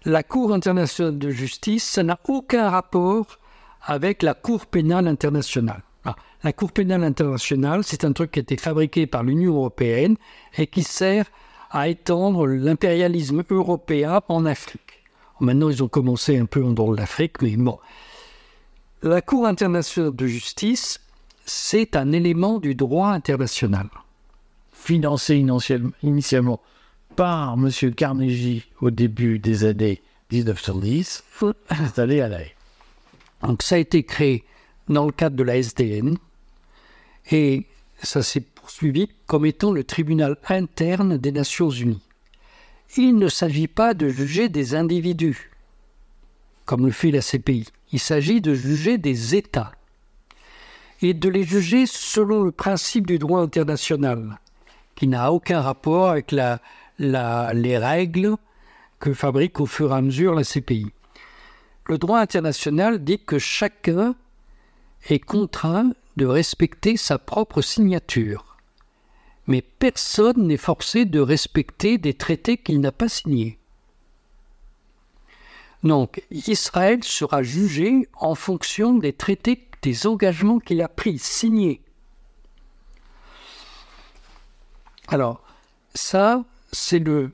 La 0.05 0.23
Cour 0.23 0.53
internationale 0.53 1.19
de 1.19 1.31
justice, 1.31 1.85
ça 1.85 2.03
n'a 2.03 2.19
aucun 2.25 2.71
rapport 2.71 3.39
avec 3.85 4.23
la 4.23 4.35
Cour 4.35 4.67
pénale 4.67 5.09
internationale. 5.09 5.83
Ah, 6.05 6.17
la 6.43 6.53
Cour 6.53 6.73
pénale 6.73 7.05
internationale, 7.05 7.85
c'est 7.85 8.05
un 8.05 8.13
truc 8.13 8.33
qui 8.33 8.41
a 8.41 8.43
été 8.43 8.57
fabriqué 8.57 9.07
par 9.07 9.23
l'Union 9.23 9.55
européenne 9.55 10.17
et 10.57 10.67
qui 10.67 10.83
sert 10.83 11.27
à 11.71 11.89
étendre 11.89 12.47
l'impérialisme 12.47 13.45
européen 13.51 14.21
en 14.29 14.45
Afrique. 14.47 15.03
Maintenant, 15.41 15.71
ils 15.71 15.83
ont 15.83 15.89
commencé 15.89 16.39
un 16.39 16.47
peu 16.47 16.65
en 16.65 16.71
dehors 16.73 16.93
de 16.93 16.99
l'Afrique, 16.99 17.43
mais 17.43 17.57
bon. 17.57 17.79
La 19.03 19.21
Cour 19.21 19.47
internationale 19.47 20.15
de 20.15 20.27
justice, 20.27 21.01
c'est 21.45 21.97
un 21.97 22.13
élément 22.13 22.59
du 22.59 22.75
droit 22.75 23.09
international. 23.09 23.89
Financé 24.73 25.37
initialement, 25.37 25.91
initialement 26.03 26.61
par 27.17 27.55
M. 27.55 27.71
Carnegie 27.95 28.65
au 28.81 28.91
début 28.91 29.39
des 29.39 29.65
années 29.65 30.03
1910, 30.31 31.25
installé 31.71 32.21
à 32.21 32.29
La 32.29 32.43
Haye. 32.43 32.55
Donc 33.43 33.63
ça 33.63 33.75
a 33.75 33.79
été 33.79 34.03
créé 34.03 34.45
dans 34.89 35.07
le 35.07 35.13
cadre 35.13 35.37
de 35.37 35.43
la 35.43 35.57
SDN 35.57 36.17
et 37.31 37.67
ça 38.03 38.23
s'est 38.23 38.41
poursuivi 38.41 39.09
comme 39.27 39.47
étant 39.47 39.73
le 39.73 39.85
tribunal 39.85 40.37
interne 40.49 41.19
des 41.19 41.33
Nations 41.33 41.71
Unies. 41.71 42.03
Il 42.97 43.17
ne 43.17 43.29
s'agit 43.29 43.69
pas 43.69 43.95
de 43.95 44.09
juger 44.09 44.49
des 44.49 44.75
individus, 44.75 45.51
comme 46.67 46.85
le 46.85 46.93
fait 46.93 47.11
la 47.11 47.21
CPI. 47.21 47.69
Il 47.93 47.99
s'agit 47.99 48.41
de 48.41 48.55
juger 48.55 48.99
des 48.99 49.35
États 49.35 49.73
et 51.01 51.15
de 51.15 51.29
les 51.29 51.45
juger 51.45 51.87
selon 51.87 52.43
le 52.43 52.53
principe 52.53 53.07
du 53.07 53.19
droit 53.19 53.41
international, 53.41 54.39
qui 54.95 55.09
n'a 55.09 55.33
aucun 55.33 55.61
rapport 55.61 56.11
avec 56.11 56.33
les 56.33 57.79
règles 57.79 58.37
que 59.01 59.15
fabrique 59.15 59.59
au 59.59 59.67
fur 59.67 59.91
et 59.93 59.97
à 59.97 60.03
mesure 60.03 60.35
la 60.35 60.45
CPI. 60.45 60.93
Le 61.87 61.99
droit 61.99 62.21
international 62.21 63.03
dit 63.03 63.19
que 63.19 63.39
chacun 63.39 64.15
est 65.09 65.19
contraint 65.19 65.93
de 66.17 66.27
respecter 66.27 66.97
sa 66.97 67.19
propre 67.19 67.61
signature. 67.63 68.57
Mais 69.47 69.63
personne 69.63 70.47
n'est 70.47 70.57
forcé 70.57 71.05
de 71.05 71.19
respecter 71.21 71.99
des 71.99 72.15
traités 72.15 72.57
qu'il 72.57 72.81
n'a 72.81 72.93
pas 72.93 73.09
signés. 73.09 73.59
Donc, 75.83 76.23
Israël 76.31 77.03
sera 77.03 77.43
jugé 77.43 78.09
en 78.15 78.37
fonction 78.37 78.95
des 78.95 79.13
traités, 79.13 79.69
des 79.83 80.07
engagements 80.07 80.61
qu'il 80.61 80.81
a 80.81 80.89
pris, 80.89 81.19
signés. 81.19 81.83
Alors, 85.09 85.43
ça, 85.95 86.45
c'est 86.71 87.01
le, 87.01 87.33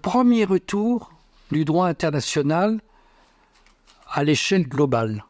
premier 0.00 0.44
retour 0.44 1.12
du 1.50 1.64
droit 1.64 1.88
international 1.88 2.80
à 4.10 4.24
l'échelle 4.24 4.68
globale. 4.68 5.24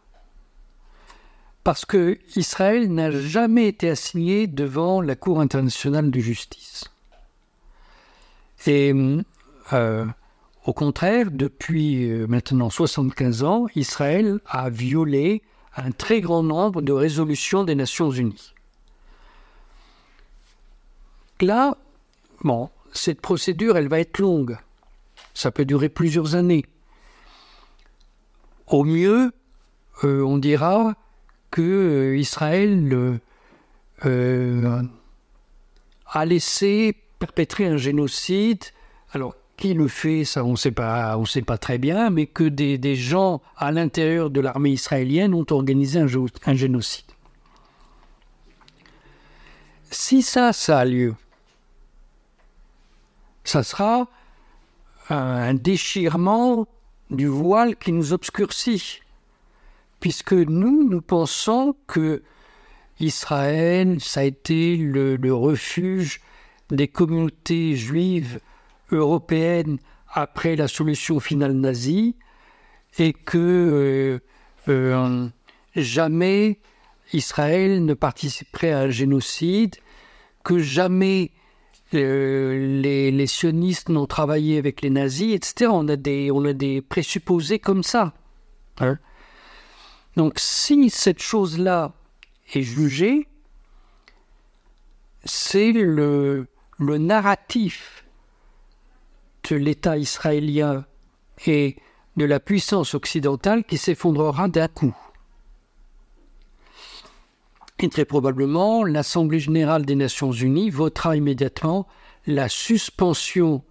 Parce 1.65 1.85
que 1.85 2.19
Israël 2.37 2.93
n'a 2.93 3.11
jamais 3.11 3.69
été 3.69 3.91
assigné 3.91 4.47
devant 4.47 5.01
la 5.01 5.17
Cour 5.17 5.41
internationale 5.41 6.11
de 6.11 6.21
justice. 6.21 6.85
Et 8.67 8.95
euh, 9.73 10.07
au 10.65 10.73
contraire, 10.73 11.31
depuis 11.31 12.11
euh, 12.11 12.27
maintenant 12.27 12.71
75 12.71 13.45
ans, 13.45 13.67
Israël 13.75 14.41
a 14.47 14.71
violé 14.71 15.43
un 15.77 15.93
très 15.93 16.21
grand 16.21 16.43
nombre 16.43 16.83
de 16.83 16.93
résolutions 16.93 17.65
des 17.65 17.75
Nations 17.75 18.11
Unies. 18.11 18.53
Là, 21.41 21.77
bon, 22.43 22.69
cette 22.93 23.21
procédure, 23.21 23.77
elle 23.77 23.89
va 23.89 24.01
être 24.01 24.19
longue. 24.19 24.59
Ça 25.35 25.51
peut 25.51 25.65
durer 25.65 25.89
plusieurs 25.89 26.35
années. 26.35 26.65
Au 28.71 28.85
mieux, 28.85 29.33
euh, 30.05 30.23
on 30.23 30.37
dira 30.37 30.95
que 31.51 31.63
euh, 31.63 32.19
Israël 32.19 33.19
euh, 34.05 34.83
a 36.07 36.25
laissé 36.27 36.95
perpétrer 37.19 37.67
un 37.67 37.79
génocide. 37.79 38.63
Alors, 39.13 39.35
Qui 39.57 39.75
le 39.75 39.89
fait, 39.89 40.25
ça 40.25 40.45
on 40.45 40.53
ne 40.53 40.57
sait 40.57 40.71
pas, 40.71 41.19
très 41.59 41.79
bien, 41.79 42.11
mais 42.11 42.27
que 42.27 42.45
des, 42.45 42.95
gens 42.95 43.41
à 43.57 43.73
l'intérieur 43.73 44.31
de 44.31 44.41
l'armée 44.41 44.71
israélienne 44.71 45.35
ont 45.35 45.47
organisé 45.51 45.99
un, 45.99 46.07
un 46.47 46.55
génocide. 46.55 47.07
Si 49.91 50.21
ça, 50.23 50.53
ça 50.53 50.81
a 50.81 50.85
lieu, 50.85 51.15
ça 53.43 53.63
sera 53.63 54.07
un 55.09 55.55
déchirement 55.55 56.69
du 57.11 57.27
voile 57.27 57.77
qui 57.77 57.93
nous 57.93 58.13
obscurcit, 58.13 59.01
puisque 60.01 60.33
nous, 60.33 60.89
nous 60.89 61.01
pensons 61.01 61.75
que 61.87 62.23
Israël, 63.01 64.01
ça 64.01 64.21
a 64.21 64.25
été 64.25 64.77
le, 64.77 65.33
refuge 65.33 66.21
des 66.71 66.89
communautés 66.89 67.77
juives 67.77 68.41
européennes 68.91 69.79
après 70.09 70.57
la 70.57 70.69
solution 70.69 71.21
finale 71.21 71.53
nazie, 71.53 72.17
et 72.99 73.13
que 73.13 73.39
euh, 73.39 74.19
euh, 74.69 75.29
jamais 75.77 76.59
Israël 77.13 77.85
ne 77.85 77.95
participerait 77.95 78.73
à 78.73 78.81
un 78.81 78.91
génocide, 78.91 79.77
que 80.43 80.59
jamais 80.59 81.31
les, 81.93 83.11
les 83.11 83.27
sionistes 83.27 83.89
n'ont 83.89 84.07
travaillé 84.07 84.59
avec 84.59 84.83
les 84.83 84.91
nazis, 84.91 85.35
etc. 85.35 85.71
On 85.73 85.89
a 85.89 85.97
des, 85.97 86.31
on 86.31 86.45
a 86.45 86.53
des 86.53 86.83
présupposés 86.83 87.59
comme 87.59 87.83
ça. 87.83 88.13
hein. 88.81 88.99
Donc 90.17 90.35
si 90.39 90.91
cette 90.91 91.23
chose-là 91.23 91.93
est 92.53 92.63
jugée, 92.63 93.29
c'est 95.25 95.73
le, 95.73 96.47
le 96.79 96.99
narratif 96.99 98.05
de 99.49 99.57
l'État 99.57 99.97
israélien 99.97 100.85
et 101.47 101.77
de 102.17 102.25
la 102.25 102.41
puissance 102.41 102.95
occidentale 102.95 103.65
qui 103.65 103.79
s'effondrera 103.79 104.49
d'un 104.49 104.69
coup. 104.69 104.95
Et 107.81 107.89
très 107.89 108.05
probablement, 108.05 108.83
l'Assemblée 108.85 109.39
générale 109.39 109.87
des 109.87 109.95
Nations 109.95 110.33
unies 110.33 110.71
votera 110.71 111.17
immédiatement 111.17 111.87
la 112.27 112.49
suspension 112.49 113.63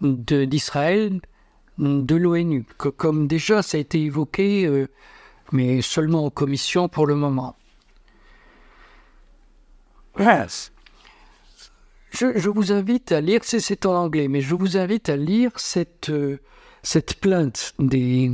d'Israël 0.00 1.20
de 1.78 2.14
l'ONU, 2.14 2.64
comme 2.76 3.26
déjà 3.26 3.62
ça 3.62 3.76
a 3.76 3.80
été 3.80 4.00
évoqué, 4.02 4.66
euh, 4.66 4.86
mais 5.50 5.82
seulement 5.82 6.26
en 6.26 6.30
commission 6.30 6.88
pour 6.88 7.06
le 7.06 7.16
moment. 7.16 7.56
Je, 12.10 12.38
je 12.38 12.48
vous 12.48 12.70
invite 12.70 13.10
à 13.10 13.20
lire, 13.20 13.40
c'est- 13.42 13.58
c'est 13.60 13.86
en 13.86 13.94
anglais, 13.96 14.28
mais 14.28 14.40
je 14.40 14.54
vous 14.54 14.76
invite 14.76 15.08
à 15.08 15.16
lire 15.16 15.50
cette, 15.56 16.10
euh, 16.10 16.38
cette 16.82 17.14
plainte 17.20 17.74
des, 17.80 18.30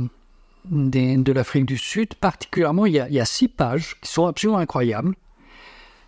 des- 0.65 1.17
de 1.17 1.31
l'Afrique 1.31 1.65
du 1.65 1.77
Sud. 1.77 2.13
Particulièrement, 2.15 2.85
il 2.85 2.93
y, 2.93 2.99
a, 2.99 3.07
il 3.07 3.15
y 3.15 3.19
a 3.19 3.25
six 3.25 3.47
pages 3.47 3.97
qui 4.01 4.11
sont 4.11 4.27
absolument 4.27 4.59
incroyables. 4.59 5.15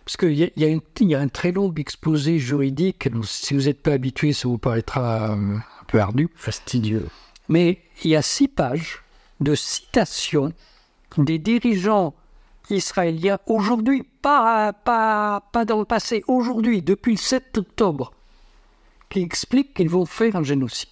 Parce 0.04 0.16
qu'il 0.18 0.32
y, 0.38 0.52
y, 0.56 1.14
a 1.14 1.20
un 1.20 1.28
très 1.28 1.52
long 1.52 1.72
exposé 1.74 2.38
juridique. 2.38 3.10
Donc, 3.10 3.24
si 3.26 3.54
vous 3.54 3.62
n'êtes 3.62 3.82
pas 3.82 3.92
habitué, 3.92 4.32
ça 4.34 4.48
vous 4.48 4.58
paraîtra 4.58 5.30
euh, 5.32 5.56
un 5.56 5.84
peu 5.86 5.98
ardu. 5.98 6.28
Fastidieux. 6.34 7.08
Mais 7.48 7.80
il 8.04 8.10
y 8.10 8.16
a 8.16 8.22
six 8.22 8.48
pages 8.48 9.02
de 9.40 9.54
citations 9.54 10.52
des 11.18 11.38
dirigeants 11.38 12.14
israéliens 12.70 13.38
aujourd'hui, 13.46 14.02
pas, 14.22 14.72
pas, 14.72 15.42
pas 15.52 15.64
dans 15.64 15.78
le 15.78 15.84
passé, 15.84 16.24
aujourd'hui, 16.26 16.82
depuis 16.82 17.12
le 17.12 17.18
7 17.18 17.58
octobre, 17.58 18.12
qui 19.10 19.20
expliquent 19.20 19.74
qu'ils 19.74 19.90
vont 19.90 20.06
faire 20.06 20.36
un 20.36 20.42
génocide. 20.42 20.88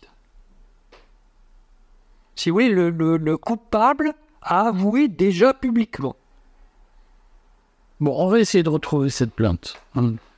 Si 2.35 2.51
vous 2.51 2.55
voulez, 2.55 2.69
le, 2.71 2.91
le- 2.91 3.17
le 3.17 3.37
coupable 3.37 4.13
a 4.43 4.69
avoué 4.69 5.09
déjà 5.09 5.55
publiquement. 5.55 6.17
Bon, 8.01 8.15
on 8.19 8.29
va 8.29 8.41
essayer 8.41 8.65
de 8.65 8.69
retrouver 8.69 9.11
cette 9.11 9.33
plainte. 9.33 9.81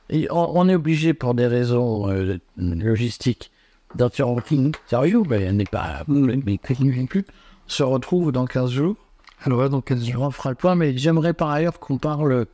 Et 0.09 0.27
on, 0.31 0.57
on 0.59 0.69
est 0.69 0.75
obligé, 0.75 1.13
pour 1.13 1.33
des 1.33 1.47
raisons 1.47 2.09
euh, 2.09 2.37
logistiques, 2.57 3.51
d'interrompre. 3.95 4.43
Sérieux? 4.87 5.23
Ben, 5.23 5.41
Elle 5.41 5.55
n'est 5.57 5.63
pas. 5.65 6.03
Mais 6.07 6.37
non 6.79 7.05
plus. 7.07 7.25
On 7.67 7.69
se 7.69 7.81
retrouve 7.83 8.31
dans 8.31 8.45
15 8.45 8.69
jours. 8.69 8.95
Alors, 9.43 9.67
dans 9.69 9.81
15 9.81 10.11
On 10.17 10.29
fera 10.31 10.49
le 10.49 10.55
point, 10.55 10.75
mais 10.75 10.95
j'aimerais 10.97 11.33
par 11.33 11.49
ailleurs 11.49 11.79
qu'on 11.79 11.97
parle 11.97 12.45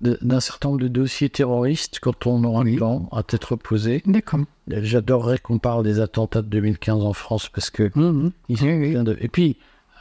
d'un 0.00 0.40
certain 0.40 0.70
nombre 0.70 0.80
de 0.80 0.88
dossiers 0.88 1.28
terroristes 1.28 1.98
quand 2.00 2.26
on 2.26 2.42
aura 2.44 2.64
le 2.64 2.76
temps 2.78 3.08
à 3.12 3.22
tête 3.22 3.44
reposée. 3.44 4.02
D'accord. 4.06 4.40
J'adorerais 4.68 5.38
qu'on 5.38 5.58
parle 5.58 5.84
des 5.84 6.00
attentats 6.00 6.42
de 6.42 6.48
2015 6.48 7.04
en 7.04 7.12
France 7.12 7.48
parce 7.48 7.70
que 7.70 7.90
Mhm. 7.94 8.30
ils 8.48 8.56
sont 8.58 8.64
pleins 8.64 9.04
de- 9.04 9.18
Et 9.20 9.28
puis, 9.28 9.56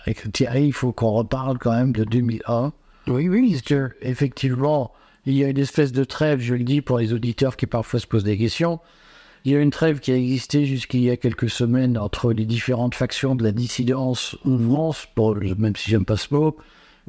avec 0.05 0.31
Thierry, 0.31 0.67
il 0.67 0.73
faut 0.73 0.91
qu'on 0.93 1.11
reparle 1.11 1.57
quand 1.57 1.71
même 1.73 1.91
de 1.91 2.03
2001. 2.05 2.71
Oui, 3.07 3.27
oui. 3.27 3.51
Parce 3.51 3.61
que, 3.63 3.89
effectivement, 4.01 4.91
il 5.25 5.33
y 5.33 5.43
a 5.43 5.49
une 5.49 5.57
espèce 5.57 5.91
de 5.91 6.03
trêve, 6.05 6.39
je 6.39 6.53
le 6.55 6.63
dis 6.63 6.81
pour 6.81 6.99
les 6.99 7.11
auditeurs 7.13 7.57
qui 7.57 7.65
parfois 7.65 7.99
se 7.99 8.07
posent 8.07 8.23
des 8.23 8.37
questions. 8.37 8.79
Il 9.45 9.51
y 9.51 9.55
a 9.55 9.59
une 9.61 9.71
trêve 9.71 9.99
qui 9.99 10.11
a 10.11 10.15
existé 10.17 10.65
jusqu'il 10.65 11.01
y 11.01 11.09
a 11.09 11.17
quelques 11.17 11.49
semaines 11.49 11.97
entre 11.97 12.31
les 12.33 12.45
différentes 12.45 12.93
factions 12.95 13.35
de 13.35 13.43
la 13.43 13.51
dissidence 13.51 14.37
en 14.45 14.57
France, 14.57 15.07
bon, 15.15 15.35
même 15.57 15.75
si 15.75 15.89
j'aime 15.91 16.05
pas 16.05 16.17
ce 16.17 16.33
mot, 16.33 16.55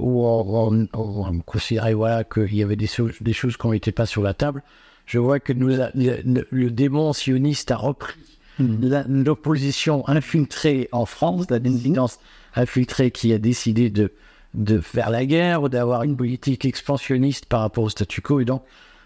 où 0.00 0.24
on, 0.24 0.72
on- 0.72 0.88
on 0.94 1.38
considérait 1.40 1.94
voilà, 1.94 2.24
qu'il 2.24 2.54
y 2.54 2.62
avait 2.62 2.76
des, 2.76 2.86
choses- 2.86 3.14
des 3.20 3.32
choses 3.32 3.56
qui 3.56 3.66
n'étaient 3.68 3.92
pas 3.92 4.06
sur 4.06 4.22
la 4.22 4.34
table. 4.34 4.62
Je 5.06 5.18
vois 5.18 5.40
que 5.40 5.52
nous 5.52 5.80
a- 5.80 5.90
le, 5.94 6.46
le 6.50 6.70
démon 6.70 7.12
sioniste 7.12 7.70
a 7.70 7.76
repris 7.76 8.14
la- 8.58 9.04
l'opposition 9.08 10.06
infiltrée 10.08 10.88
en 10.92 11.06
France, 11.06 11.46
la 11.50 11.58
dissidence 11.58 12.18
infiltrée 12.54 13.10
qui 13.10 13.32
a 13.32 13.38
décidé 13.38 13.90
de, 13.90 14.12
de 14.54 14.80
faire 14.80 15.10
la 15.10 15.24
guerre 15.24 15.62
ou 15.62 15.68
d'avoir 15.68 16.02
une 16.02 16.16
politique 16.16 16.64
expansionniste 16.64 17.46
par 17.46 17.60
rapport 17.60 17.84
au 17.84 17.88
statu 17.88 18.20
quo. 18.20 18.40
Et 18.40 18.44
donc, 18.44 18.62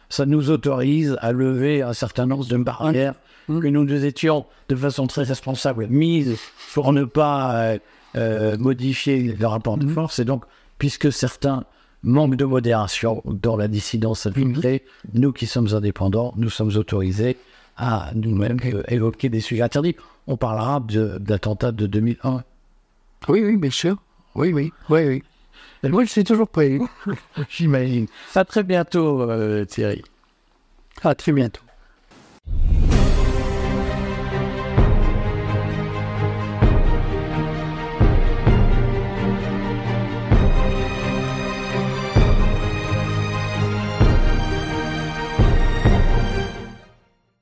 ça 0.09 0.27
nous 0.27 0.51
autorise 0.51 1.17
à 1.21 1.33
lever 1.33 1.83
un 1.83 1.93
certain 1.93 2.27
nombre 2.27 2.47
de 2.47 2.57
barrières 2.57 3.15
que 3.47 3.67
nous 3.69 3.85
nous 3.85 4.05
étions, 4.05 4.47
de 4.71 4.75
façon 4.77 5.07
très 5.07 5.23
responsable, 5.25 5.87
mises 5.89 6.37
pour 6.73 6.93
ne 6.93 7.05
pas 7.05 7.55
euh, 7.57 7.79
euh, 8.17 8.57
modifier 8.59 9.35
le 9.39 9.47
rapport 9.47 9.77
de 9.77 9.87
force. 9.87 10.19
Et 10.19 10.25
donc, 10.25 10.45
puisque 10.79 11.13
certains 11.13 11.65
manquent 12.03 12.37
de 12.37 12.45
modération 12.45 13.23
dans 13.25 13.57
la 13.57 13.67
dissidence 13.69 14.27
infiltrée, 14.27 14.85
nous 15.15 15.33
qui 15.33 15.47
sommes 15.47 15.73
indépendants, 15.75 16.35
nous 16.37 16.51
sommes 16.51 16.77
autorisés 16.77 17.37
à 17.77 18.11
nous-mêmes 18.15 18.59
euh, 18.67 18.83
évoquer 18.89 19.29
des 19.29 19.41
sujets 19.41 19.63
interdits. 19.63 19.97
On 20.27 20.37
parlera 20.37 20.81
de- 20.81 21.19
d'attentats 21.19 21.73
de 21.73 21.87
2001. 21.87 22.45
Oui, 23.29 23.43
oui, 23.43 23.57
bien 23.57 23.71
sûr. 23.71 23.97
Oui, 24.35 24.53
oui. 24.53 24.73
Oui, 24.91 25.07
oui. 25.07 25.23
Et 25.83 25.89
moi, 25.89 26.05
je 26.05 26.11
suis 26.11 26.25
toujours 26.25 26.49
prêt. 26.49 26.79
J'imagine. 27.49 28.07
À 28.35 28.45
très 28.45 28.63
bientôt, 28.63 29.23
euh, 29.23 29.65
Thierry. 29.65 30.03
À 31.03 31.15
très 31.15 31.33
bientôt. 31.33 31.61